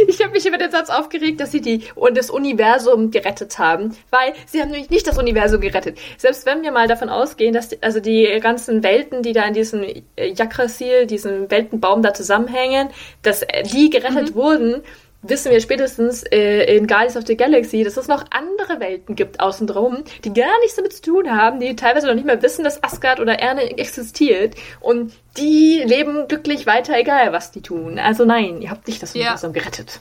Ich 0.08 0.20
habe 0.22 0.32
mich 0.32 0.44
über 0.44 0.58
den 0.58 0.72
Satz 0.72 0.90
aufgeregt, 0.90 1.40
dass 1.40 1.52
sie 1.52 1.60
die 1.60 1.84
und 1.94 2.16
das 2.16 2.30
Universum 2.30 3.12
gerettet 3.12 3.58
haben, 3.58 3.96
weil 4.10 4.34
sie 4.46 4.60
haben 4.60 4.70
nämlich 4.70 4.90
nicht 4.90 5.06
das 5.06 5.18
Universum 5.18 5.60
gerettet. 5.60 5.98
Selbst 6.18 6.46
wenn 6.46 6.62
wir 6.62 6.72
mal 6.72 6.88
davon 6.88 7.08
ausgehen, 7.08 7.54
dass 7.54 7.68
die, 7.68 7.82
also 7.82 8.00
die 8.00 8.38
ganzen 8.40 8.82
Welten, 8.82 9.22
die 9.22 9.32
da 9.32 9.44
in 9.44 9.54
diesem 9.54 9.84
Yakrasil, 10.16 11.06
diesem 11.06 11.48
Weltenbaum 11.50 12.02
da 12.02 12.12
zusammenhängen, 12.12 12.90
dass 13.22 13.44
die 13.72 13.90
gerettet 13.90 14.30
mhm. 14.30 14.34
wurden, 14.34 14.82
wissen 15.22 15.52
wir 15.52 15.60
spätestens 15.60 16.22
äh, 16.24 16.76
in 16.76 16.86
Guardians 16.86 17.16
of 17.16 17.26
the 17.26 17.36
Galaxy, 17.36 17.82
dass 17.82 17.96
es 17.96 18.08
noch 18.08 18.24
andere 18.30 18.80
Welten 18.80 19.16
gibt 19.16 19.40
außen 19.40 19.66
drum, 19.66 20.04
die 20.24 20.32
gar 20.32 20.58
nichts 20.60 20.76
damit 20.76 20.92
zu 20.92 21.02
tun 21.02 21.30
haben, 21.30 21.60
die 21.60 21.74
teilweise 21.76 22.06
noch 22.06 22.14
nicht 22.14 22.26
mehr 22.26 22.42
wissen, 22.42 22.64
dass 22.64 22.82
Asgard 22.82 23.20
oder 23.20 23.38
Erne 23.38 23.78
existiert 23.78 24.54
und 24.80 25.12
die 25.36 25.82
leben 25.84 26.28
glücklich 26.28 26.66
weiter, 26.66 26.96
egal 26.96 27.32
was 27.32 27.50
die 27.52 27.62
tun. 27.62 27.98
Also 27.98 28.24
nein, 28.24 28.62
ihr 28.62 28.70
habt 28.70 28.86
nicht 28.86 29.02
das 29.02 29.14
Universum 29.14 29.54
ja. 29.54 29.60
gerettet. 29.60 30.00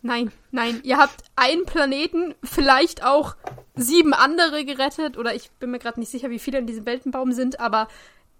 Nein, 0.00 0.30
nein, 0.52 0.80
ihr 0.84 0.98
habt 0.98 1.24
einen 1.34 1.64
Planeten, 1.64 2.34
vielleicht 2.44 3.04
auch 3.04 3.34
sieben 3.74 4.14
andere 4.14 4.64
gerettet 4.64 5.18
oder 5.18 5.34
ich 5.34 5.50
bin 5.58 5.70
mir 5.70 5.78
gerade 5.78 5.98
nicht 5.98 6.10
sicher, 6.10 6.30
wie 6.30 6.38
viele 6.38 6.58
in 6.58 6.66
diesem 6.66 6.86
Weltenbaum 6.86 7.32
sind, 7.32 7.58
aber 7.58 7.88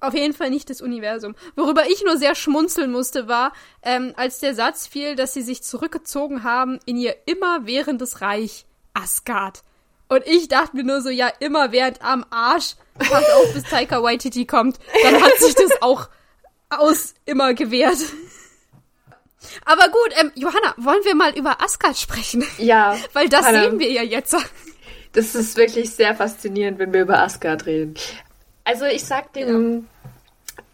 auf 0.01 0.15
jeden 0.15 0.35
Fall 0.35 0.51
nicht 0.51 0.71
das 0.71 0.81
Universum. 0.81 1.35
Worüber 1.57 1.89
ich 1.89 2.05
nur 2.05 2.17
sehr 2.17 2.35
schmunzeln 2.35 2.91
musste, 2.93 3.29
war, 3.29 3.53
ähm, 3.83 4.15
als 4.17 4.39
der 4.39 4.55
Satz 4.55 4.87
fiel, 4.87 5.17
dass 5.17 5.35
sie 5.35 5.43
sich 5.43 5.63
zurückgezogen 5.63 6.45
haben 6.45 6.79
in 6.87 6.97
ihr 6.97 7.17
immerwährendes 7.27 8.21
Reich 8.21 8.67
Asgard. 8.95 9.63
Und 10.09 10.27
ich 10.27 10.49
dachte 10.49 10.77
mir 10.77 10.85
nur 10.85 11.03
so, 11.03 11.11
ja, 11.11 11.31
immer 11.41 11.73
während 11.73 12.03
am 12.03 12.25
Arsch, 12.31 12.77
pass 12.99 13.25
auf, 13.31 13.53
bis 13.53 13.65
Taika 13.65 14.03
Waititi 14.03 14.47
kommt, 14.47 14.79
dann 15.03 15.23
hat 15.23 15.37
sich 15.39 15.55
das 15.55 15.83
auch 15.83 16.09
aus 16.71 17.15
immer 17.27 17.55
gewährt. 17.55 17.99
Aber 19.65 19.89
gut, 19.89 20.13
ähm, 20.19 20.33
Johanna, 20.35 20.75
wollen 20.79 21.05
wir 21.05 21.15
mal 21.15 21.37
über 21.37 21.63
Asgard 21.63 21.97
sprechen? 21.97 22.45
Ja. 22.59 22.97
Weil 23.13 23.29
das 23.29 23.47
Hanna, 23.47 23.63
sehen 23.65 23.79
wir 23.79 23.91
ja 23.91 24.03
jetzt. 24.03 24.37
Das 25.13 25.35
ist 25.35 25.57
wirklich 25.57 25.91
sehr 25.91 26.15
faszinierend, 26.15 26.79
wenn 26.79 26.93
wir 26.93 27.03
über 27.03 27.23
Asgard 27.23 27.67
reden. 27.67 27.95
Also 28.69 28.85
ich 28.85 29.03
sag 29.03 29.33
dir, 29.33 29.49
ja. 29.49 29.81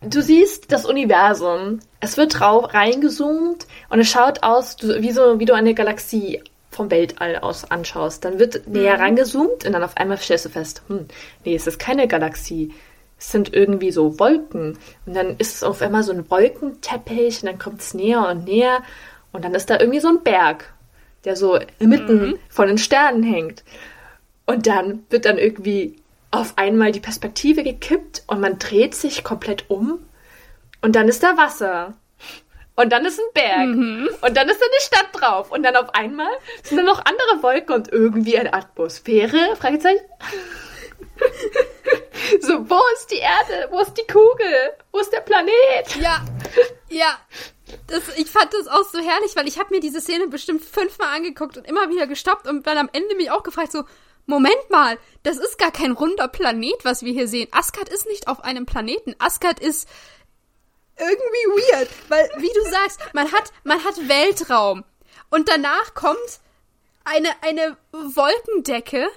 du 0.01 0.21
siehst 0.21 0.73
das 0.73 0.85
Universum. 0.85 1.79
Es 2.01 2.17
wird 2.17 2.41
drauf 2.41 2.75
reingezoomt 2.75 3.69
und 3.89 4.01
es 4.01 4.11
schaut 4.11 4.43
aus, 4.43 4.79
wie 4.83 5.13
so 5.13 5.39
wie 5.39 5.45
du 5.45 5.55
eine 5.55 5.75
Galaxie 5.75 6.43
vom 6.73 6.91
Weltall 6.91 7.37
aus 7.37 7.71
anschaust. 7.71 8.25
Dann 8.25 8.41
wird 8.41 8.67
näher 8.67 8.97
mhm. 8.97 9.03
rangezoomt 9.03 9.65
und 9.65 9.73
dann 9.73 9.85
auf 9.85 9.97
einmal 9.97 10.19
stellst 10.19 10.45
du 10.45 10.49
fest, 10.49 10.83
hm, 10.89 11.07
nee, 11.45 11.55
es 11.55 11.69
ist 11.69 11.79
keine 11.79 12.09
Galaxie. 12.09 12.75
Es 13.17 13.31
sind 13.31 13.55
irgendwie 13.55 13.93
so 13.93 14.19
Wolken. 14.19 14.77
Und 15.07 15.15
dann 15.15 15.37
ist 15.39 15.55
es 15.55 15.63
auf 15.63 15.81
einmal 15.81 16.03
so 16.03 16.11
ein 16.11 16.29
Wolkenteppich 16.29 17.45
und 17.45 17.47
dann 17.47 17.61
kommt 17.61 17.81
es 17.81 17.95
näher 17.95 18.29
und 18.29 18.47
näher. 18.47 18.83
Und 19.31 19.45
dann 19.45 19.55
ist 19.55 19.71
da 19.71 19.79
irgendwie 19.79 20.01
so 20.01 20.09
ein 20.09 20.25
Berg, 20.25 20.75
der 21.25 21.37
so 21.37 21.61
inmitten 21.79 22.31
mhm. 22.31 22.39
von 22.49 22.67
den 22.67 22.79
Sternen 22.79 23.23
hängt. 23.23 23.63
Und 24.47 24.67
dann 24.67 25.07
wird 25.11 25.27
dann 25.27 25.39
irgendwie 25.39 25.95
auf 26.35 26.59
einmal 26.59 26.93
die 26.93 27.01
Perspektive 27.01 27.63
gekippt 27.63 28.25
und 28.27 28.41
man 28.41 28.59
dreht 28.59 28.95
sich 28.95 29.23
komplett 29.23 29.71
um 29.71 30.05
und 30.83 30.97
dann 30.97 31.09
ist 31.09 31.23
da 31.23 31.37
Wasser. 31.37 31.95
Und 32.77 32.91
dann 32.91 33.05
ist 33.05 33.21
ein 33.21 33.33
Berg. 33.33 33.69
Mhm. 33.69 34.09
Und 34.21 34.37
dann 34.37 34.49
ist 34.49 34.61
da 34.61 34.67
eine 34.67 34.81
Stadt 34.81 35.09
drauf. 35.13 35.53
Und 35.53 35.63
dann 35.63 35.77
auf 35.77 35.95
einmal 35.95 36.31
sind 36.65 36.79
da 36.79 36.83
noch 36.83 37.05
andere 37.05 37.41
Wolken 37.43 37.73
und 37.73 37.93
irgendwie 37.93 38.37
eine 38.37 38.53
Atmosphäre? 38.53 39.55
Fragezeichen. 39.57 40.05
so, 42.41 42.69
wo 42.69 42.81
ist 42.95 43.13
die 43.13 43.19
Erde? 43.19 43.69
Wo 43.71 43.79
ist 43.79 43.95
die 43.95 44.13
Kugel? 44.13 44.73
Wo 44.91 44.99
ist 44.99 45.13
der 45.13 45.21
Planet? 45.21 45.97
Ja, 46.01 46.25
ja. 46.89 47.17
Das, 47.87 48.03
ich 48.17 48.29
fand 48.29 48.53
das 48.53 48.67
auch 48.67 48.85
so 48.85 48.99
herrlich, 48.99 49.37
weil 49.37 49.47
ich 49.47 49.61
habe 49.61 49.73
mir 49.73 49.81
diese 49.81 50.01
Szene 50.01 50.27
bestimmt 50.27 50.65
fünfmal 50.65 51.17
angeguckt 51.17 51.57
und 51.57 51.67
immer 51.67 51.89
wieder 51.91 52.09
gestoppt 52.09 52.49
und 52.49 52.67
dann 52.67 52.77
am 52.77 52.91
Ende 52.93 53.15
mich 53.15 53.31
auch 53.31 53.45
gefragt, 53.45 53.71
so, 53.71 53.85
Moment 54.27 54.71
mal, 54.71 54.99
das 55.23 55.39
ist 55.39 55.59
gar 55.59 55.71
kein 55.71 55.93
runder 55.93 56.29
Planet, 56.29 56.85
was 56.85 57.03
wir 57.03 57.13
hier 57.13 57.29
sehen. 57.29 57.49
Asgard 57.51 57.89
ist 57.89 58.07
nicht 58.07 58.29
auf 58.29 58.43
einem 58.43 58.67
Planeten. 58.67 59.15
Asgard 59.19 59.61
ist 59.61 59.89
irgendwie 60.97 61.63
weird, 61.63 61.89
weil, 62.09 62.29
wie 62.39 62.53
du 62.53 62.71
sagst, 62.71 63.01
man 63.13 63.31
hat, 63.33 63.53
man 63.65 63.85
hat 63.85 64.09
Weltraum. 64.09 64.85
Und 65.31 65.49
danach 65.49 65.95
kommt 65.95 66.41
eine, 67.05 67.29
eine 67.43 67.77
Wolkendecke, 67.93 69.09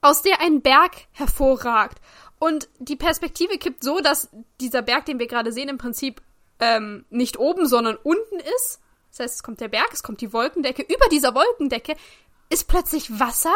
aus 0.00 0.22
der 0.22 0.40
ein 0.40 0.62
Berg 0.62 0.92
hervorragt. 1.12 1.98
Und 2.38 2.68
die 2.78 2.96
Perspektive 2.96 3.58
kippt 3.58 3.84
so, 3.84 4.00
dass 4.00 4.28
dieser 4.60 4.82
Berg, 4.82 5.06
den 5.06 5.18
wir 5.18 5.28
gerade 5.28 5.52
sehen, 5.52 5.68
im 5.68 5.78
Prinzip 5.78 6.20
ähm, 6.60 7.04
nicht 7.08 7.38
oben, 7.38 7.66
sondern 7.66 7.96
unten 7.96 8.40
ist. 8.56 8.80
Das 9.10 9.20
heißt, 9.20 9.34
es 9.36 9.42
kommt 9.42 9.60
der 9.60 9.68
Berg, 9.68 9.90
es 9.92 10.02
kommt 10.02 10.20
die 10.20 10.32
Wolkendecke. 10.32 10.82
Über 10.82 11.08
dieser 11.10 11.34
Wolkendecke 11.34 11.94
ist 12.48 12.66
plötzlich 12.68 13.18
Wasser 13.20 13.54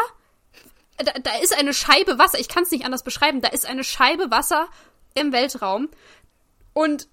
da, 0.97 1.11
da 1.13 1.37
ist 1.37 1.57
eine 1.57 1.73
Scheibe 1.73 2.17
Wasser, 2.17 2.39
ich 2.39 2.49
kann 2.49 2.63
es 2.63 2.71
nicht 2.71 2.85
anders 2.85 3.03
beschreiben, 3.03 3.41
da 3.41 3.49
ist 3.49 3.65
eine 3.65 3.83
Scheibe 3.83 4.31
Wasser 4.31 4.67
im 5.13 5.31
Weltraum 5.31 5.89
und 6.73 7.07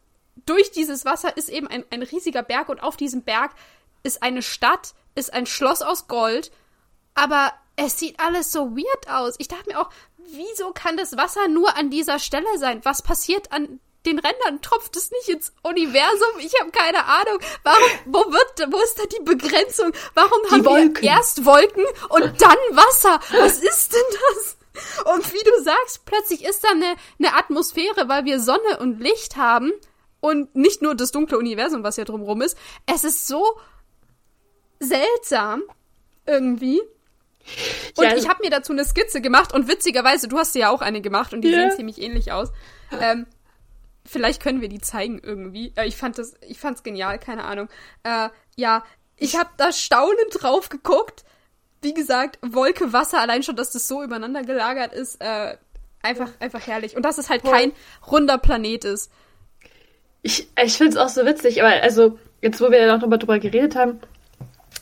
durch 0.47 0.70
dieses 0.72 1.05
Wasser 1.05 1.37
ist 1.37 1.49
eben 1.49 1.68
ein, 1.68 1.85
ein 1.91 2.03
riesiger 2.03 2.43
Berg 2.43 2.68
und 2.68 2.82
auf 2.82 2.97
diesem 2.97 3.22
Berg 3.22 3.53
ist 4.03 4.22
eine 4.22 4.43
Stadt, 4.43 4.95
ist 5.14 5.32
ein 5.32 5.47
Schloss 5.47 5.82
aus 5.82 6.09
Gold, 6.09 6.51
aber 7.14 7.53
es 7.76 7.99
sieht 7.99 8.20
alles 8.20 8.53
so 8.53 8.76
weird 8.76 9.09
aus. 9.09 9.35
Ich 9.39 9.49
dachte 9.49 9.68
mir 9.68 9.80
auch, 9.80 9.91
wieso 10.16 10.72
kann 10.72 10.97
das 10.97 11.16
Wasser 11.16 11.49
nur 11.49 11.76
an 11.76 11.91
dieser 11.91 12.18
Stelle 12.18 12.59
sein? 12.59 12.85
Was 12.85 13.03
passiert 13.03 13.53
an 13.53 13.80
den 14.07 14.19
Rändern 14.19 14.61
tropft 14.61 14.97
es 14.97 15.11
nicht 15.11 15.29
ins 15.29 15.53
Universum. 15.63 16.39
Ich 16.39 16.53
habe 16.61 16.71
keine 16.71 17.05
Ahnung. 17.05 17.39
Warum, 17.63 17.89
wo 18.07 18.19
wird, 18.33 18.73
wo 18.73 18.79
ist 18.81 18.99
da 18.99 19.05
die 19.07 19.23
Begrenzung? 19.25 19.93
Warum 20.15 20.39
die 20.49 20.51
haben 20.51 20.65
Wolken. 20.65 21.03
wir 21.03 21.11
erst 21.11 21.45
Wolken 21.45 21.85
und 22.11 22.41
dann 22.41 22.59
Wasser? 22.73 23.19
Was 23.33 23.59
ist 23.59 23.93
denn 23.93 24.19
das? 24.35 24.57
Und 25.15 25.33
wie 25.33 25.45
du 25.45 25.63
sagst, 25.63 26.05
plötzlich 26.05 26.45
ist 26.45 26.65
da 26.65 26.71
eine, 26.71 26.97
eine 27.19 27.37
Atmosphäre, 27.37 28.09
weil 28.09 28.25
wir 28.25 28.41
Sonne 28.41 28.79
und 28.81 29.01
Licht 29.01 29.37
haben 29.37 29.73
und 30.21 30.55
nicht 30.57 30.83
nur 30.83 30.95
das 30.95 31.13
dunkle 31.13 31.39
Universum, 31.39 31.85
was 31.85 31.97
ja 31.97 32.05
drumherum 32.05 32.43
ist. 32.43 32.59
Es 32.87 33.05
ist 33.05 33.27
so 33.27 33.59
seltsam 34.81 35.63
irgendwie. 36.27 36.81
Und 37.97 38.05
ja, 38.05 38.17
ich 38.17 38.29
habe 38.29 38.41
mir 38.43 38.51
dazu 38.51 38.73
eine 38.73 38.85
Skizze 38.85 39.21
gemacht 39.21 39.53
und 39.53 39.69
witzigerweise, 39.69 40.29
du 40.29 40.39
hast 40.39 40.55
dir 40.55 40.61
ja 40.61 40.71
auch 40.71 40.81
eine 40.81 41.01
gemacht 41.01 41.35
und 41.35 41.43
die 41.43 41.49
yeah. 41.49 41.69
sehen 41.69 41.77
ziemlich 41.77 42.01
ähnlich 42.01 42.33
aus. 42.33 42.51
Ähm, 43.01 43.27
vielleicht 44.07 44.43
können 44.43 44.61
wir 44.61 44.69
die 44.69 44.81
zeigen 44.81 45.21
irgendwie. 45.23 45.73
Äh, 45.77 45.87
ich 45.87 45.97
fand 45.97 46.19
das, 46.19 46.35
ich 46.47 46.59
fand's 46.59 46.83
genial, 46.83 47.19
keine 47.19 47.45
Ahnung. 47.45 47.69
Äh, 48.03 48.29
ja, 48.57 48.85
ich 49.17 49.37
habe 49.37 49.51
da 49.57 49.73
staunend 49.73 50.19
drauf 50.33 50.69
geguckt. 50.69 51.25
Wie 51.83 51.95
gesagt, 51.95 52.39
Wolke, 52.43 52.93
Wasser, 52.93 53.21
allein 53.21 53.43
schon, 53.43 53.57
dass 53.57 53.71
das 53.71 53.89
so 53.89 54.03
übereinander 54.03 54.43
gelagert 54.43 54.95
ist, 54.95 55.21
äh, 55.21 55.57
einfach, 56.03 56.31
einfach 56.41 56.67
herrlich. 56.67 56.97
Und 56.97 57.05
dass 57.05 57.19
es 57.19 57.29
halt 57.29 57.45
kein 57.45 57.73
runder 58.11 58.39
Planet 58.39 58.85
ist. 58.85 59.11
Ich, 60.23 60.49
ich 60.63 60.75
finde 60.75 60.93
es 60.93 60.97
auch 60.97 61.11
so 61.11 61.27
witzig, 61.27 61.63
aber 61.63 61.83
also, 61.83 62.19
jetzt 62.41 62.61
wo 62.61 62.71
wir 62.71 62.79
ja 62.79 62.93
noch 62.93 63.03
drüber, 63.03 63.19
drüber 63.19 63.39
geredet 63.39 63.77
haben, 63.77 64.01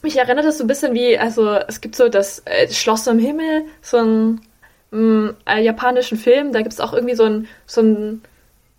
mich 0.03 0.17
erinnert 0.17 0.45
das 0.45 0.59
so 0.59 0.65
ein 0.65 0.69
bisschen 0.69 0.95
wie, 0.95 1.19
also 1.19 1.55
es 1.55 1.81
gibt 1.81 1.97
so 1.97 2.09
das 2.09 2.43
äh, 2.45 2.69
Schloss 2.73 3.07
im 3.07 3.19
Himmel, 3.19 3.65
so 3.81 3.99
ein 3.99 4.41
mm, 4.91 5.31
äh, 5.47 5.63
japanischen 5.63 6.19
Film, 6.19 6.53
da 6.53 6.61
gibt 6.61 6.73
es 6.73 6.81
auch 6.81 6.93
irgendwie 6.93 7.15
so 7.15 7.25
ein, 7.25 7.49
so 7.67 7.81
ein 7.81 8.23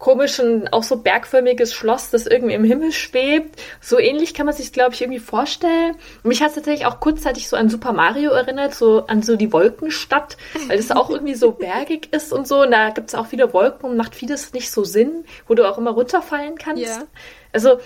komischen, 0.04 0.68
auch 0.68 0.84
so 0.84 0.98
bergförmiges 0.98 1.74
Schloss, 1.74 2.10
das 2.10 2.28
irgendwie 2.28 2.56
im 2.56 2.66
Himmel 2.66 2.92
schwebt. 2.92 3.58
So 3.80 3.98
ähnlich 3.98 4.34
kann 4.34 4.46
man 4.46 4.54
sich, 4.54 4.74
glaube 4.74 4.94
ich, 4.94 5.02
irgendwie 5.02 5.22
vorstellen. 5.22 5.96
Mich 6.24 6.42
hat 6.42 6.50
es 6.50 6.56
tatsächlich 6.56 6.86
auch 6.86 7.00
kurzzeitig 7.00 7.48
so 7.48 7.56
an 7.56 7.70
Super 7.70 7.94
Mario 7.94 8.32
erinnert, 8.32 8.76
so 8.76 9.06
an 9.08 9.22
so 9.22 9.38
die 9.38 9.54
Wolkenstadt, 9.54 10.36
weil 10.68 10.78
es 10.78 10.92
auch 10.92 11.10
irgendwie 11.10 11.36
so 11.36 11.52
bergig 11.52 12.10
ist 12.12 12.34
und 12.34 12.50
so. 12.50 12.64
Und 12.64 12.72
da 12.72 12.90
gibt 12.90 13.12
es 13.12 13.16
auch 13.16 13.28
viele 13.28 13.54
Wolken 13.54 13.92
und 13.92 13.96
macht 13.96 14.14
vieles 14.14 14.52
nicht 14.52 14.72
so 14.72 14.84
Sinn, 14.84 15.24
wo 15.48 15.56
du 15.56 15.66
auch 15.66 15.78
immer 15.78 15.92
runterfallen 15.92 16.58
kannst. 16.58 16.84
Yeah. 16.84 17.08
Also, 17.54 17.80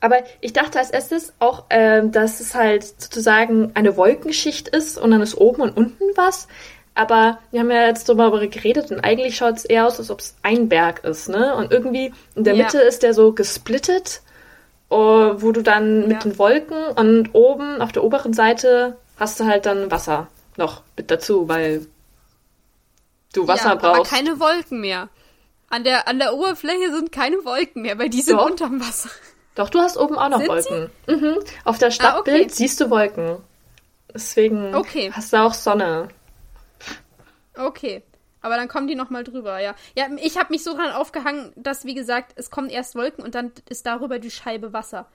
aber 0.00 0.18
ich 0.42 0.52
dachte 0.52 0.78
als 0.78 0.90
erstes 0.90 1.32
auch, 1.38 1.70
äh, 1.70 2.06
dass 2.06 2.40
es 2.40 2.54
halt 2.54 2.84
sozusagen 2.84 3.70
eine 3.72 3.96
Wolkenschicht 3.96 4.68
ist 4.68 4.98
und 4.98 5.10
dann 5.10 5.22
ist 5.22 5.38
oben 5.38 5.62
und 5.62 5.74
unten 5.74 6.04
was. 6.16 6.48
Aber 6.94 7.38
wir 7.50 7.60
haben 7.60 7.70
ja 7.70 7.86
jetzt 7.86 8.08
darüber 8.08 8.46
geredet 8.46 8.90
und 8.90 9.00
eigentlich 9.00 9.36
schaut 9.36 9.56
es 9.56 9.64
eher 9.64 9.86
aus, 9.86 9.98
als 9.98 10.10
ob 10.10 10.20
es 10.20 10.36
ein 10.42 10.68
Berg 10.68 11.04
ist, 11.04 11.28
ne? 11.28 11.54
Und 11.54 11.70
irgendwie 11.70 12.12
in 12.34 12.44
der 12.44 12.54
ja. 12.54 12.64
Mitte 12.64 12.78
ist 12.78 13.02
der 13.02 13.14
so 13.14 13.32
gesplittet, 13.32 14.22
oh, 14.88 15.34
wo 15.36 15.52
du 15.52 15.62
dann 15.62 16.02
ja. 16.02 16.08
mit 16.08 16.24
den 16.24 16.38
Wolken 16.38 16.88
und 16.96 17.34
oben 17.34 17.80
auf 17.80 17.92
der 17.92 18.02
oberen 18.02 18.32
Seite 18.32 18.96
hast 19.16 19.38
du 19.38 19.44
halt 19.44 19.66
dann 19.66 19.90
Wasser 19.90 20.28
noch 20.56 20.82
mit 20.96 21.10
dazu, 21.10 21.48
weil 21.48 21.86
du 23.32 23.46
Wasser 23.46 23.70
ja, 23.70 23.74
brauchst. 23.76 24.00
Aber 24.00 24.04
keine 24.04 24.40
Wolken 24.40 24.80
mehr. 24.80 25.08
An 25.70 25.84
der, 25.84 26.08
an 26.08 26.18
der 26.18 26.34
Oberfläche 26.34 26.92
sind 26.92 27.12
keine 27.12 27.44
Wolken 27.44 27.82
mehr, 27.82 27.98
weil 27.98 28.08
die 28.08 28.22
sind 28.22 28.38
Doch. 28.38 28.46
unterm 28.46 28.80
Wasser. 28.80 29.10
Doch, 29.54 29.70
du 29.70 29.80
hast 29.80 29.96
oben 29.96 30.16
auch 30.16 30.28
noch 30.28 30.38
sind 30.38 30.48
Wolken. 30.48 30.90
Mhm. 31.06 31.38
Auf 31.64 31.78
der 31.78 31.90
Stadtbild 31.90 32.36
ah, 32.36 32.44
okay. 32.44 32.52
siehst 32.54 32.80
du 32.80 32.90
Wolken. 32.90 33.38
Deswegen 34.14 34.74
okay. 34.74 35.12
hast 35.12 35.32
du 35.32 35.36
auch 35.36 35.52
Sonne. 35.52 36.08
Okay. 37.58 38.02
Aber 38.40 38.56
dann 38.56 38.68
kommen 38.68 38.86
die 38.86 38.94
nochmal 38.94 39.24
drüber, 39.24 39.58
ja. 39.58 39.74
Ja, 39.96 40.06
ich 40.22 40.38
habe 40.38 40.52
mich 40.52 40.62
so 40.62 40.74
dran 40.74 40.92
aufgehangen, 40.92 41.52
dass, 41.56 41.84
wie 41.84 41.94
gesagt, 41.94 42.32
es 42.36 42.50
kommen 42.50 42.70
erst 42.70 42.94
Wolken 42.94 43.24
und 43.24 43.34
dann 43.34 43.52
ist 43.68 43.84
darüber 43.84 44.18
die 44.18 44.30
Scheibe 44.30 44.72
Wasser. 44.72 45.08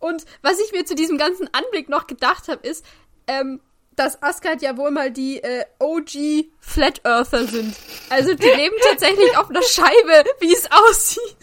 Und 0.00 0.24
was 0.42 0.60
ich 0.60 0.72
mir 0.72 0.84
zu 0.84 0.94
diesem 0.94 1.18
ganzen 1.18 1.48
Anblick 1.52 1.88
noch 1.88 2.06
gedacht 2.06 2.48
habe, 2.48 2.66
ist, 2.66 2.84
ähm, 3.26 3.60
dass 3.94 4.22
Asgard 4.22 4.62
ja 4.62 4.76
wohl 4.76 4.90
mal 4.90 5.10
die 5.10 5.42
äh, 5.42 5.64
OG 5.78 6.46
Flat 6.60 7.00
Earther 7.04 7.46
sind. 7.46 7.74
Also 8.10 8.34
die 8.34 8.46
leben 8.46 8.76
tatsächlich 8.90 9.36
auf 9.36 9.50
einer 9.50 9.62
Scheibe, 9.62 10.24
wie 10.40 10.52
es 10.52 10.68
aussieht. 10.70 11.36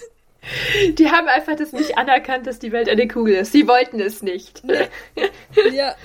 Die 0.97 1.09
haben 1.09 1.27
einfach 1.27 1.55
das 1.55 1.71
nicht 1.71 1.97
anerkannt, 1.97 2.45
dass 2.45 2.59
die 2.59 2.71
Welt 2.71 2.87
eine 2.87 3.07
Kugel 3.07 3.35
ist. 3.35 3.51
Sie 3.51 3.67
wollten 3.67 3.99
es 3.99 4.21
nicht. 4.21 4.61
Ja. 5.71 5.95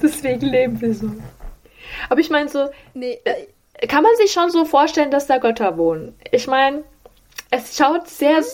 Deswegen 0.00 0.46
leben 0.46 0.80
wir 0.80 0.94
so. 0.94 1.10
Aber 2.08 2.20
ich 2.20 2.30
meine 2.30 2.48
so. 2.48 2.70
Nee, 2.94 3.20
äh, 3.24 3.46
kann 3.88 4.02
man 4.02 4.14
sich 4.16 4.32
schon 4.32 4.50
so 4.50 4.64
vorstellen, 4.64 5.10
dass 5.10 5.26
da 5.26 5.38
Götter 5.38 5.76
wohnen. 5.78 6.14
Ich 6.32 6.46
meine, 6.46 6.84
es 7.50 7.76
schaut 7.76 8.08
sehr 8.08 8.44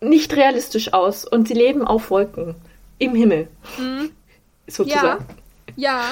nicht 0.00 0.34
realistisch 0.34 0.92
aus 0.92 1.24
und 1.24 1.48
sie 1.48 1.54
leben 1.54 1.84
auf 1.84 2.10
Wolken 2.10 2.54
im 2.98 3.14
Himmel. 3.14 3.48
Mhm. 3.78 4.12
Sozusagen. 4.66 5.26
Ja. 5.76 6.00
ja. 6.00 6.04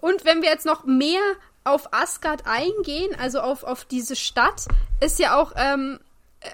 Und 0.00 0.24
wenn 0.24 0.42
wir 0.42 0.50
jetzt 0.50 0.66
noch 0.66 0.84
mehr 0.84 1.22
auf 1.64 1.92
Asgard 1.92 2.42
eingehen, 2.46 3.16
also 3.18 3.40
auf, 3.40 3.64
auf 3.64 3.86
diese 3.86 4.16
Stadt, 4.16 4.66
ist 5.00 5.18
ja 5.18 5.40
auch, 5.40 5.52
ähm, 5.56 5.98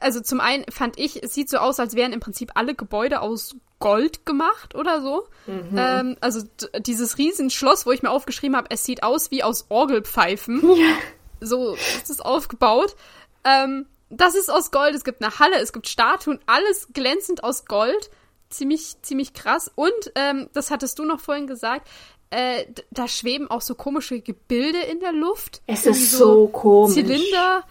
also 0.01 0.21
zum 0.21 0.41
einen 0.41 0.65
fand 0.71 0.99
ich, 0.99 1.23
es 1.23 1.35
sieht 1.35 1.51
so 1.51 1.59
aus, 1.59 1.81
als 1.81 1.97
wären 1.97 2.13
im 2.13 2.21
Prinzip 2.21 2.53
alle 2.55 2.77
Gebäude 2.77 3.21
aus 3.21 3.57
Gold 3.81 4.25
gemacht 4.25 4.77
oder 4.77 5.03
so. 5.03 5.27
Mhm. 5.47 5.77
Ähm, 5.77 6.17
also 6.21 6.43
dieses 6.79 7.19
Riesenschloss, 7.19 7.87
wo 7.87 7.91
ich 7.91 8.03
mir 8.03 8.11
aufgeschrieben 8.11 8.57
habe, 8.57 8.69
es 8.71 8.85
sieht 8.85 9.03
aus 9.03 9.33
wie 9.33 9.43
aus 9.43 9.67
Orgelpfeifen. 9.69 10.63
Ja 10.77 10.95
so 11.41 11.75
ist 11.75 12.11
es 12.11 12.21
aufgebaut. 12.21 12.97
Ähm, 13.45 13.87
das 14.11 14.35
ist 14.35 14.51
aus 14.51 14.71
Gold. 14.71 14.95
Es 14.95 15.05
gibt 15.05 15.23
eine 15.23 15.39
Halle, 15.39 15.57
es 15.61 15.73
gibt 15.73 15.89
Statuen, 15.89 16.41
alles 16.47 16.89
glänzend 16.93 17.45
aus 17.45 17.65
Gold. 17.65 18.11
Ziemlich, 18.51 18.97
ziemlich 19.03 19.33
krass. 19.33 19.71
Und, 19.75 19.93
ähm, 20.17 20.49
das 20.53 20.71
hattest 20.71 20.99
du 20.99 21.05
noch 21.05 21.21
vorhin 21.21 21.47
gesagt, 21.47 21.89
äh, 22.31 22.67
da 22.91 23.09
schweben 23.09 23.51
auch 23.51 23.61
so 23.61 23.75
komische 23.75 24.21
Gebilde 24.21 24.81
in 24.81 25.01
der 25.01 25.13
Luft. 25.13 25.63
Es 25.67 25.87
ist 25.87 26.13
so, 26.13 26.19
so 26.19 26.49
komisch. 26.49 26.95
Zylinder. 26.95 27.65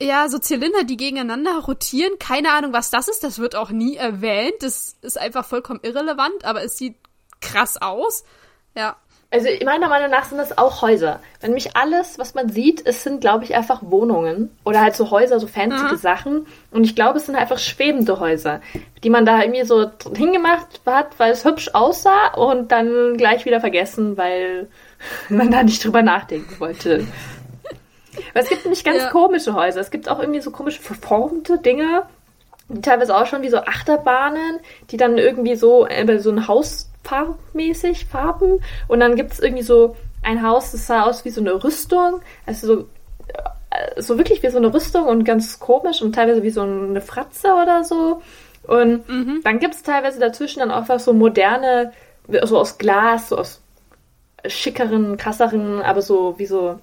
Ja, 0.00 0.28
so 0.28 0.38
Zylinder, 0.38 0.84
die 0.84 0.96
gegeneinander 0.96 1.58
rotieren. 1.58 2.18
Keine 2.18 2.52
Ahnung, 2.52 2.72
was 2.72 2.90
das 2.90 3.08
ist. 3.08 3.22
Das 3.22 3.38
wird 3.38 3.54
auch 3.54 3.70
nie 3.70 3.96
erwähnt. 3.96 4.54
Das 4.60 4.96
ist 5.02 5.18
einfach 5.18 5.44
vollkommen 5.44 5.80
irrelevant, 5.82 6.44
aber 6.44 6.62
es 6.64 6.76
sieht 6.78 6.96
krass 7.40 7.76
aus. 7.76 8.24
Ja. 8.74 8.96
Also 9.32 9.48
meiner 9.64 9.88
Meinung 9.88 10.10
nach 10.10 10.24
sind 10.24 10.38
das 10.38 10.58
auch 10.58 10.82
Häuser. 10.82 11.20
Wenn 11.40 11.52
mich 11.52 11.76
alles, 11.76 12.18
was 12.18 12.34
man 12.34 12.48
sieht, 12.48 12.84
es 12.84 13.04
sind, 13.04 13.20
glaube 13.20 13.44
ich, 13.44 13.54
einfach 13.54 13.80
Wohnungen 13.82 14.50
oder 14.64 14.80
halt 14.80 14.96
so 14.96 15.12
Häuser, 15.12 15.38
so 15.38 15.46
fancy 15.46 15.84
mhm. 15.84 15.96
Sachen. 15.96 16.46
Und 16.72 16.82
ich 16.82 16.96
glaube, 16.96 17.18
es 17.18 17.26
sind 17.26 17.36
einfach 17.36 17.58
schwebende 17.58 18.18
Häuser, 18.18 18.60
die 19.04 19.10
man 19.10 19.24
da 19.24 19.40
irgendwie 19.40 19.62
so 19.62 19.88
hingemacht 20.16 20.80
hat, 20.84 21.16
weil 21.18 21.30
es 21.30 21.44
hübsch 21.44 21.70
aussah 21.74 22.34
und 22.34 22.72
dann 22.72 23.16
gleich 23.16 23.44
wieder 23.44 23.60
vergessen, 23.60 24.16
weil 24.16 24.68
man 25.28 25.52
da 25.52 25.62
nicht 25.62 25.84
drüber 25.84 26.02
nachdenken 26.02 26.58
wollte. 26.58 27.06
Aber 28.32 28.40
es 28.40 28.48
gibt 28.48 28.64
nämlich 28.64 28.82
ganz 28.82 28.98
ja. 28.98 29.10
komische 29.10 29.54
Häuser. 29.54 29.80
Es 29.80 29.92
gibt 29.92 30.08
auch 30.08 30.18
irgendwie 30.18 30.40
so 30.40 30.50
komische 30.50 30.82
verformte 30.82 31.58
Dinge, 31.58 32.02
die 32.68 32.80
teilweise 32.80 33.16
auch 33.16 33.26
schon 33.26 33.42
wie 33.42 33.48
so 33.48 33.58
Achterbahnen, 33.58 34.58
die 34.90 34.96
dann 34.96 35.18
irgendwie 35.18 35.54
so 35.54 35.86
äh, 35.86 36.18
so 36.18 36.30
ein 36.30 36.48
Haus 36.48 36.89
farbmäßig, 37.10 38.06
Farben. 38.06 38.60
Und 38.88 39.00
dann 39.00 39.16
gibt 39.16 39.32
es 39.32 39.40
irgendwie 39.40 39.64
so 39.64 39.96
ein 40.22 40.42
Haus, 40.42 40.72
das 40.72 40.86
sah 40.86 41.02
aus 41.02 41.24
wie 41.24 41.30
so 41.30 41.40
eine 41.40 41.62
Rüstung. 41.62 42.20
Also 42.46 42.66
so, 42.66 42.80
äh, 43.70 44.00
so 44.00 44.16
wirklich 44.16 44.42
wie 44.42 44.50
so 44.50 44.58
eine 44.58 44.72
Rüstung 44.72 45.06
und 45.06 45.24
ganz 45.24 45.58
komisch 45.58 46.02
und 46.02 46.14
teilweise 46.14 46.42
wie 46.42 46.50
so 46.50 46.62
eine 46.62 47.00
Fratze 47.00 47.54
oder 47.54 47.84
so. 47.84 48.22
Und 48.62 49.08
mhm. 49.08 49.40
dann 49.42 49.58
gibt 49.58 49.74
es 49.74 49.82
teilweise 49.82 50.20
dazwischen 50.20 50.60
dann 50.60 50.70
auch 50.70 50.88
was 50.88 51.04
so 51.04 51.12
moderne, 51.12 51.92
so 52.44 52.58
aus 52.58 52.78
Glas, 52.78 53.30
so 53.30 53.38
aus 53.38 53.60
schickeren, 54.46 55.16
krasseren, 55.16 55.82
aber 55.82 56.02
so 56.02 56.38
wie 56.38 56.46
so 56.46 56.78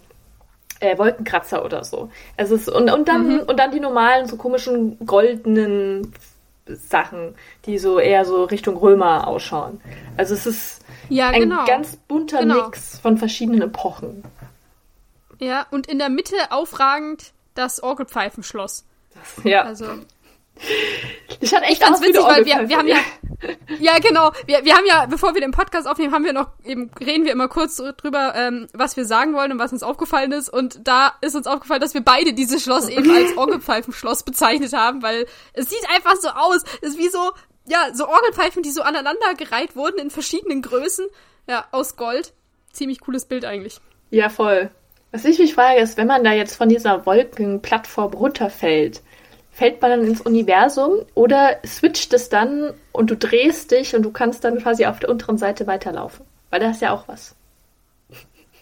äh, 0.79 0.97
Wolkenkratzer 0.97 1.63
oder 1.63 1.83
so. 1.83 2.09
Also 2.35 2.55
es, 2.55 2.67
und, 2.67 2.91
und 2.91 3.07
dann 3.07 3.27
mhm. 3.27 3.39
und 3.47 3.57
dann 3.57 3.71
die 3.71 3.79
normalen, 3.79 4.27
so 4.27 4.35
komischen 4.35 4.97
goldenen 5.05 6.13
Sachen, 6.75 7.35
die 7.65 7.77
so 7.77 7.99
eher 7.99 8.25
so 8.25 8.43
Richtung 8.43 8.77
Römer 8.77 9.27
ausschauen. 9.27 9.81
Also 10.17 10.33
es 10.33 10.45
ist 10.45 10.81
ja, 11.09 11.29
ein 11.29 11.41
genau. 11.41 11.65
ganz 11.65 11.95
bunter 12.07 12.41
genau. 12.41 12.65
Mix 12.65 12.99
von 12.99 13.17
verschiedenen 13.17 13.61
Epochen. 13.61 14.23
Ja, 15.39 15.65
und 15.71 15.87
in 15.87 15.99
der 15.99 16.09
Mitte 16.09 16.35
aufragend 16.49 17.31
das 17.53 17.81
Orgelpfeifenschloss. 17.81 18.85
Ja. 19.43 19.63
Also 19.63 19.85
ich 21.39 21.53
hatte 21.53 21.65
echt 21.65 21.81
ganz 21.81 22.01
witzig, 22.01 22.23
weil 22.23 22.45
wir, 22.45 22.67
wir 22.67 22.77
haben 22.77 22.87
ja, 22.87 22.97
ja 23.79 23.99
genau, 23.99 24.31
wir, 24.45 24.63
wir 24.65 24.75
haben 24.75 24.85
ja, 24.87 25.05
bevor 25.05 25.33
wir 25.33 25.41
den 25.41 25.51
Podcast 25.51 25.87
aufnehmen, 25.87 26.13
haben 26.13 26.25
wir 26.25 26.33
noch 26.33 26.49
eben 26.63 26.89
reden 26.99 27.25
wir 27.25 27.31
immer 27.31 27.47
kurz 27.47 27.77
drüber, 27.97 28.33
ähm, 28.35 28.67
was 28.73 28.97
wir 28.97 29.05
sagen 29.05 29.33
wollen 29.33 29.51
und 29.51 29.59
was 29.59 29.71
uns 29.71 29.83
aufgefallen 29.83 30.31
ist. 30.31 30.49
Und 30.49 30.87
da 30.87 31.13
ist 31.21 31.35
uns 31.35 31.47
aufgefallen, 31.47 31.81
dass 31.81 31.93
wir 31.93 32.01
beide 32.01 32.33
dieses 32.33 32.63
Schloss 32.63 32.89
eben 32.89 33.09
als 33.11 33.37
Orgelpfeifenschloss 33.37 34.23
bezeichnet 34.23 34.73
haben, 34.73 35.03
weil 35.03 35.27
es 35.53 35.69
sieht 35.69 35.85
einfach 35.93 36.15
so 36.15 36.29
aus, 36.29 36.63
es 36.81 36.89
ist 36.89 36.97
wie 36.97 37.09
so, 37.09 37.31
ja, 37.65 37.93
so 37.93 38.07
Orgelpfeifen, 38.07 38.63
die 38.63 38.71
so 38.71 38.81
aneinander 38.81 39.35
gereiht 39.37 39.75
wurden 39.75 39.99
in 39.99 40.09
verschiedenen 40.09 40.61
Größen, 40.61 41.05
ja, 41.47 41.65
aus 41.71 41.95
Gold. 41.95 42.33
Ziemlich 42.71 42.99
cooles 42.99 43.25
Bild 43.25 43.45
eigentlich. 43.45 43.79
Ja, 44.09 44.29
voll. 44.29 44.69
Was 45.11 45.25
ich 45.25 45.39
mich 45.39 45.53
frage, 45.53 45.79
ist, 45.79 45.97
wenn 45.97 46.07
man 46.07 46.23
da 46.23 46.33
jetzt 46.33 46.55
von 46.55 46.69
dieser 46.69 47.05
Wolkenplattform 47.05 48.13
runterfällt, 48.13 49.01
fällt 49.57 49.81
man 49.81 49.89
dann 49.89 50.05
ins 50.05 50.21
Universum 50.21 50.99
oder 51.15 51.57
switcht 51.65 52.13
es 52.13 52.29
dann 52.29 52.75
und 52.91 53.09
du 53.09 53.17
drehst 53.17 53.71
dich 53.71 53.95
und 53.95 54.03
du 54.03 54.11
kannst 54.11 54.43
dann 54.43 54.59
quasi 54.59 54.85
auf 54.85 54.99
der 54.99 55.09
unteren 55.09 55.39
Seite 55.39 55.65
weiterlaufen. 55.65 56.27
Weil 56.51 56.59
da 56.59 56.69
ist 56.69 56.81
ja 56.83 56.93
auch 56.93 57.07
was. 57.07 57.35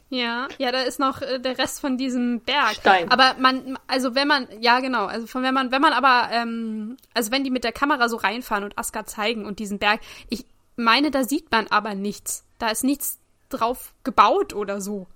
Ja, 0.09 0.47
ja, 0.57 0.71
da 0.71 0.83
ist 0.83 0.99
noch 0.99 1.21
äh, 1.21 1.37
der 1.37 1.57
Rest 1.57 1.81
von 1.81 1.97
diesem 1.97 2.39
Berg. 2.39 2.75
Stein. 2.75 3.11
Aber 3.11 3.35
man, 3.39 3.77
also 3.87 4.15
wenn 4.15 4.29
man, 4.29 4.47
ja 4.61 4.79
genau, 4.79 5.05
also 5.05 5.27
von 5.27 5.43
wenn 5.43 5.53
man, 5.53 5.69
wenn 5.73 5.81
man 5.81 5.91
aber, 5.91 6.29
ähm, 6.31 6.95
also 7.13 7.29
wenn 7.29 7.43
die 7.43 7.51
mit 7.51 7.65
der 7.65 7.73
Kamera 7.73 8.07
so 8.07 8.15
reinfahren 8.15 8.63
und 8.63 8.77
Asgard 8.77 9.09
zeigen 9.09 9.45
und 9.45 9.59
diesen 9.59 9.79
Berg, 9.79 9.99
ich 10.29 10.45
meine, 10.77 11.11
da 11.11 11.25
sieht 11.25 11.51
man 11.51 11.67
aber 11.67 11.93
nichts. 11.93 12.45
Da 12.57 12.69
ist 12.69 12.85
nichts 12.85 13.19
drauf 13.49 13.93
gebaut 14.05 14.53
oder 14.53 14.79
so. 14.79 15.07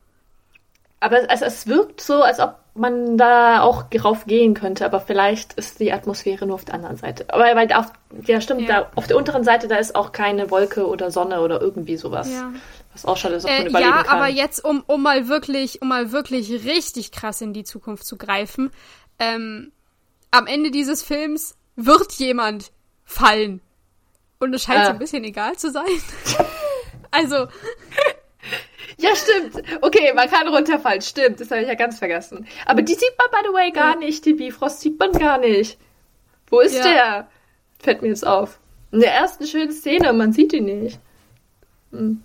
Aber 1.00 1.32
es, 1.32 1.42
es 1.42 1.68
wirkt 1.68 2.02
so, 2.02 2.22
als 2.22 2.42
ob 2.42 2.58
man 2.80 3.18
da 3.18 3.62
auch 3.62 3.84
drauf 3.84 4.26
gehen 4.26 4.54
könnte, 4.54 4.86
aber 4.86 5.00
vielleicht 5.02 5.54
ist 5.54 5.80
die 5.80 5.92
Atmosphäre 5.94 6.46
nur 6.46 6.56
auf 6.56 6.66
der 6.66 6.76
anderen 6.76 6.98
Seite. 6.98 7.26
Aber 7.30 7.44
weil 7.44 7.72
auf, 7.74 7.88
ja 8.26 8.42
stimmt, 8.42 8.62
Ja. 8.62 8.82
Da, 8.82 8.92
auf 8.96 9.08
der 9.08 9.18
unteren 9.18 9.44
Seite, 9.44 9.68
da 9.68 9.76
ist 9.76 9.96
auch 9.96 10.12
keine 10.12 10.50
Wolke 10.50 10.88
oder 10.88 11.12
Sonne 11.12 11.42
oder 11.42 11.62
irgendwie 11.62 11.98
sowas. 11.98 12.30
Ja. 12.32 12.52
Was 12.94 13.06
ausschaut, 13.06 13.34
als 13.34 13.46
ob 13.46 13.52
man 13.52 13.62
Äh, 13.66 13.70
überleben 13.70 13.92
ja, 13.92 14.04
kann. 14.04 14.18
aber 14.18 14.28
jetzt, 14.30 14.64
um, 14.66 14.84
um 14.88 15.04
mal 15.04 15.28
wirklich, 15.28 15.82
um 15.82 15.90
mal 15.90 16.12
wirklich 16.12 16.50
richtig 16.66 17.12
krass 17.12 17.42
in 17.42 17.54
die 17.54 17.64
Zukunft 17.64 18.06
zu 18.06 18.18
greifen, 18.18 18.72
ähm, 19.20 19.72
am 20.32 20.48
Ende 20.48 20.72
dieses 20.72 21.04
Films 21.04 21.56
wird 21.76 22.14
jemand 22.14 22.72
fallen. 23.04 23.62
Und 24.40 24.54
es 24.54 24.64
scheint 24.64 24.80
Ah. 24.82 24.86
so 24.86 24.92
ein 24.92 25.00
bisschen 25.00 25.24
egal 25.24 25.56
zu 25.58 25.70
sein. 25.72 25.86
also, 27.12 27.48
Ja, 29.00 29.10
stimmt. 29.16 29.64
Okay, 29.82 30.12
man 30.14 30.30
kann 30.30 30.48
runterfallen. 30.48 31.02
Stimmt, 31.02 31.40
das 31.40 31.50
habe 31.52 31.62
ich 31.62 31.68
ja 31.68 31.76
ganz 31.76 32.00
vergessen. 32.00 32.46
Aber 32.66 32.82
die 32.82 32.94
sieht 32.94 33.14
man, 33.18 33.28
by 33.32 33.48
the 33.48 33.54
way, 33.54 33.72
gar 33.72 33.96
nicht. 33.98 34.26
Die 34.26 34.34
Bifrost 34.34 34.82
sieht 34.82 35.00
man 35.00 35.12
gar 35.14 35.38
nicht. 35.38 35.78
Wo 36.48 36.60
ist 36.60 36.76
Ja. 36.76 36.84
der? 36.84 37.28
Fällt 37.80 38.02
mir 38.02 38.10
jetzt 38.10 38.28
auf. 38.28 38.60
In 38.92 39.00
der 39.00 39.14
ersten 39.14 39.46
schönen 39.48 39.72
Szene, 39.72 40.12
man 40.14 40.34
sieht 40.34 40.52
ihn 40.54 40.66
nicht. 40.66 41.00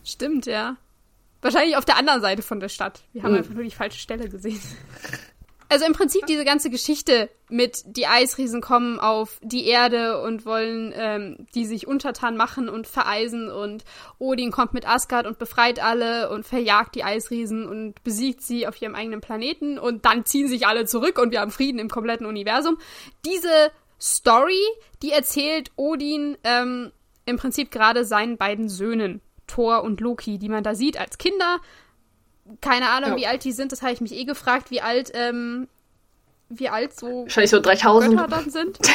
stimmt, 0.05 0.47
ja. 0.47 0.77
Wahrscheinlich 1.43 1.77
auf 1.77 1.85
der 1.85 1.97
anderen 1.99 2.21
Seite 2.23 2.43
von 2.43 2.59
der 2.59 2.69
Stadt. 2.71 3.03
Wir 3.13 3.23
haben 3.23 3.33
Hm. 3.33 3.39
einfach 3.39 3.55
nur 3.55 3.65
die 3.65 3.71
falsche 3.71 3.99
Stelle 3.99 4.29
gesehen. 4.29 4.61
Also 5.69 5.87
im 5.87 5.93
Prinzip 5.93 6.27
diese 6.27 6.45
ganze 6.45 6.71
Geschichte 6.71 7.31
mit 7.49 7.83
die 7.87 8.07
Eisriesen 8.07 8.61
kommen 8.61 9.01
auf 9.01 9.41
die 9.43 9.67
Erde 9.67 10.21
und 10.23 10.45
wollen 10.47 10.93
ähm, 10.95 11.47
die 11.55 11.65
sich 11.65 11.87
untertan 11.87 12.37
machen 12.37 12.69
und 12.69 12.87
vereisen 12.87 13.51
und 13.51 13.85
Odin 14.19 14.51
kommt 14.51 14.75
mit 14.75 14.89
Asgard 14.89 15.27
und 15.27 15.39
befreit 15.39 15.83
alle 15.83 16.31
und 16.31 16.45
verjagt 16.47 16.95
die 16.95 17.05
Eisriesen 17.05 17.67
und 17.67 18.03
besiegt 18.05 18.43
sie 18.43 18.67
auf 18.67 18.81
ihrem 18.81 18.95
eigenen 18.95 19.21
Planeten 19.21 19.79
und 19.79 20.05
dann 20.05 20.25
ziehen 20.25 20.49
sich 20.49 20.67
alle 20.67 20.85
zurück 20.85 21.19
und 21.19 21.33
wir 21.33 21.41
haben 21.41 21.51
Frieden 21.51 21.79
im 21.79 21.89
kompletten 21.89 22.27
Universum. 22.27 22.79
Diese 23.25 23.71
Story, 24.01 24.63
die 25.03 25.13
erzählt 25.13 25.71
Odin 25.77 26.37
ähm, 26.45 26.93
im 27.27 27.37
Prinzip 27.37 27.71
gerade 27.71 28.05
seinen 28.05 28.37
beiden 28.37 28.69
Söhnen, 28.69 29.23
Thor 29.47 29.83
und 29.83 30.01
Loki, 30.01 30.39
die 30.39 30.49
man 30.49 30.63
da 30.63 30.75
sieht 30.75 30.99
als 30.99 31.19
Kinder. 31.19 31.61
Keine 32.61 32.91
Ahnung, 32.91 33.11
Ja. 33.13 33.17
wie 33.17 33.27
alt 33.27 33.45
die 33.45 33.53
sind, 33.53 33.73
das 33.73 33.83
habe 33.83 33.93
ich 33.93 34.01
mich 34.01 34.13
eh 34.13 34.25
gefragt, 34.25 34.71
wie 34.71 34.81
alt, 34.83 35.11
ähm, 35.15 35.69
wie 36.49 36.69
alt 36.69 36.95
so 36.99 37.23
Wahrscheinlich 37.23 37.51
so 37.51 37.61
3000. 37.61 38.17
Götter 38.17 38.29
dann 38.29 38.51
sind. 38.51 38.79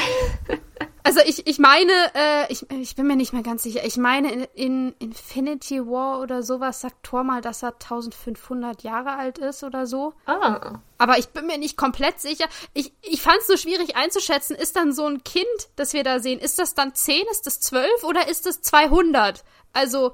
Also 1.02 1.22
ich, 1.26 1.48
ich 1.48 1.58
meine, 1.58 1.92
äh, 2.14 2.52
ich, 2.52 2.70
ich 2.70 2.96
bin 2.96 3.08
mir 3.08 3.16
nicht 3.16 3.34
mehr 3.34 3.42
ganz 3.42 3.64
sicher, 3.64 3.84
ich 3.84 3.98
meine 3.98 4.32
in, 4.32 4.44
in 4.54 4.96
Infinity 5.00 5.80
War 5.88 6.20
oder 6.20 6.44
sowas 6.44 6.82
sagt 6.82 7.02
Thor 7.04 7.24
mal, 7.24 7.42
dass 7.42 7.64
er 7.64 7.70
1500 7.74 8.84
Jahre 8.84 9.16
alt 9.18 9.40
ist 9.40 9.64
oder 9.64 9.88
so. 9.88 10.14
Ah. 10.28 10.80
Aber 11.00 11.18
ich 11.18 11.30
bin 11.30 11.48
mir 11.48 11.58
nicht 11.58 11.78
komplett 11.78 12.20
sicher. 12.20 12.46
Ich, 12.76 12.94
ich 13.02 13.22
fand 13.24 13.38
es 13.42 13.48
nur 13.48 13.58
schwierig 13.58 13.96
einzuschätzen. 13.96 14.56
Ist 14.56 14.76
dann 14.76 14.94
so 14.94 15.08
ein 15.08 15.24
Kind, 15.24 15.48
das 15.78 15.94
wir 15.94 16.04
da 16.04 16.20
sehen, 16.20 16.40
ist 16.40 16.60
das 16.60 16.76
dann 16.76 16.94
10, 16.94 17.24
ist 17.32 17.48
das 17.48 17.60
12 17.62 18.04
oder 18.04 18.28
ist 18.28 18.46
das 18.46 18.62
200? 18.62 19.44
Also, 19.74 20.12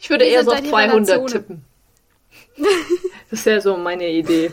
Ich 0.00 0.10
würde 0.10 0.24
eher 0.24 0.42
so 0.42 0.50
auf 0.50 0.56
da 0.56 0.62
die 0.62 0.70
200 0.70 0.92
Relationen? 0.94 1.26
tippen. 1.28 1.64
das 3.30 3.46
wäre 3.46 3.60
so 3.60 3.76
meine 3.76 4.08
Idee. 4.08 4.50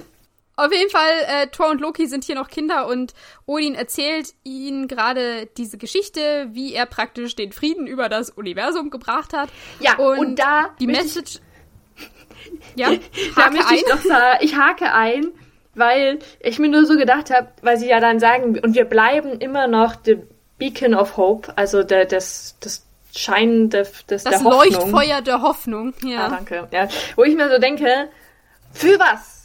Auf 0.56 0.74
jeden 0.74 0.90
Fall, 0.90 1.12
äh, 1.28 1.48
Thor 1.48 1.70
und 1.70 1.80
Loki 1.80 2.06
sind 2.08 2.26
hier 2.26 2.36
noch 2.36 2.50
Kinder 2.50 2.88
und 2.88 3.14
Odin 3.46 3.76
erzählt 3.76 4.34
ihnen 4.44 4.90
gerade 4.90 5.46
diese 5.58 5.78
Geschichte, 5.78 6.50
wie 6.52 6.74
er 6.74 6.86
praktisch 6.86 7.34
den 7.36 7.54
Frieden 7.54 7.88
über 7.88 8.10
das 8.10 8.30
Universum 8.30 8.90
gebracht 8.90 9.32
hat. 9.32 9.50
Ja, 9.80 9.98
und 9.98 10.38
da 10.38 10.72
die 10.80 10.88
möchte 10.88 11.04
ich- 11.06 11.16
Message. 11.16 11.40
Ja, 12.76 12.90
Da 13.36 13.44
hake 13.46 13.54
möchte 13.58 13.76
ich 13.76 14.04
sagen, 14.04 14.38
ich 14.42 14.56
hake 14.58 14.92
ein, 14.94 15.28
weil 15.76 16.20
ich 16.40 16.58
mir 16.60 16.68
nur 16.70 16.86
so 16.86 16.98
gedacht 16.98 17.30
habe, 17.30 17.48
weil 17.62 17.78
sie 17.78 17.88
ja 17.88 18.00
dann 18.00 18.20
sagen, 18.20 18.60
und 18.60 18.76
wir 18.76 18.86
bleiben 18.86 19.40
immer 19.40 19.68
noch 19.68 19.96
the 20.04 20.18
Beacon 20.58 20.94
of 20.94 21.16
Hope, 21.16 21.58
also 21.58 21.84
der, 21.84 22.06
das, 22.06 22.56
das 22.60 22.86
Schein 23.16 23.70
des, 23.70 24.06
des, 24.06 24.24
Das 24.24 24.34
der 24.42 24.44
Hoffnung. 24.44 24.92
Leuchtfeuer 24.92 25.22
der 25.22 25.42
Hoffnung. 25.42 25.94
Ah, 26.04 26.08
Ja. 26.08 26.30
danke. 26.30 26.68
Ja, 26.72 26.88
wo 27.16 27.24
ich 27.24 27.36
mir 27.36 27.50
so 27.50 27.58
denke, 27.60 28.10
für 28.74 29.00
was? 29.00 29.38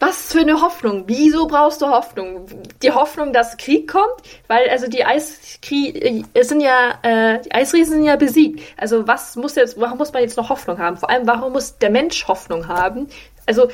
Was 0.00 0.32
für 0.32 0.40
eine 0.40 0.60
Hoffnung? 0.60 1.04
Wieso 1.06 1.46
brauchst 1.46 1.80
du 1.80 1.86
Hoffnung? 1.86 2.46
Die 2.82 2.90
Hoffnung, 2.92 3.32
dass 3.32 3.56
Krieg 3.56 3.90
kommt? 3.90 4.04
Weil 4.48 4.68
also 4.68 4.86
die 4.86 5.04
Eiskrieg 5.04 6.26
es 6.34 6.48
sind 6.48 6.60
ja 6.60 6.98
äh, 7.02 7.40
die 7.40 7.52
Eisriesen 7.54 7.94
sind 7.94 8.04
ja 8.04 8.16
besiegt. 8.16 8.60
Also 8.76 9.06
was 9.06 9.34
muss 9.36 9.54
jetzt? 9.54 9.80
Warum 9.80 9.96
muss 9.98 10.12
man 10.12 10.22
jetzt 10.22 10.36
noch 10.36 10.50
Hoffnung 10.50 10.78
haben? 10.78 10.96
Vor 10.96 11.08
allem, 11.08 11.26
warum 11.26 11.52
muss 11.52 11.78
der 11.78 11.90
Mensch 11.90 12.26
Hoffnung 12.28 12.68
haben? 12.68 13.08
Also 13.46 13.68
äh, 13.68 13.72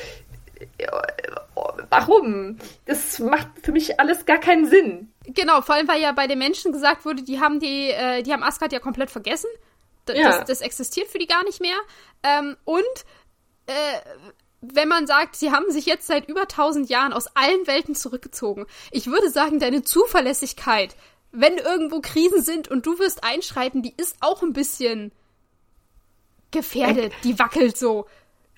warum? 1.90 2.58
Das 2.86 3.18
macht 3.18 3.48
für 3.62 3.72
mich 3.72 3.98
alles 4.00 4.24
gar 4.26 4.38
keinen 4.38 4.66
Sinn. 4.66 5.12
Genau, 5.26 5.60
vor 5.60 5.74
allem, 5.74 5.88
weil 5.88 6.00
ja 6.00 6.12
bei 6.12 6.26
den 6.26 6.38
Menschen 6.38 6.72
gesagt 6.72 7.04
wurde, 7.04 7.22
die 7.22 7.40
haben 7.40 7.60
die, 7.60 7.90
äh, 7.90 8.22
die 8.22 8.32
haben 8.32 8.42
Asgard 8.42 8.72
ja 8.72 8.78
komplett 8.78 9.10
vergessen. 9.10 9.50
D 10.08 10.18
Ja. 10.18 10.38
das, 10.38 10.46
das 10.46 10.60
existiert 10.60 11.08
für 11.08 11.18
die 11.18 11.26
gar 11.26 11.44
nicht 11.44 11.60
mehr. 11.60 11.76
Ähm, 12.22 12.56
und 12.64 12.84
äh, 13.66 13.72
wenn 14.60 14.88
man 14.88 15.06
sagt, 15.06 15.36
sie 15.36 15.50
haben 15.50 15.70
sich 15.70 15.86
jetzt 15.86 16.06
seit 16.06 16.28
über 16.28 16.42
1000 16.42 16.88
Jahren 16.90 17.12
aus 17.12 17.28
allen 17.34 17.66
Welten 17.66 17.94
zurückgezogen. 17.94 18.66
Ich 18.90 19.06
würde 19.06 19.30
sagen, 19.30 19.58
deine 19.58 19.82
Zuverlässigkeit, 19.82 20.96
wenn 21.32 21.56
irgendwo 21.56 22.00
Krisen 22.00 22.42
sind 22.42 22.68
und 22.68 22.84
du 22.86 22.98
wirst 22.98 23.24
einschreiten, 23.24 23.82
die 23.82 23.94
ist 23.96 24.16
auch 24.20 24.42
ein 24.42 24.52
bisschen 24.52 25.12
gefährdet. 26.50 27.12
Die 27.24 27.38
wackelt 27.38 27.76
so. 27.76 28.06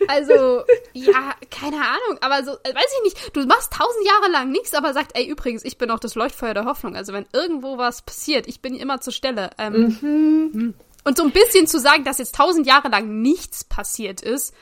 Also, 0.08 0.62
ja, 0.92 1.34
keine 1.50 1.76
Ahnung, 1.76 2.18
aber 2.20 2.44
so, 2.44 2.52
äh, 2.52 2.74
weiß 2.74 2.86
ich 2.98 3.02
nicht, 3.04 3.36
du 3.36 3.44
machst 3.46 3.72
tausend 3.72 4.06
Jahre 4.06 4.30
lang 4.30 4.50
nichts, 4.50 4.74
aber 4.74 4.92
sagt, 4.92 5.12
ey, 5.14 5.26
übrigens, 5.26 5.64
ich 5.64 5.78
bin 5.78 5.90
auch 5.90 6.00
das 6.00 6.14
Leuchtfeuer 6.14 6.54
der 6.54 6.64
Hoffnung. 6.64 6.96
Also, 6.96 7.12
wenn 7.12 7.26
irgendwo 7.32 7.78
was 7.78 8.02
passiert, 8.02 8.46
ich 8.46 8.60
bin 8.60 8.74
immer 8.74 9.00
zur 9.00 9.12
Stelle. 9.12 9.50
Ähm, 9.58 9.98
hm. 10.00 10.74
Und 11.04 11.16
so 11.16 11.24
ein 11.24 11.32
bisschen 11.32 11.66
zu 11.66 11.80
sagen, 11.80 12.04
dass 12.04 12.18
jetzt 12.18 12.34
tausend 12.34 12.66
Jahre 12.66 12.88
lang 12.88 13.22
nichts 13.22 13.64
passiert 13.64 14.20
ist, 14.20 14.54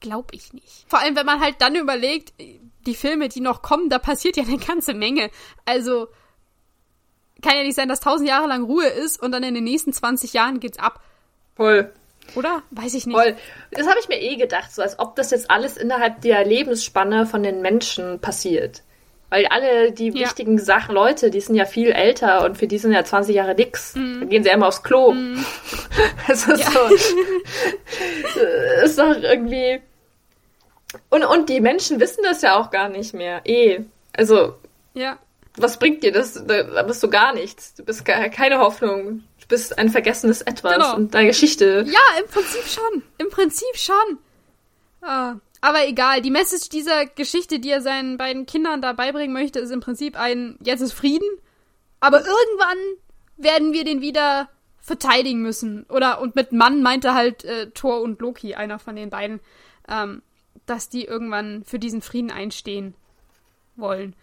glaube 0.00 0.28
ich 0.32 0.52
nicht. 0.52 0.84
Vor 0.88 1.00
allem, 1.00 1.16
wenn 1.16 1.26
man 1.26 1.40
halt 1.40 1.56
dann 1.58 1.74
überlegt, 1.74 2.32
die 2.86 2.94
Filme, 2.94 3.28
die 3.28 3.40
noch 3.40 3.62
kommen, 3.62 3.88
da 3.88 3.98
passiert 3.98 4.36
ja 4.36 4.44
eine 4.44 4.58
ganze 4.58 4.94
Menge. 4.94 5.30
Also, 5.64 6.08
kann 7.42 7.56
ja 7.56 7.62
nicht 7.62 7.76
sein, 7.76 7.88
dass 7.88 8.00
tausend 8.00 8.28
Jahre 8.28 8.48
lang 8.48 8.64
Ruhe 8.64 8.86
ist 8.86 9.20
und 9.20 9.32
dann 9.32 9.42
in 9.42 9.54
den 9.54 9.64
nächsten 9.64 9.92
20 9.92 10.32
Jahren 10.32 10.60
geht's 10.60 10.78
ab. 10.78 11.02
Voll. 11.54 11.92
Oder? 12.34 12.62
Weiß 12.70 12.94
ich 12.94 13.06
nicht. 13.06 13.16
Voll. 13.16 13.36
Das 13.70 13.86
habe 13.86 13.98
ich 14.00 14.08
mir 14.08 14.20
eh 14.20 14.36
gedacht, 14.36 14.72
so 14.74 14.82
als 14.82 14.98
ob 14.98 15.16
das 15.16 15.30
jetzt 15.30 15.50
alles 15.50 15.76
innerhalb 15.76 16.20
der 16.20 16.44
Lebensspanne 16.44 17.26
von 17.26 17.42
den 17.42 17.62
Menschen 17.62 18.20
passiert. 18.20 18.82
Weil 19.30 19.46
alle 19.46 19.92
die 19.92 20.08
Ja. 20.08 20.26
wichtigen 20.26 20.58
Sachen, 20.58 20.94
Leute, 20.94 21.30
die 21.30 21.40
sind 21.40 21.54
ja 21.54 21.66
viel 21.66 21.90
älter 21.92 22.44
und 22.44 22.56
für 22.56 22.66
die 22.66 22.78
sind 22.78 22.92
ja 22.92 23.04
20 23.04 23.34
Jahre 23.34 23.54
nix. 23.54 23.94
Mhm. 23.94 24.20
Dann 24.20 24.28
gehen 24.30 24.42
sie 24.42 24.50
einmal 24.50 24.68
aufs 24.68 24.82
Klo. 24.82 25.14
Das 26.28 26.46
ist 26.46 26.64
so. 26.72 26.78
äh, 28.40 28.84
ist 28.84 28.98
doch 28.98 29.16
irgendwie. 29.16 29.80
Und, 31.10 31.24
und 31.24 31.48
die 31.48 31.60
Menschen 31.60 32.00
wissen 32.00 32.22
das 32.24 32.42
ja 32.42 32.58
auch 32.58 32.70
gar 32.70 32.88
nicht 32.88 33.14
mehr. 33.14 33.40
Eh. 33.44 33.80
Also, 34.16 34.54
Ja. 34.94 35.18
was 35.56 35.78
bringt 35.78 36.02
dir 36.02 36.12
das? 36.12 36.34
Da 36.46 36.62
da 36.62 36.82
bist 36.82 37.02
du 37.02 37.08
gar 37.10 37.34
nichts. 37.34 37.74
Du 37.74 37.84
bist 37.84 38.04
gar, 38.04 38.28
keine 38.30 38.58
Hoffnung. 38.58 39.24
Bist 39.48 39.78
ein 39.78 39.88
vergessenes 39.90 40.42
Etwas 40.42 40.74
Genau. 40.74 40.96
in 40.96 41.10
deiner 41.10 41.28
Geschichte. 41.28 41.84
Ja, 41.88 42.20
im 42.20 42.26
Prinzip 42.28 42.64
schon. 42.64 43.02
Im 43.18 43.30
Prinzip 43.30 43.76
schon. 43.76 44.18
Ah, 45.00 45.36
aber 45.60 45.86
egal, 45.88 46.20
die 46.22 46.30
Message 46.30 46.68
dieser 46.68 47.06
Geschichte, 47.06 47.58
die 47.58 47.70
er 47.70 47.80
seinen 47.80 48.18
beiden 48.18 48.46
Kindern 48.46 48.82
da 48.82 48.92
beibringen 48.92 49.32
möchte, 49.32 49.58
ist 49.58 49.70
im 49.70 49.80
Prinzip 49.80 50.16
ein, 50.18 50.58
jetzt 50.62 50.80
ist 50.80 50.92
Frieden, 50.92 51.28
aber 52.00 52.18
irgendwann 52.18 52.78
werden 53.36 53.72
wir 53.72 53.84
den 53.84 54.00
wieder 54.00 54.48
verteidigen 54.80 55.42
müssen. 55.42 55.84
Oder, 55.88 56.20
und 56.20 56.36
mit 56.36 56.52
Mann 56.52 56.82
meinte 56.82 57.14
halt 57.14 57.44
äh, 57.44 57.70
Thor 57.70 58.00
und 58.02 58.20
Loki, 58.20 58.54
einer 58.54 58.78
von 58.78 58.96
den 58.96 59.10
beiden, 59.10 59.40
ähm, 59.88 60.22
dass 60.66 60.88
die 60.88 61.04
irgendwann 61.04 61.64
für 61.64 61.78
diesen 61.78 62.02
Frieden 62.02 62.30
einstehen 62.30 62.94
wollen. 63.76 64.14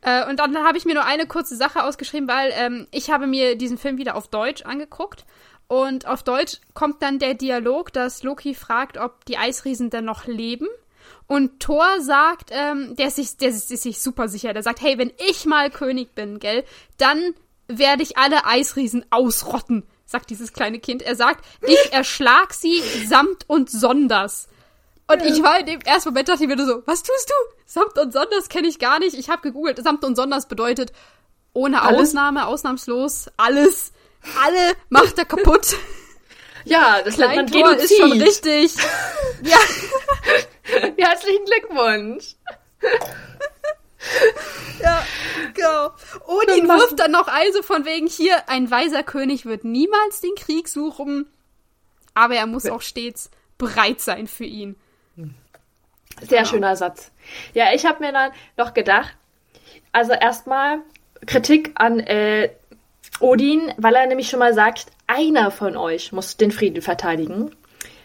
Äh, 0.00 0.28
und 0.28 0.38
dann 0.38 0.56
habe 0.58 0.78
ich 0.78 0.84
mir 0.84 0.94
nur 0.94 1.04
eine 1.04 1.26
kurze 1.26 1.56
Sache 1.56 1.84
ausgeschrieben, 1.84 2.28
weil 2.28 2.52
ähm, 2.54 2.86
ich 2.90 3.10
habe 3.10 3.26
mir 3.26 3.56
diesen 3.56 3.78
Film 3.78 3.98
wieder 3.98 4.16
auf 4.16 4.28
Deutsch 4.28 4.62
angeguckt. 4.62 5.24
Und 5.68 6.06
auf 6.06 6.22
Deutsch 6.22 6.60
kommt 6.74 7.02
dann 7.02 7.18
der 7.18 7.34
Dialog, 7.34 7.92
dass 7.92 8.22
Loki 8.22 8.54
fragt, 8.54 8.98
ob 8.98 9.24
die 9.24 9.36
Eisriesen 9.36 9.90
denn 9.90 10.04
noch 10.04 10.26
leben. 10.26 10.68
Und 11.26 11.58
Thor 11.60 12.00
sagt, 12.00 12.50
ähm, 12.52 12.94
der, 12.96 13.08
ist 13.08 13.16
sich, 13.16 13.36
der 13.36 13.48
ist 13.48 13.68
sich 13.68 14.00
super 14.00 14.28
sicher. 14.28 14.52
Der 14.52 14.62
sagt, 14.62 14.80
hey, 14.80 14.96
wenn 14.98 15.12
ich 15.28 15.44
mal 15.44 15.70
König 15.70 16.14
bin, 16.14 16.38
gell, 16.38 16.64
dann 16.98 17.34
werde 17.68 18.04
ich 18.04 18.16
alle 18.16 18.44
Eisriesen 18.44 19.04
ausrotten, 19.10 19.82
sagt 20.04 20.30
dieses 20.30 20.52
kleine 20.52 20.78
Kind. 20.78 21.02
Er 21.02 21.16
sagt, 21.16 21.44
ich 21.66 21.92
erschlag 21.92 22.52
sie 22.54 22.80
samt 23.06 23.48
und 23.48 23.70
sonders. 23.70 24.48
Und 25.08 25.22
ja. 25.22 25.26
ich 25.26 25.42
war 25.42 25.60
in 25.60 25.66
dem 25.66 25.80
ersten 25.82 26.10
Moment, 26.10 26.28
dachte 26.28 26.42
ich 26.42 26.48
mir 26.48 26.66
so, 26.66 26.82
was 26.86 27.02
tust 27.02 27.30
du? 27.30 27.56
Samt 27.64 27.96
und 27.98 28.12
Sonders 28.12 28.48
kenne 28.48 28.66
ich 28.68 28.78
gar 28.78 28.98
nicht. 28.98 29.14
Ich 29.14 29.30
habe 29.30 29.42
gegoogelt. 29.42 29.82
Samt 29.82 30.04
und 30.04 30.16
Sonders 30.16 30.48
bedeutet 30.48 30.92
ohne 31.52 31.82
alles? 31.82 32.10
Ausnahme, 32.10 32.46
ausnahmslos, 32.46 33.30
alles, 33.36 33.92
alle 34.44 34.74
macht 34.88 35.18
er 35.18 35.24
kaputt. 35.24 35.76
Ja, 36.68 37.00
das 37.00 37.16
nennt 37.16 37.36
man 37.36 37.46
Genozid. 37.46 37.82
ist 37.84 37.96
schon 37.96 38.10
richtig. 38.20 38.74
ja. 39.42 39.58
Herzlichen 40.98 41.44
Glückwunsch. 41.44 42.34
ja, 44.82 45.06
genau. 45.54 45.92
Odin 46.26 46.66
wirft 46.66 46.98
dann 46.98 47.12
noch 47.12 47.28
also 47.28 47.62
von 47.62 47.84
wegen 47.84 48.08
hier, 48.08 48.48
ein 48.48 48.68
weiser 48.68 49.04
König 49.04 49.46
wird 49.46 49.62
niemals 49.62 50.20
den 50.20 50.34
Krieg 50.34 50.66
suchen, 50.66 51.30
aber 52.14 52.34
er 52.34 52.48
muss 52.48 52.66
auch 52.66 52.82
stets 52.82 53.30
bereit 53.58 54.00
sein 54.00 54.26
für 54.26 54.44
ihn. 54.44 54.74
Sehr 56.20 56.38
genau. 56.38 56.50
schöner 56.50 56.76
Satz. 56.76 57.12
Ja, 57.54 57.66
ich 57.74 57.84
habe 57.84 58.04
mir 58.04 58.12
dann 58.12 58.32
noch 58.56 58.74
gedacht, 58.74 59.14
also 59.92 60.12
erstmal 60.12 60.78
Kritik 61.26 61.72
an 61.74 62.00
äh, 62.00 62.50
Odin, 63.20 63.72
weil 63.76 63.94
er 63.94 64.06
nämlich 64.06 64.28
schon 64.28 64.40
mal 64.40 64.54
sagt, 64.54 64.86
einer 65.06 65.50
von 65.50 65.76
euch 65.76 66.12
muss 66.12 66.36
den 66.36 66.50
Frieden 66.50 66.82
verteidigen. 66.82 67.50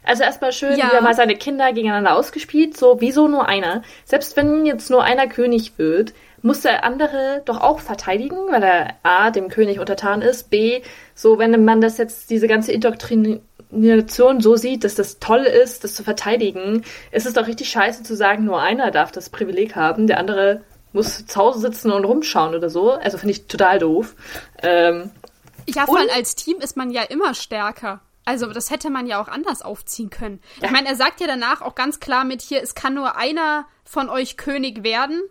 Also 0.03 0.23
erstmal 0.23 0.51
schön, 0.51 0.77
ja. 0.77 0.89
wie 0.89 0.95
er 0.95 1.01
mal 1.01 1.13
seine 1.13 1.35
Kinder 1.35 1.73
gegeneinander 1.73 2.15
ausgespielt, 2.15 2.75
so 2.75 3.01
wieso 3.01 3.27
nur 3.27 3.47
einer? 3.47 3.83
Selbst 4.03 4.35
wenn 4.35 4.65
jetzt 4.65 4.89
nur 4.89 5.03
einer 5.03 5.27
König 5.27 5.77
wird, 5.77 6.13
muss 6.41 6.61
der 6.61 6.83
andere 6.83 7.43
doch 7.45 7.61
auch 7.61 7.79
verteidigen, 7.79 8.37
weil 8.49 8.63
er 8.63 8.95
A, 9.03 9.29
dem 9.29 9.49
König 9.49 9.79
untertan 9.79 10.23
ist, 10.23 10.49
B, 10.49 10.81
so 11.13 11.37
wenn 11.37 11.63
man 11.63 11.81
das 11.81 11.99
jetzt, 11.99 12.31
diese 12.31 12.47
ganze 12.47 12.71
Indoktrination 13.71 14.41
so 14.41 14.55
sieht, 14.55 14.83
dass 14.83 14.95
das 14.95 15.19
toll 15.19 15.41
ist, 15.41 15.83
das 15.83 15.95
zu 15.95 16.03
verteidigen, 16.03 16.83
ist 17.11 17.25
es 17.25 17.33
doch 17.33 17.47
richtig 17.47 17.69
scheiße 17.69 18.03
zu 18.03 18.15
sagen, 18.15 18.45
nur 18.45 18.61
einer 18.61 18.91
darf 18.91 19.11
das 19.11 19.29
Privileg 19.29 19.75
haben, 19.75 20.07
der 20.07 20.19
andere 20.19 20.63
muss 20.93 21.25
zu 21.25 21.39
Hause 21.39 21.59
sitzen 21.59 21.91
und 21.91 22.03
rumschauen 22.03 22.53
oder 22.53 22.69
so. 22.69 22.91
Also 22.91 23.17
finde 23.17 23.31
ich 23.31 23.47
total 23.47 23.79
doof. 23.79 24.15
Ähm, 24.61 25.11
ja, 25.67 25.85
vor 25.85 25.99
allem 25.99 26.09
als 26.13 26.35
Team 26.35 26.57
ist 26.59 26.75
man 26.75 26.91
ja 26.91 27.03
immer 27.03 27.33
stärker. 27.33 28.01
Also 28.25 28.47
das 28.47 28.69
hätte 28.69 28.89
man 28.89 29.07
ja 29.07 29.21
auch 29.21 29.27
anders 29.27 29.61
aufziehen 29.61 30.09
können. 30.09 30.41
Ja. 30.59 30.67
Ich 30.67 30.71
meine, 30.71 30.87
er 30.87 30.95
sagt 30.95 31.21
ja 31.21 31.27
danach 31.27 31.61
auch 31.61 31.75
ganz 31.75 31.99
klar 31.99 32.23
mit 32.23 32.41
hier, 32.41 32.61
es 32.61 32.75
kann 32.75 32.93
nur 32.93 33.15
einer 33.15 33.65
von 33.83 34.09
euch 34.09 34.37
König 34.37 34.83
werden 34.83 35.21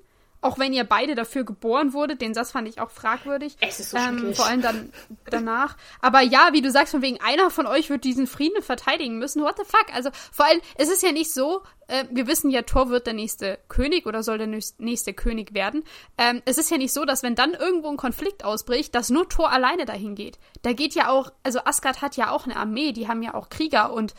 auch 0.42 0.58
wenn 0.58 0.72
ihr 0.72 0.84
beide 0.84 1.14
dafür 1.14 1.44
geboren 1.44 1.92
wurdet, 1.92 2.20
den 2.20 2.32
Satz 2.34 2.52
fand 2.52 2.66
ich 2.68 2.80
auch 2.80 2.90
fragwürdig. 2.90 3.56
Es 3.60 3.78
ist 3.78 3.90
so 3.90 3.98
ähm, 3.98 4.34
Vor 4.34 4.46
allem 4.46 4.62
dann 4.62 4.92
danach. 5.26 5.76
Aber 6.00 6.20
ja, 6.22 6.50
wie 6.52 6.62
du 6.62 6.70
sagst, 6.70 6.92
von 6.92 7.02
wegen 7.02 7.20
einer 7.20 7.50
von 7.50 7.66
euch 7.66 7.90
wird 7.90 8.04
diesen 8.04 8.26
Frieden 8.26 8.62
verteidigen 8.62 9.18
müssen. 9.18 9.42
What 9.42 9.56
the 9.58 9.64
fuck? 9.64 9.94
Also 9.94 10.10
vor 10.32 10.46
allem, 10.46 10.60
es 10.76 10.88
ist 10.88 11.02
ja 11.02 11.12
nicht 11.12 11.32
so, 11.32 11.62
äh, 11.88 12.04
wir 12.10 12.26
wissen 12.26 12.50
ja, 12.50 12.62
Thor 12.62 12.88
wird 12.88 13.06
der 13.06 13.14
nächste 13.14 13.58
König 13.68 14.06
oder 14.06 14.22
soll 14.22 14.38
der 14.38 14.48
nächste 14.78 15.12
König 15.12 15.52
werden. 15.52 15.84
Ähm, 16.16 16.40
es 16.46 16.56
ist 16.56 16.70
ja 16.70 16.78
nicht 16.78 16.94
so, 16.94 17.04
dass 17.04 17.22
wenn 17.22 17.34
dann 17.34 17.52
irgendwo 17.52 17.88
ein 17.88 17.98
Konflikt 17.98 18.44
ausbricht, 18.44 18.94
dass 18.94 19.10
nur 19.10 19.28
Thor 19.28 19.50
alleine 19.50 19.84
dahin 19.84 20.14
geht. 20.14 20.38
Da 20.62 20.72
geht 20.72 20.94
ja 20.94 21.10
auch, 21.10 21.32
also 21.42 21.60
Asgard 21.64 22.00
hat 22.00 22.16
ja 22.16 22.30
auch 22.30 22.46
eine 22.46 22.56
Armee, 22.56 22.92
die 22.92 23.08
haben 23.08 23.22
ja 23.22 23.34
auch 23.34 23.50
Krieger 23.50 23.92
und 23.92 24.14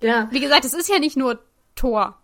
ja. 0.00 0.28
wie 0.30 0.40
gesagt, 0.40 0.64
es 0.64 0.74
ist 0.74 0.88
ja 0.88 0.98
nicht 0.98 1.16
nur 1.16 1.40
Thor. 1.76 2.18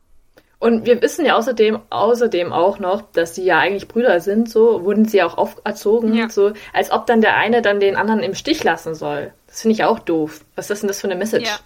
Und 0.60 0.84
wir 0.84 1.00
wissen 1.00 1.24
ja 1.24 1.36
außerdem, 1.36 1.80
außerdem 1.88 2.52
auch 2.52 2.78
noch, 2.78 3.00
dass 3.12 3.34
sie 3.34 3.44
ja 3.44 3.58
eigentlich 3.58 3.88
Brüder 3.88 4.20
sind, 4.20 4.50
so 4.50 4.84
wurden 4.84 5.06
sie 5.06 5.22
auch 5.22 5.38
auferzogen, 5.38 6.14
ja. 6.14 6.28
so 6.28 6.52
als 6.74 6.90
ob 6.92 7.06
dann 7.06 7.22
der 7.22 7.36
eine 7.36 7.62
dann 7.62 7.80
den 7.80 7.96
anderen 7.96 8.20
im 8.20 8.34
Stich 8.34 8.62
lassen 8.62 8.94
soll. 8.94 9.32
Das 9.46 9.62
finde 9.62 9.72
ich 9.72 9.84
auch 9.84 9.98
doof. 9.98 10.44
Was 10.56 10.68
ist 10.68 10.82
denn 10.82 10.88
das 10.88 11.00
für 11.00 11.08
eine 11.08 11.16
Message? 11.16 11.48
Ja. 11.48 11.58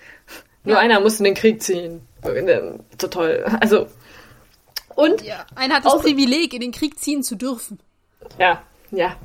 Nur 0.64 0.74
ja. 0.74 0.80
einer 0.80 1.00
muss 1.00 1.18
in 1.18 1.24
den 1.24 1.34
Krieg 1.34 1.62
ziehen. 1.62 2.06
So 3.00 3.08
toll. 3.08 3.44
Also 3.60 3.86
und 4.96 5.22
ja. 5.22 5.46
einer 5.54 5.76
hat 5.76 5.86
das 5.86 6.02
Privileg, 6.02 6.52
in 6.52 6.60
den 6.60 6.72
Krieg 6.72 6.98
ziehen 6.98 7.22
zu 7.22 7.36
dürfen. 7.36 7.78
Ja, 8.38 8.62
ja, 8.90 9.16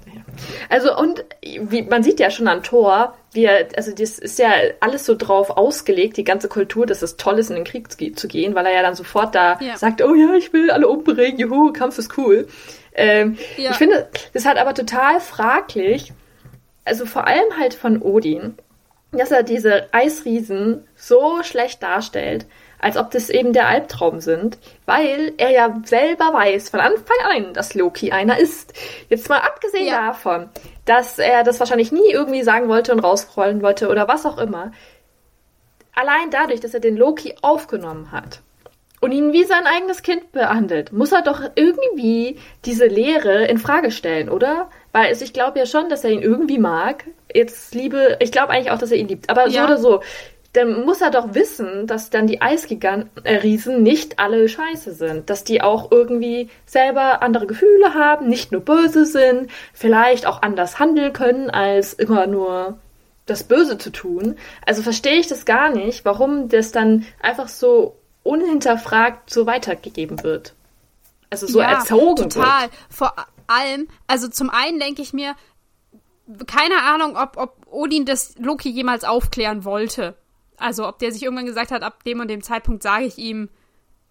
Also 0.69 0.97
und 0.97 1.23
wie, 1.41 1.83
man 1.83 2.03
sieht 2.03 2.19
ja 2.19 2.31
schon 2.31 2.47
an 2.47 2.63
Thor, 2.63 3.15
wie 3.33 3.45
er, 3.45 3.67
also 3.75 3.91
das 3.91 4.17
ist 4.17 4.39
ja 4.39 4.51
alles 4.79 5.05
so 5.05 5.15
drauf 5.15 5.51
ausgelegt, 5.51 6.17
die 6.17 6.23
ganze 6.23 6.47
Kultur, 6.47 6.85
dass 6.85 7.01
es 7.01 7.17
toll 7.17 7.39
ist, 7.39 7.49
in 7.49 7.55
den 7.55 7.65
Krieg 7.65 7.87
zu 8.17 8.27
gehen, 8.27 8.55
weil 8.55 8.65
er 8.65 8.73
ja 8.73 8.81
dann 8.81 8.95
sofort 8.95 9.35
da 9.35 9.59
ja. 9.61 9.77
sagt, 9.77 10.01
oh 10.01 10.15
ja, 10.15 10.33
ich 10.33 10.51
will 10.53 10.71
alle 10.71 10.87
umbringen, 10.87 11.39
juhu, 11.39 11.71
Kampf 11.73 11.97
ist 11.97 12.17
cool. 12.17 12.47
Ähm, 12.93 13.37
ja. 13.57 13.71
Ich 13.71 13.77
finde, 13.77 14.09
das 14.33 14.45
halt 14.45 14.57
aber 14.57 14.73
total 14.73 15.19
fraglich, 15.19 16.11
also 16.83 17.05
vor 17.05 17.27
allem 17.27 17.57
halt 17.59 17.73
von 17.73 18.01
Odin, 18.01 18.55
dass 19.11 19.31
er 19.31 19.43
diese 19.43 19.93
Eisriesen 19.93 20.87
so 20.95 21.43
schlecht 21.43 21.83
darstellt 21.83 22.45
als 22.81 22.97
ob 22.97 23.11
das 23.11 23.29
eben 23.29 23.53
der 23.53 23.67
Albtraum 23.67 24.19
sind, 24.19 24.57
weil 24.85 25.33
er 25.37 25.51
ja 25.51 25.81
selber 25.85 26.33
weiß 26.33 26.69
von 26.69 26.79
Anfang 26.79 27.17
an, 27.23 27.53
dass 27.53 27.75
Loki 27.75 28.11
einer 28.11 28.39
ist. 28.39 28.73
Jetzt 29.09 29.29
mal 29.29 29.37
abgesehen 29.37 29.87
ja. 29.87 30.07
davon, 30.07 30.49
dass 30.85 31.19
er 31.19 31.43
das 31.43 31.59
wahrscheinlich 31.59 31.91
nie 31.91 32.11
irgendwie 32.11 32.43
sagen 32.43 32.67
wollte 32.67 32.91
und 32.91 32.99
rausrollen 32.99 33.61
wollte 33.61 33.89
oder 33.89 34.07
was 34.07 34.25
auch 34.25 34.37
immer. 34.37 34.71
Allein 35.93 36.31
dadurch, 36.31 36.59
dass 36.59 36.73
er 36.73 36.79
den 36.79 36.97
Loki 36.97 37.35
aufgenommen 37.41 38.11
hat 38.11 38.41
und 39.01 39.11
ihn 39.11 39.33
wie 39.33 39.43
sein 39.43 39.67
eigenes 39.67 40.01
Kind 40.01 40.31
behandelt, 40.31 40.91
muss 40.91 41.11
er 41.11 41.21
doch 41.21 41.41
irgendwie 41.55 42.39
diese 42.65 42.85
Lehre 42.85 43.45
in 43.45 43.57
Frage 43.57 43.91
stellen, 43.91 44.29
oder? 44.29 44.69
Weil 44.91 45.11
ich 45.11 45.33
glaube 45.33 45.59
ja 45.59 45.65
schon, 45.65 45.89
dass 45.89 46.03
er 46.03 46.11
ihn 46.11 46.21
irgendwie 46.21 46.59
mag. 46.59 47.05
Jetzt 47.33 47.75
liebe, 47.75 48.17
ich 48.19 48.31
glaube 48.31 48.49
eigentlich 48.49 48.71
auch, 48.71 48.77
dass 48.77 48.91
er 48.91 48.97
ihn 48.97 49.07
liebt. 49.07 49.29
Aber 49.29 49.47
ja. 49.47 49.61
so 49.61 49.67
oder 49.67 49.77
so, 49.77 50.01
dann 50.53 50.83
muss 50.83 50.99
er 50.99 51.11
doch 51.11 51.33
wissen, 51.33 51.87
dass 51.87 52.09
dann 52.09 52.27
die 52.27 52.41
Eisgiganten, 52.41 53.23
äh, 53.23 53.37
Riesen 53.37 53.83
nicht 53.83 54.19
alle 54.19 54.49
scheiße 54.49 54.93
sind. 54.93 55.29
Dass 55.29 55.43
die 55.45 55.61
auch 55.61 55.91
irgendwie 55.91 56.49
selber 56.65 57.21
andere 57.21 57.47
Gefühle 57.47 57.93
haben, 57.93 58.27
nicht 58.27 58.51
nur 58.51 58.61
böse 58.61 59.05
sind, 59.05 59.49
vielleicht 59.73 60.25
auch 60.25 60.41
anders 60.41 60.77
handeln 60.79 61.13
können, 61.13 61.49
als 61.49 61.93
immer 61.93 62.27
nur 62.27 62.79
das 63.25 63.43
Böse 63.43 63.77
zu 63.77 63.91
tun. 63.91 64.37
Also 64.65 64.81
verstehe 64.81 65.19
ich 65.19 65.27
das 65.27 65.45
gar 65.45 65.69
nicht, 65.69 66.03
warum 66.03 66.49
das 66.49 66.71
dann 66.71 67.05
einfach 67.21 67.47
so 67.47 67.95
unhinterfragt 68.23 69.29
so 69.29 69.45
weitergegeben 69.45 70.21
wird. 70.23 70.53
Also 71.29 71.47
so 71.47 71.61
ja, 71.61 71.71
erzogen 71.71 72.29
total. 72.29 72.63
wird. 72.63 72.71
Vor 72.89 73.13
allem, 73.47 73.87
also 74.05 74.27
zum 74.27 74.49
einen 74.49 74.79
denke 74.79 75.01
ich 75.01 75.13
mir, 75.13 75.35
keine 76.45 76.81
Ahnung, 76.83 77.15
ob, 77.15 77.37
ob 77.37 77.67
Odin 77.71 78.05
das 78.05 78.35
Loki 78.37 78.69
jemals 78.69 79.05
aufklären 79.05 79.63
wollte. 79.63 80.15
Also 80.61 80.87
ob 80.87 80.99
der 80.99 81.11
sich 81.11 81.23
irgendwann 81.23 81.45
gesagt 81.45 81.71
hat, 81.71 81.83
ab 81.83 82.03
dem 82.03 82.19
und 82.19 82.27
dem 82.29 82.43
Zeitpunkt 82.43 82.83
sage 82.83 83.05
ich 83.05 83.17
ihm, 83.17 83.49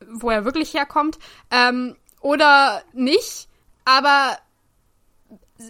wo 0.09 0.31
er 0.31 0.45
wirklich 0.45 0.75
herkommt. 0.75 1.19
Ähm, 1.51 1.97
oder 2.21 2.83
nicht. 2.93 3.49
Aber 3.85 4.37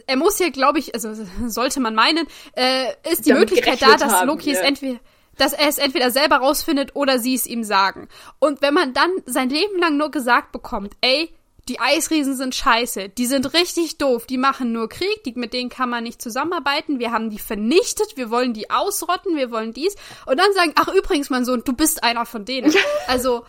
er 0.06 0.16
muss 0.16 0.38
hier, 0.38 0.50
glaube 0.50 0.78
ich, 0.78 0.94
also 0.94 1.12
sollte 1.46 1.80
man 1.80 1.94
meinen, 1.94 2.26
äh, 2.54 2.86
ist 3.10 3.26
die 3.26 3.30
Damit 3.30 3.50
Möglichkeit 3.50 3.82
da, 3.82 3.96
dass 3.96 4.24
Loki 4.24 4.50
es 4.50 4.58
entweder 4.58 4.98
dass 5.36 5.54
er 5.54 5.68
es 5.68 5.78
entweder 5.78 6.10
selber 6.10 6.36
rausfindet 6.36 6.94
oder 6.94 7.18
sie 7.18 7.34
es 7.34 7.46
ihm 7.46 7.64
sagen. 7.64 8.08
Und 8.40 8.60
wenn 8.60 8.74
man 8.74 8.92
dann 8.92 9.10
sein 9.24 9.48
Leben 9.48 9.78
lang 9.78 9.96
nur 9.96 10.10
gesagt 10.10 10.52
bekommt, 10.52 10.92
ey, 11.00 11.34
die 11.70 11.78
Eisriesen 11.78 12.36
sind 12.36 12.52
scheiße, 12.56 13.10
die 13.10 13.26
sind 13.26 13.54
richtig 13.54 13.96
doof, 13.96 14.26
die 14.26 14.38
machen 14.38 14.72
nur 14.72 14.88
Krieg, 14.88 15.22
die, 15.24 15.32
mit 15.36 15.52
denen 15.52 15.70
kann 15.70 15.88
man 15.88 16.02
nicht 16.02 16.20
zusammenarbeiten, 16.20 16.98
wir 16.98 17.12
haben 17.12 17.30
die 17.30 17.38
vernichtet, 17.38 18.16
wir 18.16 18.28
wollen 18.28 18.54
die 18.54 18.70
ausrotten, 18.70 19.36
wir 19.36 19.52
wollen 19.52 19.72
dies. 19.72 19.94
Und 20.26 20.40
dann 20.40 20.52
sagen, 20.52 20.72
ach 20.74 20.88
übrigens, 20.88 21.30
mein 21.30 21.44
Sohn, 21.44 21.62
du 21.64 21.72
bist 21.72 22.02
einer 22.02 22.26
von 22.26 22.44
denen. 22.44 22.74
Also, 23.06 23.44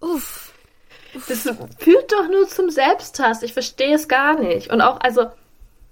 uff. 0.00 0.52
Das 1.28 1.48
führt 1.78 2.12
doch 2.12 2.28
nur 2.28 2.48
zum 2.48 2.68
Selbsthass. 2.70 3.42
Ich 3.42 3.52
verstehe 3.52 3.94
es 3.94 4.08
gar 4.08 4.38
nicht. 4.38 4.70
Und 4.70 4.80
auch, 4.80 5.00
also. 5.00 5.30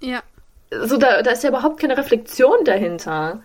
Ja. 0.00 0.22
So, 0.70 0.96
da, 0.96 1.22
da 1.22 1.30
ist 1.30 1.44
ja 1.44 1.50
überhaupt 1.50 1.80
keine 1.80 1.96
Reflexion 1.96 2.64
dahinter. 2.64 3.42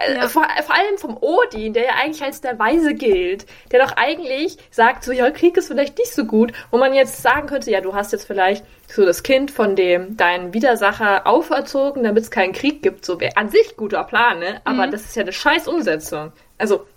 Äh, 0.00 0.16
ja. 0.16 0.28
Vor, 0.28 0.46
vor, 0.64 0.74
allem 0.74 0.98
vom 0.98 1.16
Odin, 1.20 1.74
der 1.74 1.84
ja 1.84 1.94
eigentlich 1.94 2.22
als 2.22 2.40
der 2.40 2.58
Weise 2.58 2.94
gilt, 2.94 3.46
der 3.70 3.84
doch 3.84 3.92
eigentlich 3.96 4.56
sagt, 4.70 5.04
so 5.04 5.12
ja, 5.12 5.30
Krieg 5.30 5.56
ist 5.56 5.68
vielleicht 5.68 5.98
nicht 5.98 6.14
so 6.14 6.24
gut, 6.24 6.52
wo 6.70 6.78
man 6.78 6.94
jetzt 6.94 7.22
sagen 7.22 7.46
könnte, 7.46 7.70
ja, 7.70 7.80
du 7.80 7.94
hast 7.94 8.12
jetzt 8.12 8.26
vielleicht 8.26 8.64
so 8.88 9.04
das 9.04 9.22
Kind 9.22 9.50
von 9.50 9.76
dem 9.76 10.16
deinen 10.16 10.54
Widersacher 10.54 11.26
auferzogen, 11.26 12.02
damit 12.02 12.24
es 12.24 12.30
keinen 12.30 12.52
Krieg 12.52 12.82
gibt, 12.82 13.04
so 13.04 13.20
wäre 13.20 13.36
an 13.36 13.50
sich 13.50 13.76
guter 13.76 14.04
Plan, 14.04 14.38
ne? 14.38 14.60
Aber 14.64 14.86
mhm. 14.86 14.90
das 14.90 15.02
ist 15.02 15.16
ja 15.16 15.22
eine 15.22 15.32
scheiß 15.32 15.68
Umsetzung. 15.68 16.32
Also. 16.58 16.86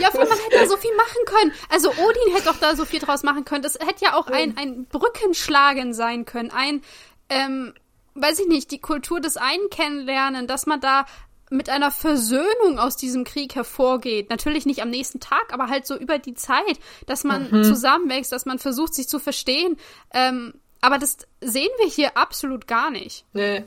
Ja, 0.00 0.08
man 0.14 0.28
hätte 0.28 0.56
da 0.56 0.66
so 0.66 0.76
viel 0.76 0.94
machen 0.94 1.24
können. 1.26 1.52
Also 1.68 1.90
Odin 1.90 2.32
hätte 2.32 2.44
doch 2.44 2.58
da 2.58 2.76
so 2.76 2.84
viel 2.84 3.00
draus 3.00 3.24
machen 3.24 3.44
können. 3.44 3.62
Das 3.62 3.74
hätte 3.74 4.04
ja 4.04 4.14
auch 4.14 4.28
ein, 4.28 4.56
ein 4.56 4.86
Brückenschlagen 4.86 5.92
sein 5.94 6.24
können. 6.26 6.52
Ein, 6.52 6.82
ähm, 7.28 7.74
weiß 8.14 8.38
ich 8.38 8.46
nicht, 8.46 8.70
die 8.70 8.80
Kultur 8.80 9.20
des 9.20 9.36
einen 9.36 9.68
kennenlernen, 9.70 10.46
dass 10.46 10.66
man 10.66 10.80
da 10.80 11.06
mit 11.56 11.70
einer 11.70 11.90
Versöhnung 11.90 12.78
aus 12.78 12.96
diesem 12.96 13.24
Krieg 13.24 13.54
hervorgeht. 13.54 14.30
Natürlich 14.30 14.66
nicht 14.66 14.82
am 14.82 14.90
nächsten 14.90 15.20
Tag, 15.20 15.52
aber 15.52 15.68
halt 15.68 15.86
so 15.86 15.96
über 15.96 16.18
die 16.18 16.34
Zeit, 16.34 16.78
dass 17.06 17.24
man 17.24 17.50
mhm. 17.50 17.64
zusammenwächst, 17.64 18.32
dass 18.32 18.46
man 18.46 18.58
versucht, 18.58 18.94
sich 18.94 19.08
zu 19.08 19.18
verstehen. 19.18 19.76
Ähm, 20.12 20.54
aber 20.80 20.98
das 20.98 21.18
sehen 21.40 21.70
wir 21.78 21.88
hier 21.88 22.16
absolut 22.16 22.66
gar 22.66 22.90
nicht. 22.90 23.24
Nee. 23.32 23.64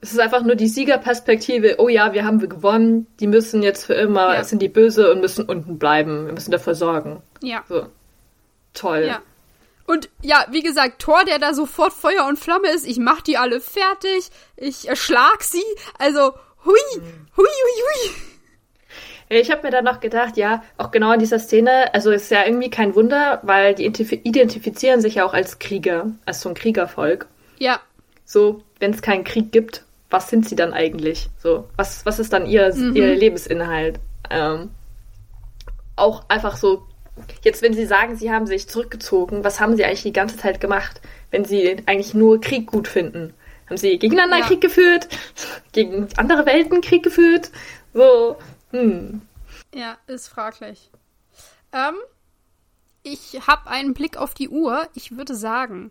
Es 0.00 0.12
ist 0.12 0.20
einfach 0.20 0.42
nur 0.42 0.54
die 0.54 0.68
Siegerperspektive. 0.68 1.76
Oh 1.78 1.88
ja, 1.88 2.12
wir 2.12 2.24
haben 2.24 2.38
gewonnen. 2.38 3.06
Die 3.20 3.26
müssen 3.26 3.62
jetzt 3.62 3.86
für 3.86 3.94
immer, 3.94 4.34
Ja. 4.34 4.44
sind 4.44 4.60
die 4.60 4.68
böse 4.68 5.10
und 5.10 5.20
müssen 5.20 5.46
unten 5.46 5.78
bleiben. 5.78 6.26
Wir 6.26 6.32
müssen 6.32 6.50
dafür 6.50 6.74
sorgen. 6.74 7.22
Ja. 7.42 7.64
So. 7.68 7.86
Toll. 8.74 9.06
Ja. 9.08 9.22
Und 9.86 10.08
ja, 10.22 10.46
wie 10.50 10.62
gesagt, 10.62 11.00
Thor, 11.00 11.24
der 11.24 11.38
da 11.38 11.54
sofort 11.54 11.92
Feuer 11.92 12.26
und 12.26 12.38
Flamme 12.38 12.68
ist, 12.70 12.86
ich 12.86 12.98
mach 12.98 13.20
die 13.20 13.36
alle 13.36 13.60
fertig, 13.60 14.30
ich 14.56 14.88
erschlag 14.88 15.42
sie. 15.42 15.64
Also, 15.98 16.34
hui, 16.64 17.00
hui, 17.36 17.46
hui, 17.46 17.46
hui. 17.46 18.10
Ich 19.30 19.50
habe 19.50 19.62
mir 19.62 19.70
dann 19.70 19.84
noch 19.84 20.00
gedacht, 20.00 20.36
ja, 20.36 20.62
auch 20.76 20.90
genau 20.90 21.12
in 21.12 21.18
dieser 21.18 21.38
Szene, 21.38 21.92
also 21.94 22.10
ist 22.10 22.30
ja 22.30 22.44
irgendwie 22.44 22.70
kein 22.70 22.94
Wunder, 22.94 23.40
weil 23.42 23.74
die 23.74 23.88
identif- 23.90 24.20
identifizieren 24.22 25.00
sich 25.00 25.16
ja 25.16 25.24
auch 25.24 25.32
als 25.34 25.58
Krieger, 25.58 26.10
als 26.26 26.40
so 26.42 26.48
ein 26.50 26.54
Kriegervolk. 26.54 27.26
Ja, 27.58 27.80
So, 28.26 28.62
wenn 28.80 28.92
es 28.92 29.02
keinen 29.02 29.24
Krieg 29.24 29.50
gibt, 29.50 29.84
was 30.10 30.28
sind 30.28 30.48
sie 30.48 30.56
dann 30.56 30.72
eigentlich? 30.72 31.30
So, 31.38 31.68
was, 31.76 32.04
was 32.06 32.18
ist 32.18 32.32
dann 32.32 32.46
ihr, 32.46 32.72
ihr 32.94 33.14
Lebensinhalt? 33.16 33.98
Ähm, 34.30 34.70
auch 35.96 36.28
einfach 36.28 36.56
so, 36.56 36.84
jetzt 37.42 37.62
wenn 37.62 37.74
sie 37.74 37.86
sagen, 37.86 38.16
sie 38.16 38.30
haben 38.30 38.46
sich 38.46 38.68
zurückgezogen, 38.68 39.42
was 39.44 39.58
haben 39.60 39.76
sie 39.76 39.84
eigentlich 39.84 40.02
die 40.02 40.12
ganze 40.12 40.36
Zeit 40.36 40.60
gemacht, 40.60 41.00
wenn 41.30 41.44
sie 41.44 41.76
eigentlich 41.86 42.14
nur 42.14 42.40
Krieg 42.40 42.66
gut 42.66 42.88
finden? 42.88 43.32
Haben 43.66 43.76
sie 43.76 43.98
gegeneinander 43.98 44.38
Ja. 44.38 44.46
Krieg 44.46 44.60
geführt? 44.60 45.08
Gegen 45.72 46.08
andere 46.16 46.46
Welten 46.46 46.80
Krieg 46.80 47.02
geführt? 47.02 47.50
So, 47.92 48.36
hm. 48.70 49.22
ja, 49.74 49.96
ist 50.06 50.28
fraglich. 50.28 50.90
Ähm, 51.72 51.94
ich 53.02 53.40
habe 53.46 53.68
einen 53.68 53.94
Blick 53.94 54.16
auf 54.16 54.34
die 54.34 54.48
Uhr. 54.48 54.88
Ich 54.94 55.16
würde 55.16 55.34
sagen, 55.34 55.90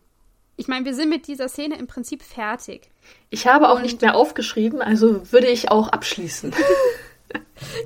ich 0.55 0.67
meine, 0.67 0.86
wir 0.86 0.93
sind 0.93 1.09
mit 1.09 1.28
dieser 1.28 1.49
Szene 1.49 1.78
im 1.78 1.88
Prinzip 1.88 2.21
fertig. 2.24 2.89
Ich 3.30 3.47
habe 3.47 3.69
auch 3.69 3.78
Und- 3.78 3.84
nicht 3.84 4.01
mehr 4.01 4.15
aufgeschrieben, 4.15 4.82
also 4.82 5.32
würde 5.32 5.47
ich 5.47 5.71
auch 5.71 5.89
abschließen. 5.89 6.53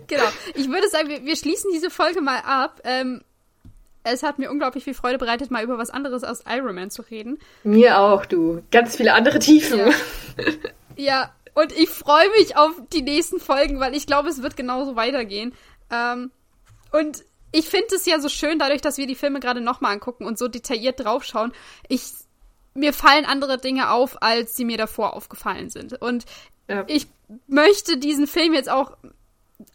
Genau. 0.08 0.26
Ich 0.56 0.68
würde 0.70 0.90
sagen, 0.90 1.08
wir, 1.08 1.24
wir 1.24 1.36
schließen 1.38 1.72
diese 1.74 1.90
Folge 1.90 2.20
mal 2.20 2.40
ab. 2.40 2.82
Ähm, 2.84 3.22
es 4.12 4.24
hat 4.24 4.40
mir 4.40 4.50
unglaublich 4.52 4.84
viel 4.84 4.94
Freude 4.94 5.18
bereitet, 5.18 5.52
mal 5.52 5.64
über 5.64 5.78
was 5.78 5.90
anderes 5.90 6.24
aus 6.24 6.44
Iron 6.50 6.76
Man 6.76 6.90
zu 6.90 7.02
reden. 7.04 7.40
Mir 7.64 8.00
auch, 8.00 8.26
du. 8.26 8.62
Ganz 8.72 8.96
viele 8.98 9.14
andere 9.14 9.40
Tiefen. 9.40 9.80
Ja. 9.80 9.90
Ja, 11.00 11.32
und 11.54 11.72
ich 11.74 11.90
freue 11.90 12.28
mich 12.40 12.58
auf 12.58 12.72
die 12.92 13.04
nächsten 13.04 13.40
Folgen, 13.40 13.80
weil 13.80 13.96
ich 13.96 14.08
glaube, 14.08 14.30
es 14.30 14.42
wird 14.42 14.58
genauso 14.58 14.96
weitergehen. 14.96 15.54
Ähm, 15.92 16.32
und 16.92 17.24
ich 17.52 17.66
finde 17.70 17.96
es 17.96 18.08
ja 18.08 18.20
so 18.20 18.30
schön, 18.30 18.58
dadurch, 18.58 18.82
dass 18.82 18.98
wir 18.98 19.06
die 19.06 19.14
Filme 19.14 19.40
gerade 19.40 19.62
nochmal 19.62 19.94
angucken 19.94 20.26
und 20.26 20.40
so 20.40 20.48
detailliert 20.48 21.00
draufschauen. 21.00 21.54
Ich, 21.88 22.04
mir 22.74 22.94
fallen 22.94 23.26
andere 23.26 23.60
Dinge 23.60 23.92
auf, 23.92 24.22
als 24.24 24.56
sie 24.56 24.66
mir 24.66 24.78
davor 24.78 25.14
aufgefallen 25.16 25.70
sind. 25.70 26.02
Und 26.02 26.26
Ja. 26.68 26.84
ich 26.88 27.06
möchte 27.48 27.98
diesen 27.98 28.26
Film 28.26 28.54
jetzt 28.54 28.70
auch 28.72 28.98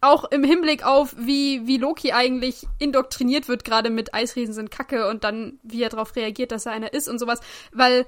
auch 0.00 0.24
im 0.30 0.44
Hinblick 0.44 0.84
auf, 0.84 1.14
wie, 1.18 1.66
wie 1.66 1.76
Loki 1.76 2.12
eigentlich 2.12 2.66
indoktriniert 2.78 3.48
wird, 3.48 3.64
gerade 3.64 3.90
mit 3.90 4.14
Eisriesen 4.14 4.54
sind 4.54 4.70
Kacke 4.70 5.08
und 5.08 5.24
dann, 5.24 5.58
wie 5.62 5.82
er 5.82 5.88
darauf 5.88 6.14
reagiert, 6.14 6.52
dass 6.52 6.66
er 6.66 6.72
einer 6.72 6.92
ist 6.92 7.08
und 7.08 7.18
sowas, 7.18 7.40
weil 7.72 8.06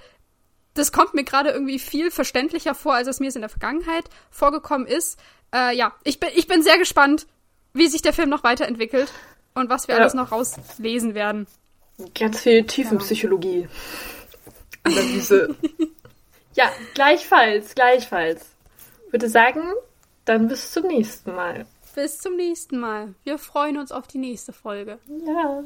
das 0.75 0.93
kommt 0.93 1.15
mir 1.15 1.25
gerade 1.25 1.51
irgendwie 1.51 1.79
viel 1.79 2.11
verständlicher 2.11 2.75
vor, 2.75 2.95
als 2.95 3.09
es 3.09 3.21
mir 3.21 3.29
es 3.29 3.37
in 3.37 3.43
der 3.43 3.49
Vergangenheit 3.49 4.05
vorgekommen 4.31 4.87
ist. 4.87 5.19
Äh, 5.55 5.77
ja, 5.77 5.95
ich 6.03 6.19
bin, 6.21 6.31
ich 6.35 6.47
bin 6.47 6.63
sehr 6.63 6.79
gespannt, 6.79 7.27
wie 7.73 7.87
sich 7.89 8.03
der 8.03 8.13
Film 8.13 8.29
noch 8.29 8.45
weiterentwickelt 8.45 9.13
und 9.55 9.71
was 9.71 9.89
wir 9.89 9.95
Ja. 9.97 10.01
alles 10.01 10.15
noch 10.15 10.33
rauslesen 10.33 11.15
werden. 11.15 11.47
Ganz 12.15 12.41
viel 12.41 12.65
Tiefenpsychologie. 12.65 13.69
Analyse. 14.83 15.55
ja, 16.55 16.71
gleichfalls, 16.95 17.75
gleichfalls. 17.75 18.47
Würde 19.11 19.29
sagen, 19.29 19.63
dann 20.25 20.49
bis 20.49 20.73
zum 20.73 20.87
nächsten 20.87 21.35
Mal. 21.35 21.67
Bis 21.95 22.19
zum 22.19 22.37
nächsten 22.37 22.79
Mal. 22.79 23.15
Wir 23.23 23.39
freuen 23.39 23.79
uns 23.79 23.93
auf 23.93 24.07
die 24.07 24.19
nächste 24.19 24.53
Folge. 24.53 24.99
Ja. 25.27 25.63